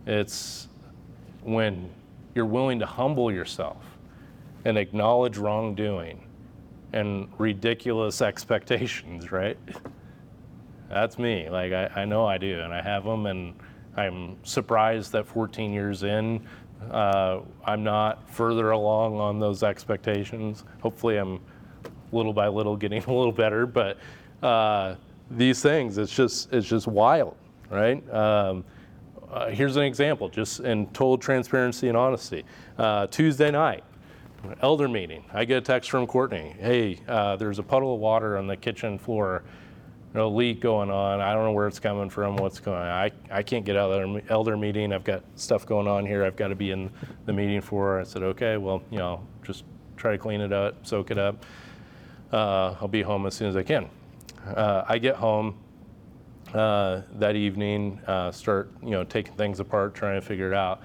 It's 0.05 0.67
when 1.41 1.89
you're 2.35 2.45
willing 2.45 2.79
to 2.79 2.85
humble 2.85 3.31
yourself 3.31 3.81
and 4.65 4.77
acknowledge 4.77 5.37
wrongdoing 5.37 6.21
and 6.91 7.29
ridiculous 7.37 8.21
expectations, 8.31 9.31
right? 9.31 9.57
That's 10.89 11.17
me. 11.17 11.49
Like, 11.49 11.71
I, 11.71 12.01
I 12.01 12.03
know 12.03 12.25
I 12.25 12.37
do, 12.37 12.59
and 12.59 12.73
I 12.73 12.81
have 12.81 13.05
them, 13.05 13.25
and 13.25 13.53
I'm 13.95 14.35
surprised 14.43 15.13
that 15.13 15.27
14 15.27 15.71
years 15.71 16.03
in, 16.03 16.45
uh, 16.91 17.39
I'm 17.63 17.85
not 17.85 18.29
further 18.29 18.71
along 18.71 19.17
on 19.21 19.39
those 19.39 19.63
expectations. 19.63 20.65
Hopefully, 20.81 21.15
I'm 21.15 21.39
little 22.11 22.33
by 22.33 22.47
little 22.47 22.75
getting 22.75 23.03
a 23.07 23.13
little 23.13 23.31
better, 23.31 23.65
but 23.65 23.97
uh, 24.41 24.95
these 25.31 25.61
things, 25.61 25.97
it's 25.97 26.13
just 26.13 26.51
it's 26.53 26.67
just 26.67 26.87
wild, 26.87 27.35
right? 27.69 28.07
Um, 28.13 28.63
uh, 29.31 29.49
here's 29.49 29.75
an 29.75 29.83
example, 29.83 30.27
just 30.27 30.61
in 30.61 30.87
total 30.87 31.17
transparency 31.17 31.87
and 31.87 31.95
honesty. 31.95 32.43
Uh, 32.77 33.05
Tuesday 33.07 33.51
night, 33.51 33.83
elder 34.61 34.87
meeting. 34.87 35.23
I 35.33 35.45
get 35.45 35.57
a 35.57 35.61
text 35.61 35.91
from 35.91 36.07
Courtney. 36.07 36.55
Hey, 36.59 36.99
uh, 37.07 37.35
there's 37.35 37.59
a 37.59 37.63
puddle 37.63 37.93
of 37.93 37.99
water 37.99 38.37
on 38.37 38.47
the 38.47 38.57
kitchen 38.57 38.97
floor 38.97 39.43
a 40.15 40.23
leak 40.25 40.59
going 40.59 40.89
on. 40.89 41.21
I 41.21 41.33
don't 41.33 41.43
know 41.43 41.51
where 41.51 41.67
it's 41.67 41.79
coming 41.79 42.09
from, 42.09 42.35
what's 42.37 42.59
going 42.59 42.77
on. 42.77 42.87
I, 42.87 43.11
I 43.29 43.43
can't 43.43 43.63
get 43.63 43.75
out 43.75 43.91
of 43.91 44.13
the 44.13 44.23
elder 44.29 44.57
meeting. 44.57 44.91
I've 44.91 45.03
got 45.03 45.23
stuff 45.35 45.65
going 45.65 45.87
on 45.87 46.05
here. 46.05 46.25
I've 46.25 46.35
got 46.35 46.47
to 46.47 46.55
be 46.55 46.71
in 46.71 46.89
the 47.25 47.33
meeting 47.33 47.61
for. 47.61 47.99
I 47.99 48.03
said, 48.03 48.23
okay, 48.23 48.57
well, 48.57 48.81
you 48.89 48.97
know, 48.97 49.25
just 49.43 49.65
try 49.97 50.11
to 50.11 50.17
clean 50.17 50.41
it 50.41 50.51
up, 50.51 50.85
soak 50.85 51.11
it 51.11 51.19
up. 51.19 51.45
Uh, 52.31 52.75
I'll 52.79 52.87
be 52.87 53.01
home 53.01 53.25
as 53.25 53.33
soon 53.33 53.47
as 53.47 53.55
I 53.55 53.63
can. 53.63 53.89
Uh, 54.45 54.83
I 54.87 54.97
get 54.97 55.15
home 55.15 55.57
uh, 56.53 57.01
that 57.15 57.35
evening, 57.35 57.99
uh, 58.07 58.31
start, 58.31 58.71
you 58.83 58.91
know, 58.91 59.03
taking 59.03 59.33
things 59.33 59.59
apart, 59.59 59.95
trying 59.95 60.19
to 60.19 60.25
figure 60.25 60.51
it 60.51 60.55
out. 60.55 60.81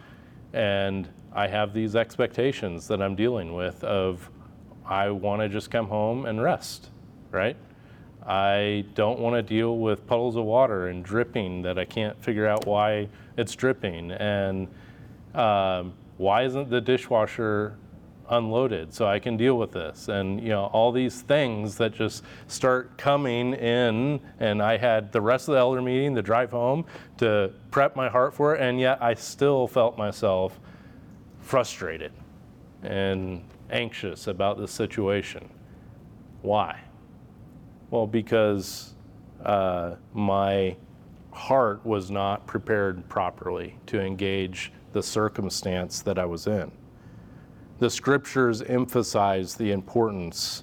And 0.52 1.08
I 1.32 1.48
have 1.48 1.74
these 1.74 1.96
expectations 1.96 2.86
that 2.88 3.02
I'm 3.02 3.14
dealing 3.14 3.54
with 3.54 3.82
of 3.84 4.30
I 4.86 5.10
want 5.10 5.42
to 5.42 5.48
just 5.48 5.70
come 5.70 5.88
home 5.88 6.26
and 6.26 6.42
rest, 6.42 6.90
right? 7.30 7.56
I 8.26 8.84
don't 8.94 9.18
want 9.18 9.34
to 9.36 9.42
deal 9.42 9.78
with 9.78 10.06
puddles 10.06 10.36
of 10.36 10.44
water 10.44 10.88
and 10.88 11.04
dripping 11.04 11.62
that 11.62 11.78
I 11.78 11.84
can't 11.84 12.20
figure 12.22 12.46
out 12.46 12.66
why 12.66 13.08
it's 13.36 13.54
dripping. 13.54 14.12
And 14.12 14.68
um, 15.34 15.94
why 16.16 16.44
isn't 16.44 16.70
the 16.70 16.80
dishwasher 16.80 17.76
unloaded 18.28 18.92
so 18.92 19.06
I 19.06 19.18
can 19.18 19.36
deal 19.36 19.58
with 19.58 19.72
this? 19.72 20.08
And 20.08 20.40
you 20.40 20.48
know, 20.48 20.66
all 20.66 20.92
these 20.92 21.22
things 21.22 21.76
that 21.76 21.94
just 21.94 22.24
start 22.46 22.96
coming 22.96 23.54
in. 23.54 24.20
And 24.40 24.62
I 24.62 24.76
had 24.76 25.12
the 25.12 25.20
rest 25.20 25.48
of 25.48 25.52
the 25.54 25.58
elder 25.58 25.82
meeting, 25.82 26.14
the 26.14 26.22
drive 26.22 26.50
home, 26.50 26.84
to 27.18 27.52
prep 27.70 27.96
my 27.96 28.08
heart 28.08 28.34
for 28.34 28.54
it, 28.54 28.60
and 28.60 28.80
yet 28.80 29.02
I 29.02 29.14
still 29.14 29.66
felt 29.66 29.98
myself 29.98 30.58
frustrated 31.40 32.12
and 32.82 33.44
anxious 33.70 34.26
about 34.26 34.58
the 34.58 34.68
situation. 34.68 35.48
Why? 36.42 36.80
Well, 37.90 38.06
because 38.06 38.94
uh, 39.44 39.96
my 40.12 40.76
heart 41.32 41.84
was 41.84 42.10
not 42.10 42.46
prepared 42.46 43.08
properly 43.08 43.76
to 43.86 44.00
engage 44.00 44.72
the 44.92 45.02
circumstance 45.02 46.00
that 46.02 46.18
I 46.18 46.24
was 46.24 46.46
in. 46.46 46.70
The 47.78 47.90
scriptures 47.90 48.62
emphasize 48.62 49.56
the 49.56 49.72
importance 49.72 50.62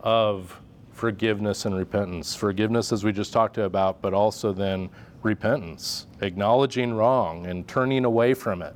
of 0.00 0.60
forgiveness 0.92 1.64
and 1.64 1.74
repentance. 1.74 2.34
Forgiveness, 2.34 2.92
as 2.92 3.02
we 3.04 3.12
just 3.12 3.32
talked 3.32 3.56
about, 3.56 4.02
but 4.02 4.12
also 4.12 4.52
then 4.52 4.90
repentance, 5.22 6.06
acknowledging 6.20 6.92
wrong 6.92 7.46
and 7.46 7.66
turning 7.66 8.04
away 8.04 8.34
from 8.34 8.62
it, 8.62 8.74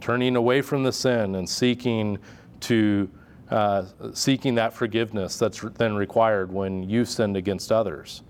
turning 0.00 0.36
away 0.36 0.60
from 0.60 0.82
the 0.82 0.92
sin 0.92 1.36
and 1.36 1.48
seeking 1.48 2.18
to 2.60 3.10
uh, 3.50 3.84
seeking 4.14 4.54
that 4.54 4.72
forgiveness 4.72 5.38
that's 5.38 5.60
then 5.74 5.94
required 5.94 6.50
when 6.50 6.88
you 6.88 7.04
sinned 7.04 7.36
against 7.36 7.70
others. 7.70 8.22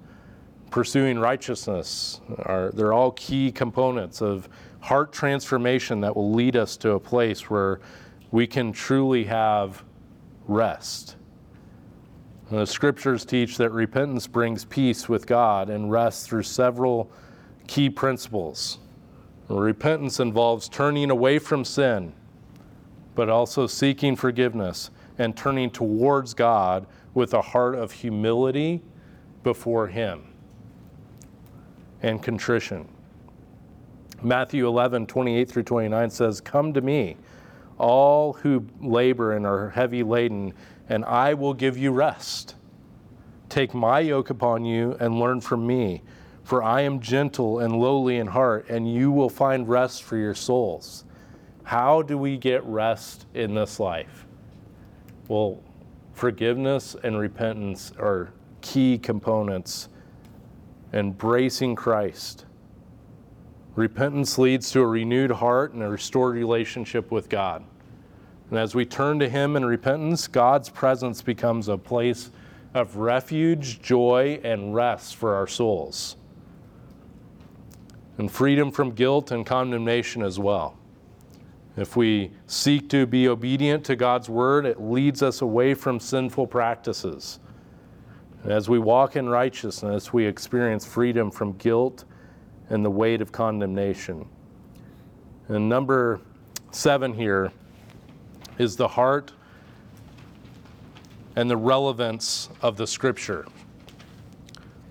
Pursuing 0.70 1.18
righteousness 1.18 2.20
are 2.44 2.70
they're 2.72 2.92
all 2.92 3.12
key 3.12 3.52
components 3.52 4.20
of 4.20 4.48
heart 4.80 5.12
transformation 5.12 6.00
that 6.00 6.16
will 6.16 6.32
lead 6.32 6.56
us 6.56 6.76
to 6.78 6.92
a 6.92 7.00
place 7.00 7.48
where 7.48 7.80
we 8.32 8.46
can 8.46 8.72
truly 8.72 9.24
have 9.24 9.84
rest. 10.48 11.16
And 12.50 12.58
the 12.58 12.66
scriptures 12.66 13.24
teach 13.24 13.56
that 13.58 13.70
repentance 13.70 14.26
brings 14.26 14.64
peace 14.64 15.08
with 15.08 15.26
God 15.26 15.70
and 15.70 15.90
rest 15.90 16.26
through 16.26 16.42
several 16.42 17.10
key 17.66 17.88
principles. 17.88 18.78
Repentance 19.48 20.18
involves 20.18 20.68
turning 20.68 21.10
away 21.10 21.38
from 21.38 21.64
sin, 21.64 22.12
but 23.14 23.28
also 23.28 23.66
seeking 23.66 24.16
forgiveness 24.16 24.90
and 25.18 25.36
turning 25.36 25.70
towards 25.70 26.32
God 26.32 26.86
with 27.14 27.34
a 27.34 27.42
heart 27.42 27.74
of 27.74 27.92
humility 27.92 28.82
before 29.42 29.88
Him 29.88 30.24
and 32.02 32.22
contrition. 32.22 32.88
Matthew 34.22 34.66
11, 34.66 35.06
28 35.06 35.48
through 35.50 35.62
29 35.64 36.10
says, 36.10 36.40
Come 36.40 36.72
to 36.72 36.80
me, 36.80 37.16
all 37.82 38.34
who 38.34 38.64
labor 38.80 39.32
and 39.32 39.44
are 39.44 39.70
heavy 39.70 40.04
laden, 40.04 40.54
and 40.88 41.04
I 41.04 41.34
will 41.34 41.52
give 41.52 41.76
you 41.76 41.90
rest. 41.90 42.54
Take 43.48 43.74
my 43.74 43.98
yoke 43.98 44.30
upon 44.30 44.64
you 44.64 44.96
and 45.00 45.18
learn 45.18 45.40
from 45.40 45.66
me, 45.66 46.02
for 46.44 46.62
I 46.62 46.82
am 46.82 47.00
gentle 47.00 47.58
and 47.58 47.76
lowly 47.76 48.18
in 48.18 48.28
heart, 48.28 48.70
and 48.70 48.90
you 48.90 49.10
will 49.10 49.28
find 49.28 49.68
rest 49.68 50.04
for 50.04 50.16
your 50.16 50.34
souls. 50.34 51.04
How 51.64 52.02
do 52.02 52.16
we 52.16 52.36
get 52.36 52.64
rest 52.64 53.26
in 53.34 53.54
this 53.54 53.80
life? 53.80 54.26
Well, 55.26 55.60
forgiveness 56.14 56.94
and 57.02 57.18
repentance 57.18 57.92
are 57.98 58.32
key 58.60 58.96
components. 58.96 59.88
Embracing 60.92 61.74
Christ. 61.74 62.46
Repentance 63.74 64.38
leads 64.38 64.70
to 64.70 64.82
a 64.82 64.86
renewed 64.86 65.30
heart 65.30 65.72
and 65.72 65.82
a 65.82 65.88
restored 65.88 66.34
relationship 66.34 67.10
with 67.10 67.28
God. 67.28 67.64
And 68.52 68.58
as 68.58 68.74
we 68.74 68.84
turn 68.84 69.18
to 69.20 69.30
Him 69.30 69.56
in 69.56 69.64
repentance, 69.64 70.28
God's 70.28 70.68
presence 70.68 71.22
becomes 71.22 71.68
a 71.68 71.78
place 71.78 72.30
of 72.74 72.96
refuge, 72.96 73.80
joy, 73.80 74.42
and 74.44 74.74
rest 74.74 75.16
for 75.16 75.34
our 75.34 75.46
souls. 75.46 76.16
And 78.18 78.30
freedom 78.30 78.70
from 78.70 78.90
guilt 78.90 79.30
and 79.30 79.46
condemnation 79.46 80.22
as 80.22 80.38
well. 80.38 80.76
If 81.78 81.96
we 81.96 82.30
seek 82.46 82.90
to 82.90 83.06
be 83.06 83.26
obedient 83.26 83.86
to 83.86 83.96
God's 83.96 84.28
word, 84.28 84.66
it 84.66 84.78
leads 84.78 85.22
us 85.22 85.40
away 85.40 85.72
from 85.72 85.98
sinful 85.98 86.48
practices. 86.48 87.38
As 88.44 88.68
we 88.68 88.78
walk 88.78 89.16
in 89.16 89.30
righteousness, 89.30 90.12
we 90.12 90.26
experience 90.26 90.84
freedom 90.84 91.30
from 91.30 91.54
guilt 91.54 92.04
and 92.68 92.84
the 92.84 92.90
weight 92.90 93.22
of 93.22 93.32
condemnation. 93.32 94.28
And 95.48 95.70
number 95.70 96.20
seven 96.70 97.14
here 97.14 97.50
is 98.62 98.76
the 98.76 98.88
heart 98.88 99.32
and 101.36 101.50
the 101.50 101.56
relevance 101.56 102.48
of 102.62 102.76
the 102.76 102.86
scripture. 102.86 103.44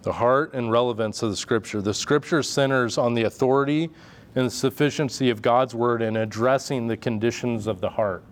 The 0.04 0.14
heart 0.14 0.54
and 0.54 0.72
relevance 0.72 1.24
of 1.24 1.30
the 1.30 1.38
scripture. 1.38 1.82
The 1.82 1.94
scripture 1.94 2.44
centers 2.44 2.98
on 2.98 3.14
the 3.14 3.24
authority 3.24 3.90
and 4.36 4.48
the 4.48 4.52
sufficiency 4.52 5.30
of 5.30 5.42
God's 5.42 5.74
word 5.74 6.02
in 6.02 6.18
addressing 6.18 6.88
the 6.88 6.98
conditions 6.98 7.68
of 7.68 7.82
the 7.82 7.90
heart. 7.90 8.24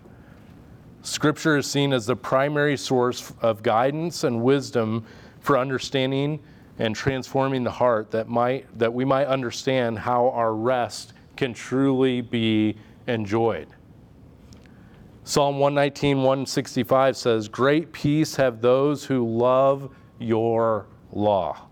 Scripture 1.02 1.56
is 1.56 1.66
seen 1.66 1.92
as 1.92 2.06
the 2.06 2.16
primary 2.16 2.76
source 2.76 3.32
of 3.40 3.62
guidance 3.62 4.24
and 4.24 4.42
wisdom 4.42 5.04
for 5.40 5.56
understanding 5.56 6.38
and 6.78 6.94
transforming 6.94 7.64
the 7.64 7.70
heart 7.70 8.10
that 8.10 8.28
might 8.28 8.66
that 8.78 8.92
we 8.92 9.04
might 9.04 9.26
understand 9.26 9.98
how 9.98 10.28
our 10.30 10.54
rest 10.54 11.12
can 11.36 11.54
truly 11.54 12.20
be 12.20 12.76
enjoyed. 13.06 13.68
Psalm 15.24 15.58
119, 15.58 16.18
165 16.18 17.16
says, 17.16 17.48
Great 17.48 17.92
peace 17.92 18.36
have 18.36 18.60
those 18.60 19.04
who 19.04 19.26
love 19.26 19.94
your 20.18 20.86
law. 21.12 21.66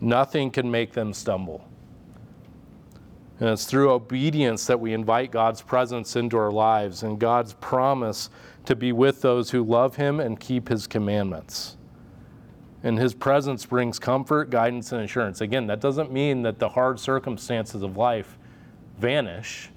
Nothing 0.00 0.50
can 0.50 0.70
make 0.70 0.92
them 0.92 1.12
stumble. 1.12 1.68
And 3.40 3.48
it's 3.48 3.64
through 3.64 3.90
obedience 3.90 4.66
that 4.66 4.78
we 4.78 4.92
invite 4.92 5.32
God's 5.32 5.60
presence 5.60 6.14
into 6.14 6.38
our 6.38 6.52
lives 6.52 7.02
and 7.02 7.18
God's 7.18 7.54
promise 7.54 8.30
to 8.64 8.76
be 8.76 8.92
with 8.92 9.20
those 9.20 9.50
who 9.50 9.64
love 9.64 9.96
Him 9.96 10.20
and 10.20 10.38
keep 10.38 10.68
His 10.68 10.86
commandments. 10.86 11.76
And 12.84 12.98
His 12.98 13.14
presence 13.14 13.66
brings 13.66 13.98
comfort, 13.98 14.50
guidance, 14.50 14.92
and 14.92 15.02
assurance. 15.02 15.40
Again, 15.40 15.66
that 15.66 15.80
doesn't 15.80 16.12
mean 16.12 16.42
that 16.42 16.58
the 16.58 16.68
hard 16.68 17.00
circumstances 17.00 17.82
of 17.82 17.96
life 17.96 18.38
vanish. 18.98 19.70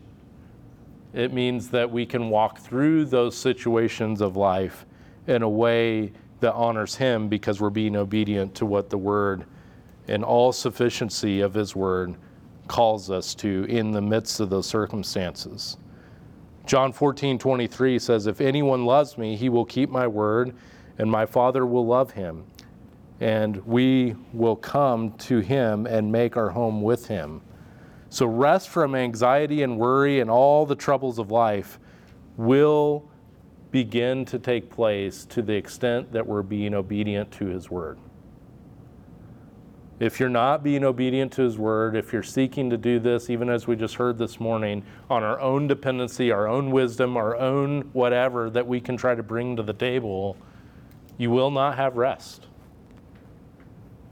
It 1.18 1.34
means 1.34 1.70
that 1.70 1.90
we 1.90 2.06
can 2.06 2.30
walk 2.30 2.60
through 2.60 3.06
those 3.06 3.36
situations 3.36 4.22
of 4.22 4.38
life 4.38 4.86
in 5.26 5.42
a 5.42 5.50
way 5.50 6.14
that 6.42 6.54
honors 6.54 6.94
Him 6.94 7.28
because 7.28 7.60
we're 7.60 7.72
being 7.72 7.96
obedient 7.96 8.54
to 8.54 8.68
what 8.68 8.92
the 8.92 9.00
Word 9.00 9.46
and 10.08 10.24
all 10.24 10.54
sufficiency 10.54 11.42
of 11.42 11.56
His 11.56 11.76
Word 11.76 12.14
calls 12.68 13.10
us 13.10 13.34
to 13.34 13.66
in 13.68 13.90
the 13.90 14.02
midst 14.02 14.40
of 14.40 14.52
those 14.52 14.68
circumstances. 14.68 15.78
John 16.68 16.92
14, 16.92 17.40
23 17.40 17.98
says, 17.98 18.28
If 18.28 18.40
anyone 18.40 18.86
loves 18.86 19.18
me, 19.18 19.36
he 19.36 19.50
will 19.50 19.66
keep 19.66 19.90
my 19.90 20.06
word, 20.06 20.54
and 21.00 21.10
my 21.10 21.26
Father 21.26 21.66
will 21.66 21.88
love 21.88 22.12
him. 22.12 22.46
And 23.20 23.66
we 23.66 24.16
will 24.34 24.56
come 24.56 25.14
to 25.14 25.40
him 25.40 25.88
and 25.88 26.12
make 26.12 26.38
our 26.38 26.50
home 26.50 26.84
with 26.84 27.08
him. 27.08 27.42
So, 28.10 28.26
rest 28.26 28.70
from 28.70 28.96
anxiety 28.96 29.64
and 29.64 29.78
worry 29.78 30.20
and 30.20 30.30
all 30.30 30.66
the 30.66 30.76
troubles 30.76 31.20
of 31.20 31.30
life 31.32 31.80
will 32.38 33.10
begin 33.72 34.24
to 34.26 34.40
take 34.40 34.70
place 34.70 35.26
to 35.26 35.42
the 35.42 35.54
extent 35.54 36.14
that 36.14 36.26
we're 36.26 36.42
being 36.42 36.74
obedient 36.74 37.32
to 37.34 37.48
his 37.48 37.70
word. 37.70 38.00
If 40.00 40.20
you're 40.20 40.30
not 40.30 40.64
being 40.64 40.84
obedient 40.84 41.32
to 41.34 41.42
His 41.42 41.58
word, 41.58 41.96
if 41.96 42.14
you're 42.14 42.22
seeking 42.22 42.70
to 42.70 42.78
do 42.78 43.00
this, 43.00 43.32
even 43.32 43.50
as 43.50 43.66
we 43.66 43.76
just 43.76 43.96
heard 43.96 44.20
this 44.20 44.40
morning, 44.40 44.84
on 45.10 45.24
our 45.24 45.40
own 45.40 45.68
dependency, 45.68 46.32
our 46.32 46.48
own 46.48 46.70
wisdom, 46.70 47.18
our 47.18 47.36
own 47.36 47.82
whatever 47.94 48.52
that 48.52 48.68
we 48.68 48.80
can 48.80 48.96
try 48.96 49.16
to 49.16 49.24
bring 49.24 49.56
to 49.56 49.64
the 49.64 49.74
table, 49.74 50.38
you 51.18 51.32
will 51.32 51.50
not 51.50 51.78
have 51.78 51.98
rest. 51.98 52.46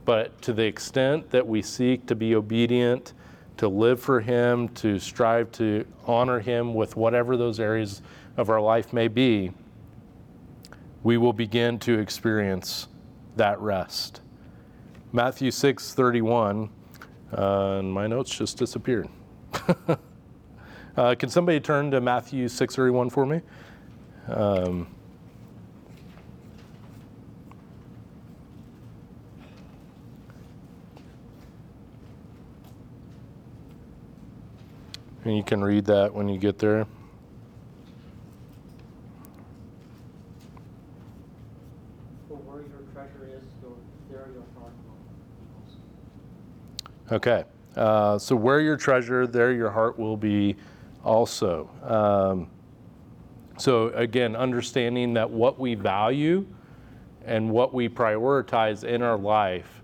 But 0.04 0.42
to 0.42 0.52
the 0.52 0.64
extent 0.64 1.30
that 1.30 1.46
we 1.46 1.62
seek 1.62 2.06
to 2.06 2.16
be 2.16 2.34
obedient, 2.34 3.12
to 3.56 3.68
live 3.68 4.00
for 4.00 4.20
Him, 4.20 4.68
to 4.70 4.98
strive 4.98 5.50
to 5.52 5.86
honor 6.06 6.40
Him 6.40 6.74
with 6.74 6.96
whatever 6.96 7.36
those 7.36 7.58
areas 7.60 8.02
of 8.36 8.50
our 8.50 8.60
life 8.60 8.92
may 8.92 9.08
be, 9.08 9.52
we 11.02 11.16
will 11.16 11.32
begin 11.32 11.78
to 11.80 11.98
experience 11.98 12.88
that 13.36 13.60
rest. 13.60 14.20
Matthew 15.12 15.50
6 15.50 15.94
31, 15.94 16.68
uh, 17.32 17.76
and 17.78 17.92
my 17.92 18.06
notes 18.06 18.36
just 18.36 18.58
disappeared. 18.58 19.08
uh, 20.96 21.14
can 21.14 21.28
somebody 21.28 21.60
turn 21.60 21.90
to 21.92 22.00
Matthew 22.00 22.48
6 22.48 22.74
31 22.74 23.10
for 23.10 23.24
me? 23.24 23.40
Um, 24.28 24.88
and 35.26 35.36
you 35.36 35.42
can 35.42 35.62
read 35.62 35.84
that 35.86 36.14
when 36.14 36.28
you 36.28 36.38
get 36.38 36.58
there. 36.58 36.86
Okay. 47.10 47.44
Uh, 47.76 48.18
so 48.18 48.34
where 48.34 48.60
your 48.60 48.76
treasure, 48.76 49.26
there 49.26 49.52
your 49.52 49.70
heart 49.70 49.98
will 49.98 50.16
be 50.16 50.56
also. 51.04 51.70
Um, 51.82 52.48
so 53.58 53.88
again, 53.90 54.34
understanding 54.34 55.14
that 55.14 55.30
what 55.30 55.58
we 55.58 55.74
value 55.74 56.46
and 57.24 57.50
what 57.50 57.74
we 57.74 57.88
prioritize 57.88 58.82
in 58.82 59.02
our 59.02 59.16
life, 59.16 59.82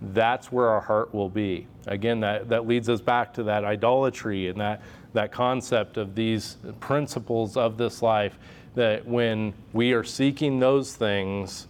that's 0.00 0.52
where 0.52 0.68
our 0.68 0.80
heart 0.80 1.14
will 1.14 1.30
be. 1.30 1.66
Again, 1.88 2.20
that, 2.20 2.50
that 2.50 2.66
leads 2.66 2.88
us 2.88 3.00
back 3.00 3.32
to 3.34 3.44
that 3.44 3.64
idolatry 3.64 4.48
and 4.48 4.60
that, 4.60 4.82
that 5.14 5.32
concept 5.32 5.96
of 5.96 6.14
these 6.14 6.56
principles 6.80 7.56
of 7.56 7.78
this 7.78 8.02
life 8.02 8.38
that 8.74 9.06
when 9.06 9.54
we 9.72 9.92
are 9.92 10.04
seeking 10.04 10.60
those 10.60 10.94
things 10.94 11.66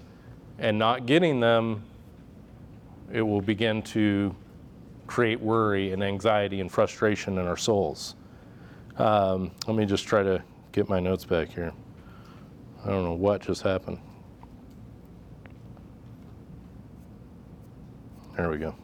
and 0.59 0.79
not 0.79 1.07
getting 1.07 1.41
them, 1.41 1.85
it 3.12 3.23
will 3.23 3.41
begin 3.41 3.81
to 3.81 4.35
create 5.07 5.41
worry 5.41 5.93
and 5.93 6.03
anxiety 6.03 6.61
and 6.61 6.71
frustration 6.71 7.39
in 7.39 7.47
our 7.47 7.57
souls. 7.57 8.16
Um, 8.99 9.53
let 9.66 9.77
me 9.77 9.87
just 9.87 10.07
try 10.07 10.23
to 10.23 10.43
get 10.73 10.89
my 10.89 11.01
notes 11.01 11.25
back 11.25 11.49
here. 11.49 11.73
I 12.85 12.91
don't 12.91 13.05
know 13.05 13.14
what 13.14 13.43
just 13.43 13.62
happened. 13.62 13.99
There 18.37 18.51
we 18.51 18.59
go. 18.59 18.75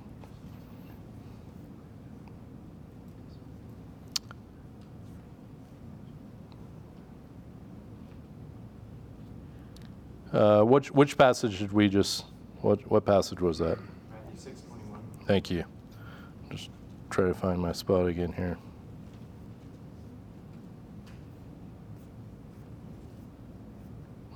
Uh, 10.34 10.64
which, 10.64 10.90
which 10.90 11.16
passage 11.16 11.60
did 11.60 11.72
we 11.72 11.88
just, 11.88 12.24
what, 12.60 12.84
what 12.90 13.04
passage 13.04 13.40
was 13.40 13.58
that? 13.58 13.78
Matthew 14.10 14.36
6, 14.36 14.62
21. 14.62 15.00
Thank 15.26 15.48
you 15.48 15.64
Just 16.50 16.70
try 17.08 17.28
to 17.28 17.34
find 17.34 17.60
my 17.60 17.70
spot 17.70 18.08
again 18.08 18.32
here. 18.32 18.58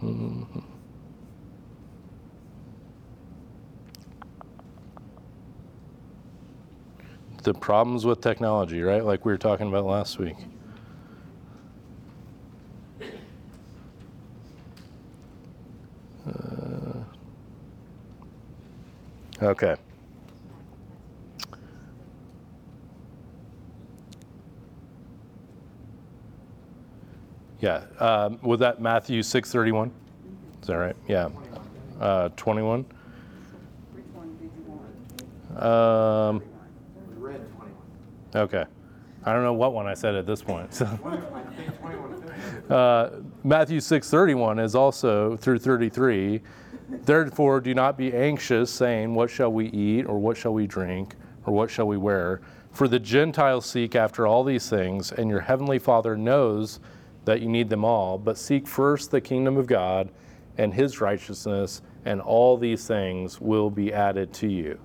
Mm-hmm. 0.00 0.60
The 7.42 7.54
problems 7.54 8.06
with 8.06 8.20
technology, 8.20 8.82
right? 8.82 9.04
Like 9.04 9.24
we 9.24 9.32
were 9.32 9.38
talking 9.38 9.66
about 9.66 9.84
last 9.84 10.20
week. 10.20 10.36
Okay. 19.42 19.76
Yeah. 27.60 27.82
Um, 27.98 28.38
was 28.42 28.60
that 28.60 28.80
Matthew 28.80 29.22
6:31? 29.22 29.90
Is 30.62 30.68
that 30.68 30.74
right? 30.76 30.96
Yeah. 31.08 31.28
Uh, 32.00 32.28
21. 32.36 32.84
Which 33.92 34.04
one 34.14 34.36
did 34.36 34.50
you 34.56 35.56
want? 35.56 35.62
Um, 35.64 36.42
We 37.16 37.26
read 37.26 37.40
21. 38.32 38.44
okay. 38.44 38.64
I 39.24 39.32
don't 39.32 39.42
know 39.42 39.52
what 39.52 39.72
one 39.72 39.86
I 39.86 39.94
said 39.94 40.14
at 40.14 40.26
this 40.26 40.42
point. 40.42 40.72
So. 40.72 40.86
21, 40.86 41.32
I 41.32 41.54
think 41.54 41.78
21 41.80 42.70
Uh, 42.70 43.10
Matthew 43.44 43.80
6:31 43.80 44.60
is 44.62 44.74
also 44.74 45.36
through 45.36 45.58
33. 45.58 46.42
Therefore, 46.88 47.60
do 47.60 47.74
not 47.74 47.98
be 47.98 48.14
anxious, 48.14 48.70
saying, 48.70 49.14
"What 49.14 49.30
shall 49.30 49.52
we 49.52 49.66
eat, 49.66 50.06
or 50.06 50.18
what 50.18 50.36
shall 50.36 50.54
we 50.54 50.66
drink, 50.66 51.16
or 51.44 51.52
what 51.52 51.70
shall 51.70 51.86
we 51.86 51.96
wear?" 51.96 52.40
For 52.70 52.88
the 52.88 52.98
Gentiles 52.98 53.66
seek 53.66 53.94
after 53.94 54.26
all 54.26 54.44
these 54.44 54.68
things, 54.70 55.12
and 55.12 55.28
your 55.28 55.40
heavenly 55.40 55.78
Father 55.78 56.16
knows 56.16 56.80
that 57.24 57.40
you 57.40 57.48
need 57.48 57.68
them 57.68 57.84
all, 57.84 58.16
but 58.18 58.38
seek 58.38 58.66
first 58.66 59.10
the 59.10 59.20
kingdom 59.20 59.56
of 59.56 59.66
God 59.66 60.08
and 60.56 60.74
his 60.74 61.00
righteousness, 61.00 61.82
and 62.04 62.20
all 62.20 62.56
these 62.56 62.86
things 62.86 63.40
will 63.40 63.70
be 63.70 63.92
added 63.92 64.32
to 64.34 64.48
you. 64.48 64.78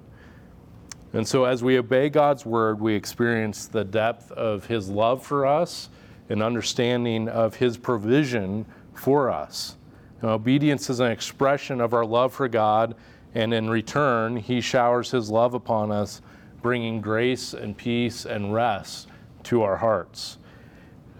And 1.13 1.27
so, 1.27 1.45
as 1.45 1.63
we 1.63 1.77
obey 1.77 2.09
God's 2.09 2.45
word, 2.45 2.81
we 2.81 2.95
experience 2.95 3.67
the 3.67 3.83
depth 3.83 4.31
of 4.31 4.65
his 4.65 4.89
love 4.89 5.23
for 5.23 5.45
us 5.45 5.89
and 6.29 6.41
understanding 6.41 7.29
of 7.29 7.55
his 7.55 7.77
provision 7.77 8.65
for 8.93 9.29
us. 9.29 9.77
Obedience 10.23 10.89
is 10.89 10.99
an 10.99 11.11
expression 11.11 11.81
of 11.81 11.93
our 11.93 12.05
love 12.05 12.33
for 12.33 12.47
God, 12.47 12.95
and 13.35 13.53
in 13.53 13.69
return, 13.69 14.37
he 14.37 14.61
showers 14.61 15.11
his 15.11 15.29
love 15.29 15.53
upon 15.53 15.91
us, 15.91 16.21
bringing 16.61 17.01
grace 17.01 17.53
and 17.53 17.75
peace 17.75 18.25
and 18.25 18.53
rest 18.53 19.09
to 19.43 19.63
our 19.63 19.77
hearts 19.77 20.37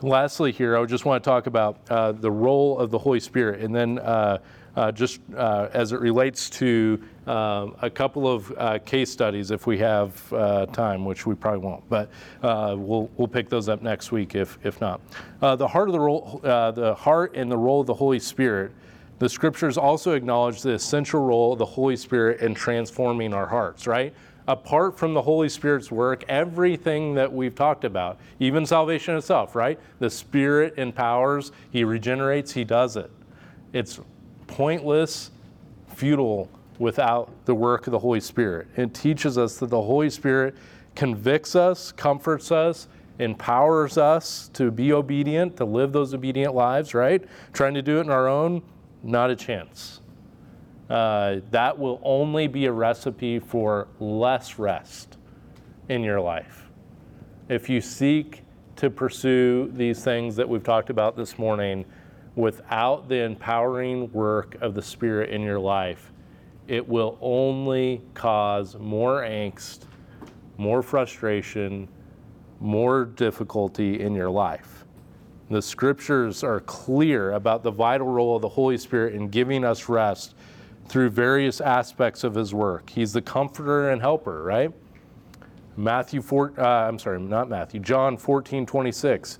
lastly, 0.04 0.52
here, 0.52 0.78
I 0.78 0.86
just 0.86 1.06
want 1.06 1.24
to 1.24 1.30
talk 1.30 1.48
about 1.48 1.80
uh, 1.90 2.12
the 2.12 2.32
role 2.32 2.78
of 2.78 2.92
the 2.92 3.00
Holy 3.00 3.20
Spirit, 3.20 3.62
and 3.62 3.74
then 3.74 4.00
uh, 4.00 4.40
uh, 4.76 4.92
just 4.92 5.22
uh, 5.36 5.70
as 5.74 5.92
it 5.92 6.00
relates 6.00 6.50
to 6.50 7.02
um, 7.28 7.76
a 7.82 7.90
couple 7.90 8.28
of 8.28 8.52
uh, 8.58 8.80
case 8.80 9.12
studies, 9.12 9.52
if 9.52 9.66
we 9.66 9.78
have 9.78 10.34
uh, 10.34 10.66
time, 10.68 11.06
which 11.06 11.26
we 11.26 11.36
probably 11.36 11.60
won't, 11.60 11.88
but 11.90 12.10
we'll 12.42 13.10
we'll 13.18 13.28
pick 13.28 13.50
those 13.50 13.70
up 13.70 13.82
next 13.82 14.12
week 14.12 14.36
if 14.36 14.58
if 14.64 14.82
not. 14.82 15.00
the 15.40 15.68
heart 15.68 15.90
of 15.90 15.94
the 15.94 16.00
role, 16.00 16.40
the 16.44 16.96
heart 16.98 17.36
and 17.36 17.52
the 17.52 17.58
role 17.58 17.82
of 17.82 17.88
the 17.88 17.94
Holy 17.94 18.20
Spirit. 18.20 18.72
The 19.24 19.30
scriptures 19.30 19.78
also 19.78 20.12
acknowledge 20.12 20.64
the 20.64 20.72
essential 20.72 21.22
role 21.22 21.54
of 21.54 21.60
the 21.60 21.66
Holy 21.66 21.96
Spirit 21.96 22.42
in 22.42 22.54
transforming 22.54 23.34
our 23.34 23.48
hearts. 23.48 23.88
Right 23.88 24.14
Apart 24.50 25.00
from 25.00 25.14
the 25.14 25.22
Holy 25.22 25.48
Spirit's 25.48 25.90
work, 25.90 26.26
everything 26.28 27.16
that 27.16 27.32
we've 27.32 27.56
talked 27.56 27.86
about, 27.86 28.20
even 28.42 28.66
salvation 28.66 29.16
itself, 29.16 29.56
right? 29.56 29.80
The 30.00 30.10
Spirit 30.10 30.74
empowers, 30.76 31.54
He 31.72 31.86
regenerates, 31.86 32.52
He 32.52 32.66
does 32.66 32.98
it. 32.98 33.10
It's 33.72 34.02
pointless, 34.48 35.32
futile 35.88 36.50
without 36.78 37.32
the 37.46 37.56
work 37.56 37.88
of 37.88 37.92
the 37.92 38.00
Holy 38.00 38.20
Spirit. 38.20 38.68
It 38.76 38.94
teaches 38.94 39.38
us 39.38 39.56
that 39.60 39.70
the 39.70 39.82
Holy 39.82 40.10
Spirit 40.10 40.54
convicts 40.96 41.56
us, 41.56 41.94
comforts 41.94 42.52
us, 42.52 42.90
empowers 43.20 43.98
us 43.98 44.50
to 44.50 44.70
be 44.70 44.92
obedient, 44.92 45.56
to 45.56 45.64
live 45.64 45.94
those 45.94 46.14
obedient 46.14 46.54
lives, 46.54 46.94
right? 46.94 47.24
Trying 47.54 47.76
to 47.76 47.82
do 47.82 48.00
it 48.00 48.02
in 48.02 48.10
our 48.10 48.28
own, 48.28 48.62
not 49.04 49.30
a 49.30 49.36
chance. 49.36 50.00
Uh, 50.90 51.40
that 51.52 51.78
will 51.78 52.00
only 52.04 52.48
be 52.48 52.66
a 52.66 52.72
recipe 52.72 53.40
for 53.40 53.88
less 54.00 54.58
rest 54.58 55.18
in 55.90 56.04
your 56.04 56.20
life. 56.20 56.70
If 57.50 57.70
you 57.70 57.82
seek 57.82 58.42
to 58.78 58.90
pursue 58.90 59.70
these 59.74 60.04
things 60.04 60.36
that 60.36 60.48
we've 60.48 60.64
talked 60.64 60.90
about 60.90 61.16
this 61.16 61.38
morning 61.38 61.86
without 62.36 63.08
the 63.08 63.24
empowering 63.24 64.12
work 64.12 64.56
of 64.62 64.74
the 64.74 64.82
Spirit 64.82 65.30
in 65.30 65.42
your 65.42 65.60
life, 65.60 66.12
it 66.68 66.88
will 66.88 67.18
only 67.22 68.02
cause 68.14 68.76
more 68.78 69.22
angst, 69.22 69.82
more 70.58 70.82
frustration, 70.82 71.88
more 72.60 73.06
difficulty 73.06 74.00
in 74.00 74.16
your 74.16 74.30
life. 74.30 74.83
The 75.54 75.62
scriptures 75.62 76.44
are 76.44 76.62
clear 76.62 77.34
about 77.34 77.62
the 77.62 77.70
vital 77.70 78.08
role 78.08 78.36
of 78.36 78.42
the 78.42 78.50
Holy 78.50 78.76
Spirit 78.76 79.14
in 79.14 79.28
giving 79.28 79.64
us 79.64 79.88
rest 79.88 80.34
through 80.88 81.12
various 81.12 81.62
aspects 81.62 82.24
of 82.24 82.34
his 82.34 82.56
work. 82.56 82.90
He's 82.90 83.14
the 83.14 83.22
comforter 83.22 83.92
and 83.92 84.02
helper, 84.02 84.42
right? 84.42 84.72
Matthew 85.78 86.24
4, 86.24 86.54
uh, 86.58 86.88
I'm 86.88 86.98
sorry, 86.98 87.20
not 87.20 87.50
Matthew, 87.50 87.82
John 87.82 88.18
14, 88.18 88.66
26. 88.66 89.38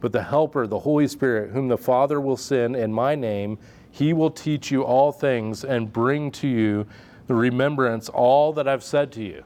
But 0.00 0.12
the 0.12 0.22
helper, 0.22 0.68
the 0.68 0.78
Holy 0.78 1.08
Spirit, 1.08 1.50
whom 1.50 1.66
the 1.66 1.76
Father 1.76 2.20
will 2.20 2.36
send 2.36 2.76
in 2.76 2.92
my 2.92 3.16
name, 3.16 3.58
he 3.90 4.12
will 4.12 4.30
teach 4.30 4.70
you 4.70 4.84
all 4.84 5.10
things 5.10 5.64
and 5.64 5.92
bring 5.92 6.30
to 6.30 6.46
you 6.46 6.86
the 7.26 7.34
remembrance 7.34 8.08
all 8.08 8.52
that 8.52 8.68
I've 8.68 8.84
said 8.84 9.10
to 9.14 9.24
you. 9.24 9.42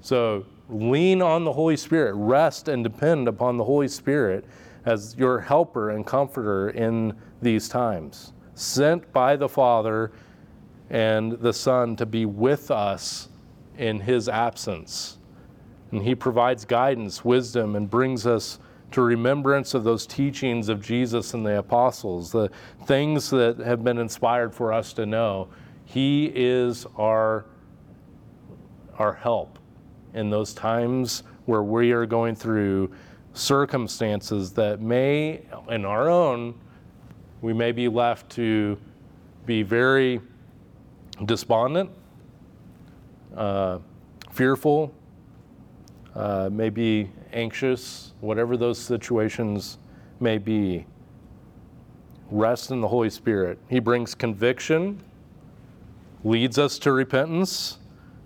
So 0.00 0.46
lean 0.68 1.22
on 1.22 1.44
the 1.44 1.52
Holy 1.52 1.76
Spirit, 1.76 2.14
rest 2.16 2.66
and 2.66 2.82
depend 2.82 3.28
upon 3.28 3.56
the 3.56 3.62
Holy 3.62 3.86
Spirit 3.86 4.44
as 4.88 5.14
your 5.18 5.38
helper 5.38 5.90
and 5.90 6.06
comforter 6.06 6.70
in 6.70 7.14
these 7.42 7.68
times. 7.68 8.32
Sent 8.54 9.12
by 9.12 9.36
the 9.36 9.48
Father 9.48 10.12
and 10.88 11.32
the 11.32 11.52
Son 11.52 11.94
to 11.96 12.06
be 12.06 12.24
with 12.24 12.70
us 12.70 13.28
in 13.76 14.00
his 14.00 14.30
absence. 14.30 15.18
And 15.92 16.02
he 16.02 16.14
provides 16.14 16.64
guidance, 16.64 17.22
wisdom, 17.22 17.76
and 17.76 17.88
brings 17.88 18.26
us 18.26 18.58
to 18.92 19.02
remembrance 19.02 19.74
of 19.74 19.84
those 19.84 20.06
teachings 20.06 20.70
of 20.70 20.80
Jesus 20.80 21.34
and 21.34 21.44
the 21.44 21.58
apostles, 21.58 22.32
the 22.32 22.50
things 22.86 23.28
that 23.28 23.58
have 23.58 23.84
been 23.84 23.98
inspired 23.98 24.54
for 24.54 24.72
us 24.72 24.94
to 24.94 25.04
know. 25.04 25.48
He 25.84 26.32
is 26.34 26.86
our, 26.96 27.44
our 28.96 29.12
help 29.12 29.58
in 30.14 30.30
those 30.30 30.54
times 30.54 31.24
where 31.44 31.62
we 31.62 31.92
are 31.92 32.06
going 32.06 32.34
through 32.34 32.90
circumstances 33.38 34.52
that 34.52 34.80
may, 34.80 35.42
in 35.68 35.84
our 35.84 36.08
own, 36.10 36.54
we 37.40 37.52
may 37.52 37.72
be 37.72 37.88
left 37.88 38.28
to 38.30 38.76
be 39.46 39.62
very 39.62 40.20
despondent, 41.24 41.90
uh, 43.36 43.78
fearful, 44.32 44.92
uh, 46.14 46.48
maybe 46.52 47.10
anxious, 47.32 48.12
whatever 48.20 48.56
those 48.56 48.78
situations 48.78 49.78
may 50.20 50.36
be. 50.36 50.84
Rest 52.30 52.70
in 52.70 52.80
the 52.80 52.88
Holy 52.88 53.10
Spirit. 53.10 53.58
He 53.70 53.78
brings 53.78 54.14
conviction, 54.14 55.00
leads 56.24 56.58
us 56.58 56.78
to 56.80 56.92
repentance. 56.92 57.78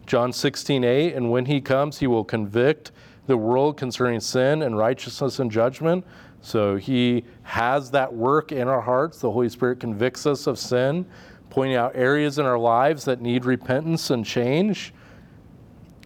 John 0.07 0.33
16, 0.33 0.83
8, 0.83 1.15
and 1.15 1.31
when 1.31 1.47
he 1.47 1.61
comes, 1.61 1.99
he 1.99 2.07
will 2.07 2.25
convict 2.25 2.91
the 3.27 3.37
world 3.37 3.77
concerning 3.77 4.21
sin 4.21 4.63
and 4.63 4.77
righteousness 4.77 5.39
and 5.39 5.51
judgment. 5.51 6.05
So 6.41 6.77
he 6.77 7.25
has 7.43 7.91
that 7.93 8.13
work 8.13 8.53
in 8.53 8.69
our 8.69 8.81
hearts. 8.81 9.19
The 9.19 9.31
Holy 9.31 9.49
Spirit 9.49 9.81
convicts 9.81 10.27
us 10.27 10.47
of 10.47 10.59
sin 10.59 11.07
pointing 11.53 11.77
out 11.77 11.95
areas 11.95 12.39
in 12.39 12.47
our 12.47 12.59
lives 12.59 13.05
that 13.05 13.21
need 13.21 13.45
repentance 13.45 14.09
and 14.09 14.25
change. 14.25 14.95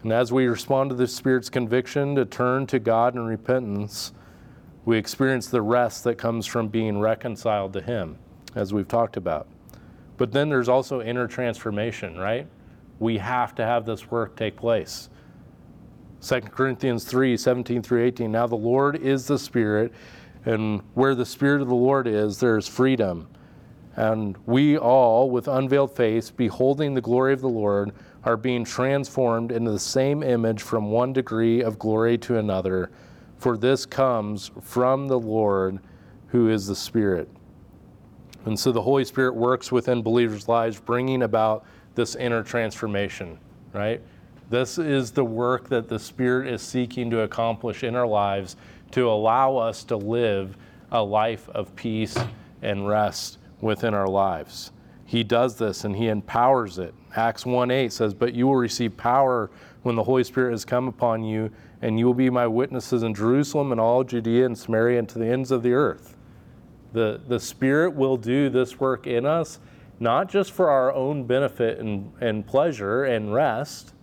And 0.03 0.13
as 0.13 0.33
we 0.33 0.47
respond 0.47 0.91
to 0.91 0.97
the 0.97 1.07
Spirit's 1.07 1.49
conviction 1.49 2.17
to 2.17 2.25
turn 2.25 2.67
to 2.67 2.81
God 2.81 3.15
in 3.15 3.25
repentance, 3.25 4.13
we 4.85 4.99
experience 4.99 5.47
the 5.47 5.63
rest 5.63 6.03
that 6.03 6.17
comes 6.17 6.47
from 6.47 6.67
being 6.67 6.99
reconciled 6.99 7.73
to 7.75 7.81
Him, 7.81 8.19
as 8.57 8.75
we've 8.75 8.89
talked 8.89 9.17
about. 9.17 9.47
But 10.17 10.33
then 10.33 10.49
there's 10.49 10.69
also 10.69 11.01
inner 11.01 11.29
transformation, 11.29 12.19
right? 12.19 12.49
We 12.99 13.19
have 13.19 13.55
to 13.55 13.65
have 13.65 13.87
this 13.87 14.11
work 14.11 14.37
take 14.37 14.57
place. 14.57 15.11
2 16.27 16.41
Corinthians 16.41 17.05
3 17.05 17.37
17 17.37 17.83
through 17.83 18.03
18. 18.03 18.33
Now 18.33 18.49
the 18.49 18.57
Lord 18.57 18.97
is 18.97 19.27
the 19.27 19.39
Spirit, 19.39 19.93
and 20.45 20.83
where 20.95 21.15
the 21.15 21.25
Spirit 21.25 21.63
of 21.63 21.69
the 21.69 21.75
Lord 21.75 22.09
is, 22.09 22.41
there 22.41 22.57
is 22.57 22.67
freedom. 22.67 23.29
And 23.95 24.37
we 24.45 24.77
all, 24.77 25.31
with 25.31 25.47
unveiled 25.47 25.95
face, 25.95 26.31
beholding 26.31 26.95
the 26.95 27.01
glory 27.01 27.33
of 27.33 27.41
the 27.41 27.49
Lord, 27.49 27.93
are 28.25 28.37
being 28.37 28.65
transformed 28.65 29.53
into 29.53 29.71
the 29.71 29.79
same 29.79 30.25
image 30.25 30.63
from 30.63 30.91
one 30.91 31.13
degree 31.13 31.63
of 31.63 31.79
glory 31.79 32.19
to 32.19 32.39
another. 32.39 32.91
For 33.39 33.57
this 33.57 33.87
comes 33.87 34.51
from 34.63 35.07
the 35.07 35.21
Lord, 35.21 35.79
who 36.29 36.51
is 36.51 36.67
the 36.67 36.75
Spirit. 36.75 37.29
And 38.47 38.59
so 38.59 38.73
the 38.73 38.83
Holy 38.83 39.05
Spirit 39.05 39.37
works 39.37 39.71
within 39.71 40.03
believers' 40.03 40.49
lives, 40.49 40.81
bringing 40.81 41.23
about 41.23 41.65
this 41.95 42.17
inner 42.17 42.43
transformation, 42.43 43.39
right? 43.73 44.03
This 44.49 44.79
is 44.79 45.11
the 45.11 45.25
work 45.25 45.69
that 45.71 45.89
the 45.89 45.99
Spirit 45.99 46.47
is 46.47 46.63
seeking 46.63 47.11
to 47.11 47.21
accomplish 47.21 47.83
in 47.83 47.97
our 47.97 48.07
lives 48.07 48.57
to 48.93 49.11
allow 49.11 49.57
us 49.57 49.83
to 49.85 49.97
live 49.97 50.57
a 50.93 51.03
life 51.03 51.49
of 51.49 51.75
peace 51.75 52.17
and 52.63 52.87
rest 52.87 53.39
within 53.61 53.93
our 53.93 54.09
lives. 54.09 54.71
He 55.05 55.25
does 55.25 55.57
this 55.57 55.85
and 55.85 55.97
he 55.97 56.09
empowers 56.09 56.79
it. 56.79 56.95
Acts 57.17 57.45
1 57.45 57.71
8 57.71 57.93
says, 57.93 58.15
But 58.15 58.35
you 58.35 58.47
will 58.47 58.57
receive 58.57 58.97
power 58.97 59.51
when 59.83 59.97
the 59.97 60.05
Holy 60.05 60.23
Spirit 60.23 60.53
has 60.53 60.65
come 60.65 60.87
upon 60.87 61.25
you, 61.25 61.51
and 61.83 61.99
you 61.99 62.07
will 62.07 62.15
be 62.15 62.31
my 62.31 62.47
witnesses 62.47 63.03
in 63.03 63.15
Jerusalem 63.15 63.73
and 63.73 63.81
all 63.81 64.05
Judea 64.05 64.47
and 64.47 64.57
Samaria 64.57 64.99
and 64.99 65.09
to 65.09 65.19
the 65.19 65.27
ends 65.27 65.51
of 65.51 65.63
the 65.63 65.73
earth. 65.73 66.17
The, 66.93 67.21
the 67.27 67.41
Spirit 67.41 67.95
will 67.95 68.17
do 68.17 68.49
this 68.49 68.79
work 68.79 69.07
in 69.07 69.27
us, 69.27 69.59
not 69.99 70.29
just 70.29 70.53
for 70.53 70.71
our 70.71 70.93
own 70.93 71.25
benefit 71.25 71.79
and, 71.79 72.13
and 72.21 72.47
pleasure 72.47 73.05
and 73.05 73.33
rest, 73.33 73.95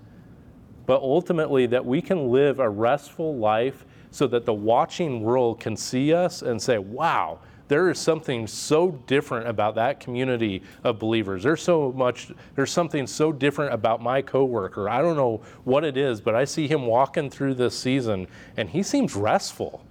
but 0.86 1.02
ultimately 1.02 1.66
that 1.68 1.86
we 1.86 2.02
can 2.02 2.32
live 2.32 2.60
a 2.60 2.70
restful 2.70 3.38
life 3.38 3.86
so 4.12 4.28
that 4.28 4.46
the 4.46 4.54
watching 4.54 5.22
world 5.22 5.60
can 5.60 5.76
see 5.76 6.14
us 6.14 6.42
and 6.42 6.62
say, 6.62 6.78
wow, 6.78 7.40
there 7.68 7.90
is 7.90 7.98
something 7.98 8.46
so 8.46 8.92
different 9.08 9.48
about 9.48 9.76
that 9.76 10.00
community 10.00 10.62
of 10.84 11.00
believers. 11.00 11.44
There's 11.44 11.62
so 11.62 11.92
much, 11.94 12.32
there's 12.56 12.72
something 12.72 13.08
so 13.08 13.32
different 13.32 13.74
about 13.74 14.02
my 14.02 14.22
coworker. 14.22 14.90
I 14.90 15.02
don't 15.02 15.16
know 15.16 15.42
what 15.64 15.84
it 15.84 15.98
is, 15.98 16.22
but 16.22 16.36
I 16.36 16.46
see 16.46 16.68
him 16.68 16.86
walking 16.86 17.30
through 17.30 17.56
this 17.56 17.78
season 17.78 18.28
and 18.58 18.70
he 18.70 18.84
seems 18.84 19.16
restful. 19.16 19.84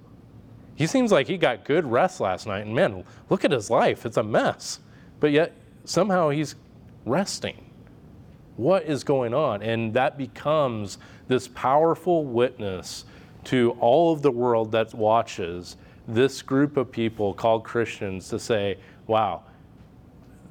He 0.74 0.86
seems 0.86 1.10
like 1.10 1.26
he 1.26 1.38
got 1.38 1.64
good 1.64 1.84
rest 1.84 2.20
last 2.20 2.46
night. 2.46 2.66
And 2.66 2.74
man, 2.74 3.04
look 3.28 3.44
at 3.44 3.50
his 3.50 3.70
life. 3.70 4.06
It's 4.06 4.16
a 4.16 4.22
mess. 4.22 4.80
But 5.20 5.32
yet 5.32 5.52
somehow 5.84 6.30
he's 6.30 6.54
resting. 7.04 7.71
What 8.56 8.84
is 8.84 9.04
going 9.04 9.34
on? 9.34 9.62
And 9.62 9.94
that 9.94 10.18
becomes 10.18 10.98
this 11.28 11.48
powerful 11.48 12.24
witness 12.24 13.04
to 13.44 13.76
all 13.80 14.12
of 14.12 14.22
the 14.22 14.30
world 14.30 14.72
that 14.72 14.94
watches 14.94 15.76
this 16.06 16.42
group 16.42 16.76
of 16.76 16.90
people 16.90 17.32
called 17.32 17.64
Christians 17.64 18.28
to 18.28 18.38
say, 18.38 18.78
wow, 19.06 19.42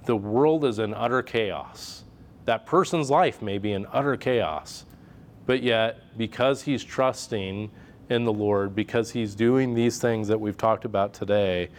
the 0.06 0.16
world 0.16 0.66
is 0.66 0.80
in 0.80 0.93
utter 0.93 1.22
chaos. 1.22 2.04
That 2.45 2.66
person's 2.66 3.10
life 3.10 3.41
may 3.41 3.58
be 3.58 3.74
in 3.74 3.86
utter 3.91 4.18
chaos, 4.18 4.86
but 5.45 5.62
yet 5.62 6.18
because 6.18 6.64
he's 6.64 6.84
trusting 6.84 7.70
in 8.10 8.24
the 8.24 8.34
Lord, 8.34 8.76
because 8.76 9.12
he's 9.12 9.36
doing 9.36 9.74
these 9.74 9.99
things 9.99 10.28
that 10.28 10.39
we've 10.39 10.58
talked 10.58 10.86
about 10.86 11.14
today, 11.14 11.70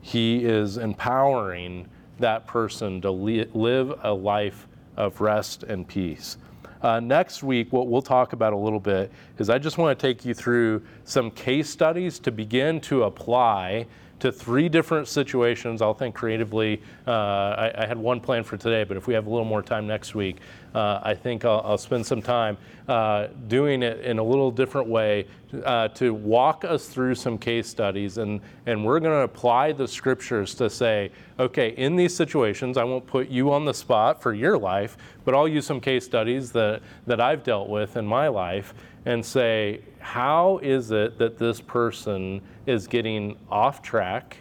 he 0.00 0.44
is 0.44 0.76
empowering 0.76 1.88
that 2.18 2.46
person 2.46 3.00
to 3.00 3.10
live 3.10 3.98
a 4.02 4.12
life 4.12 4.68
of 4.96 5.20
rest 5.20 5.62
and 5.62 5.86
peace. 5.86 6.36
Uh, 6.82 7.00
next 7.00 7.42
week, 7.42 7.72
what 7.72 7.88
we'll 7.88 8.02
talk 8.02 8.34
about 8.34 8.52
a 8.52 8.56
little 8.56 8.78
bit 8.78 9.10
is 9.38 9.48
I 9.48 9.58
just 9.58 9.78
want 9.78 9.98
to 9.98 10.06
take 10.06 10.24
you 10.24 10.34
through 10.34 10.82
some 11.04 11.30
case 11.30 11.70
studies 11.70 12.18
to 12.20 12.30
begin 12.30 12.78
to 12.82 13.04
apply 13.04 13.86
to 14.20 14.32
three 14.32 14.68
different 14.68 15.08
situations. 15.08 15.82
I'll 15.82 15.94
think 15.94 16.14
creatively. 16.14 16.80
Uh, 17.06 17.10
I, 17.10 17.72
I 17.82 17.86
had 17.86 17.98
one 17.98 18.20
plan 18.20 18.44
for 18.44 18.56
today, 18.56 18.84
but 18.84 18.96
if 18.96 19.06
we 19.06 19.14
have 19.14 19.26
a 19.26 19.30
little 19.30 19.44
more 19.44 19.62
time 19.62 19.86
next 19.86 20.14
week, 20.14 20.36
uh, 20.74 21.00
I 21.02 21.14
think 21.14 21.44
I'll, 21.44 21.62
I'll 21.64 21.78
spend 21.78 22.04
some 22.06 22.22
time 22.22 22.56
uh, 22.88 23.28
doing 23.48 23.82
it 23.82 24.00
in 24.00 24.18
a 24.18 24.22
little 24.22 24.50
different 24.50 24.88
way 24.88 25.26
uh, 25.64 25.88
to 25.88 26.12
walk 26.12 26.64
us 26.64 26.86
through 26.88 27.14
some 27.14 27.38
case 27.38 27.68
studies. 27.68 28.18
And, 28.18 28.40
and 28.66 28.84
we're 28.84 29.00
going 29.00 29.12
to 29.12 29.22
apply 29.22 29.72
the 29.72 29.86
scriptures 29.86 30.54
to 30.56 30.68
say, 30.68 31.10
okay, 31.38 31.70
in 31.70 31.96
these 31.96 32.14
situations, 32.14 32.76
I 32.76 32.84
won't 32.84 33.06
put 33.06 33.28
you 33.28 33.52
on 33.52 33.64
the 33.64 33.74
spot 33.74 34.22
for 34.22 34.34
your 34.34 34.58
life, 34.58 34.96
but 35.24 35.34
I'll 35.34 35.48
use 35.48 35.66
some 35.66 35.80
case 35.80 36.04
studies 36.04 36.50
that, 36.52 36.82
that 37.06 37.20
I've 37.20 37.42
dealt 37.42 37.68
with 37.68 37.96
in 37.96 38.06
my 38.06 38.28
life 38.28 38.74
and 39.06 39.24
say, 39.24 39.80
how 40.04 40.60
is 40.62 40.90
it 40.90 41.16
that 41.16 41.38
this 41.38 41.62
person 41.62 42.42
is 42.66 42.86
getting 42.86 43.38
off 43.50 43.80
track? 43.80 44.36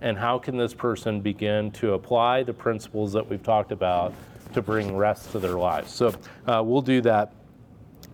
And 0.00 0.16
how 0.16 0.38
can 0.38 0.56
this 0.56 0.72
person 0.72 1.20
begin 1.20 1.72
to 1.72 1.94
apply 1.94 2.44
the 2.44 2.54
principles 2.54 3.12
that 3.12 3.28
we've 3.28 3.42
talked 3.42 3.72
about 3.72 4.14
to 4.54 4.62
bring 4.62 4.96
rest 4.96 5.32
to 5.32 5.40
their 5.40 5.58
lives? 5.58 5.90
So 5.92 6.14
uh, 6.46 6.62
we'll 6.64 6.82
do 6.82 7.00
that 7.00 7.32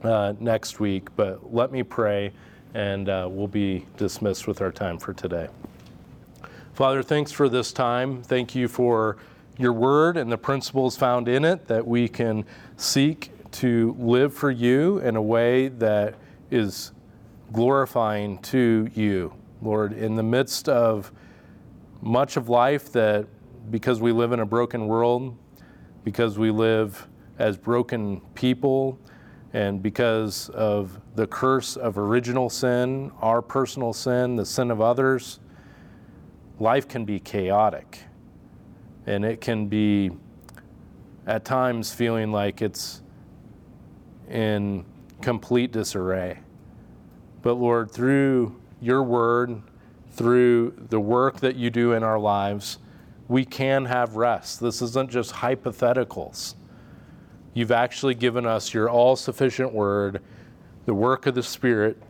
uh, 0.03 0.33
next 0.41 0.81
week, 0.81 1.15
but 1.15 1.53
let 1.55 1.71
me 1.71 1.83
pray 1.83 2.33
and 2.73 3.11
uh, 3.11 3.29
we'll 3.31 3.49
be 3.49 3.85
dismissed 3.99 4.49
with 4.49 4.63
our 4.63 4.73
time 4.73 4.99
for 4.99 5.13
today. 5.13 5.49
Father, 6.73 7.03
thanks 7.03 7.31
for 7.31 7.51
this 7.51 7.71
time. 7.71 8.23
Thank 8.23 8.55
you 8.55 8.67
for 8.67 9.19
your 9.59 9.75
word 9.75 10.17
and 10.17 10.33
the 10.33 10.39
principles 10.39 10.97
found 10.97 11.29
in 11.29 11.45
it 11.45 11.67
that 11.69 11.87
we 11.87 12.09
can 12.09 12.47
seek 12.79 13.31
to 13.51 13.95
live 13.99 14.33
for 14.33 14.51
you 14.51 14.99
in 14.99 15.17
a 15.17 15.23
way 15.23 15.69
that 15.69 16.15
is 16.51 16.93
glorifying 17.53 18.39
to 18.39 18.89
you. 18.95 19.33
Lord, 19.63 19.93
in 19.93 20.17
the 20.17 20.23
midst 20.23 20.69
of 20.69 21.13
much 22.01 22.37
of 22.37 22.49
life 22.49 22.93
that 22.93 23.27
because 23.71 24.01
we 24.01 24.13
live 24.13 24.33
in 24.33 24.41
a 24.41 24.47
broken 24.47 24.87
world, 24.87 25.37
because 26.05 26.39
we 26.39 26.51
live 26.51 27.09
as 27.39 27.57
broken 27.57 28.21
people, 28.35 28.99
and 29.53 29.83
because 29.83 30.49
of 30.51 31.01
the 31.15 31.27
curse 31.27 31.77
of 31.77 31.99
original 31.99 32.51
sin, 32.51 33.11
our 33.21 33.41
personal 33.41 33.93
sin, 33.93 34.37
the 34.37 34.45
sin 34.45 34.71
of 34.71 34.81
others, 34.81 35.41
life 36.59 36.87
can 36.87 37.05
be 37.05 37.19
chaotic. 37.19 38.05
And 39.07 39.25
it 39.25 39.41
can 39.41 39.69
be 39.69 40.11
at 41.27 41.45
times 41.45 41.93
feeling 41.93 42.31
like 42.31 42.61
it's 42.61 43.03
in 44.31 44.85
complete 45.21 45.73
disarray. 45.73 46.39
But 47.43 47.55
Lord, 47.55 47.91
through 47.91 48.61
your 48.81 49.03
word, 49.03 49.63
through 50.11 50.75
the 50.89 51.01
work 51.01 51.41
that 51.41 51.57
you 51.57 51.71
do 51.71 51.93
in 51.93 52.03
our 52.03 52.19
lives, 52.19 52.79
we 53.29 53.45
can 53.45 53.85
have 53.85 54.17
rest. 54.17 54.61
This 54.61 54.83
isn't 54.83 55.11
just 55.11 55.33
hypotheticals. 55.33 56.55
You've 57.55 57.73
actually 57.73 58.15
given 58.15 58.47
us 58.47 58.73
your 58.73 58.89
all 58.89 59.17
sufficient 59.17 59.73
word, 59.73 60.23
the 60.87 60.95
work 60.95 61.27
of 61.27 61.35
the 61.35 61.43
Spirit 61.43 62.03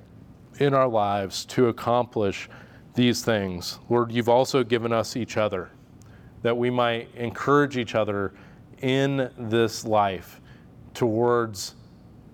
in 0.59 0.75
our 0.75 0.89
lives 0.89 1.45
to 1.47 1.69
accomplish 1.69 2.49
these 2.95 3.25
things. 3.25 3.79
Lord, 3.89 4.13
you've 4.13 4.29
also 4.29 4.65
given 4.65 4.93
us 4.93 5.17
each 5.17 5.37
other 5.37 5.71
that 6.43 6.57
we 6.57 6.71
might 6.71 7.15
encourage 7.15 7.77
each 7.77 7.95
other 7.95 8.33
in 8.81 9.31
this 9.37 9.85
life 9.85 10.41
towards 10.95 11.75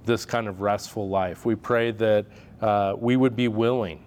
this 0.05 0.25
kind 0.25 0.49
of 0.49 0.61
restful 0.61 1.09
life. 1.09 1.45
We 1.45 1.55
pray 1.55 1.91
that 1.93 2.27
uh, 2.61 2.95
we 2.99 3.17
would 3.17 3.37
be 3.37 3.49
willing 3.49 4.05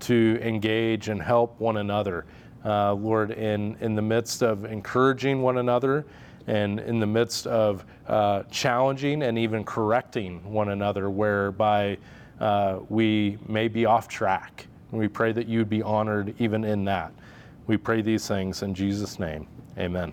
to 0.00 0.38
engage 0.42 1.08
and 1.08 1.22
help 1.22 1.58
one 1.60 1.78
another, 1.78 2.26
uh, 2.64 2.94
Lord, 2.94 3.30
in, 3.30 3.76
in 3.80 3.94
the 3.94 4.02
midst 4.02 4.42
of 4.42 4.64
encouraging 4.64 5.42
one 5.42 5.58
another 5.58 6.04
and 6.46 6.80
in 6.80 7.00
the 7.00 7.06
midst 7.06 7.46
of 7.46 7.84
uh, 8.06 8.42
challenging 8.50 9.22
and 9.22 9.38
even 9.38 9.64
correcting 9.64 10.44
one 10.50 10.70
another, 10.70 11.08
whereby 11.08 11.96
uh, 12.40 12.80
we 12.88 13.38
may 13.48 13.68
be 13.68 13.86
off 13.86 14.08
track. 14.08 14.66
And 14.90 15.00
we 15.00 15.08
pray 15.08 15.32
that 15.32 15.48
you 15.48 15.58
would 15.60 15.70
be 15.70 15.82
honored 15.82 16.34
even 16.38 16.64
in 16.64 16.84
that. 16.84 17.12
We 17.66 17.76
pray 17.76 18.02
these 18.02 18.28
things 18.28 18.62
in 18.62 18.74
Jesus' 18.74 19.18
name. 19.18 19.46
Amen. 19.78 20.12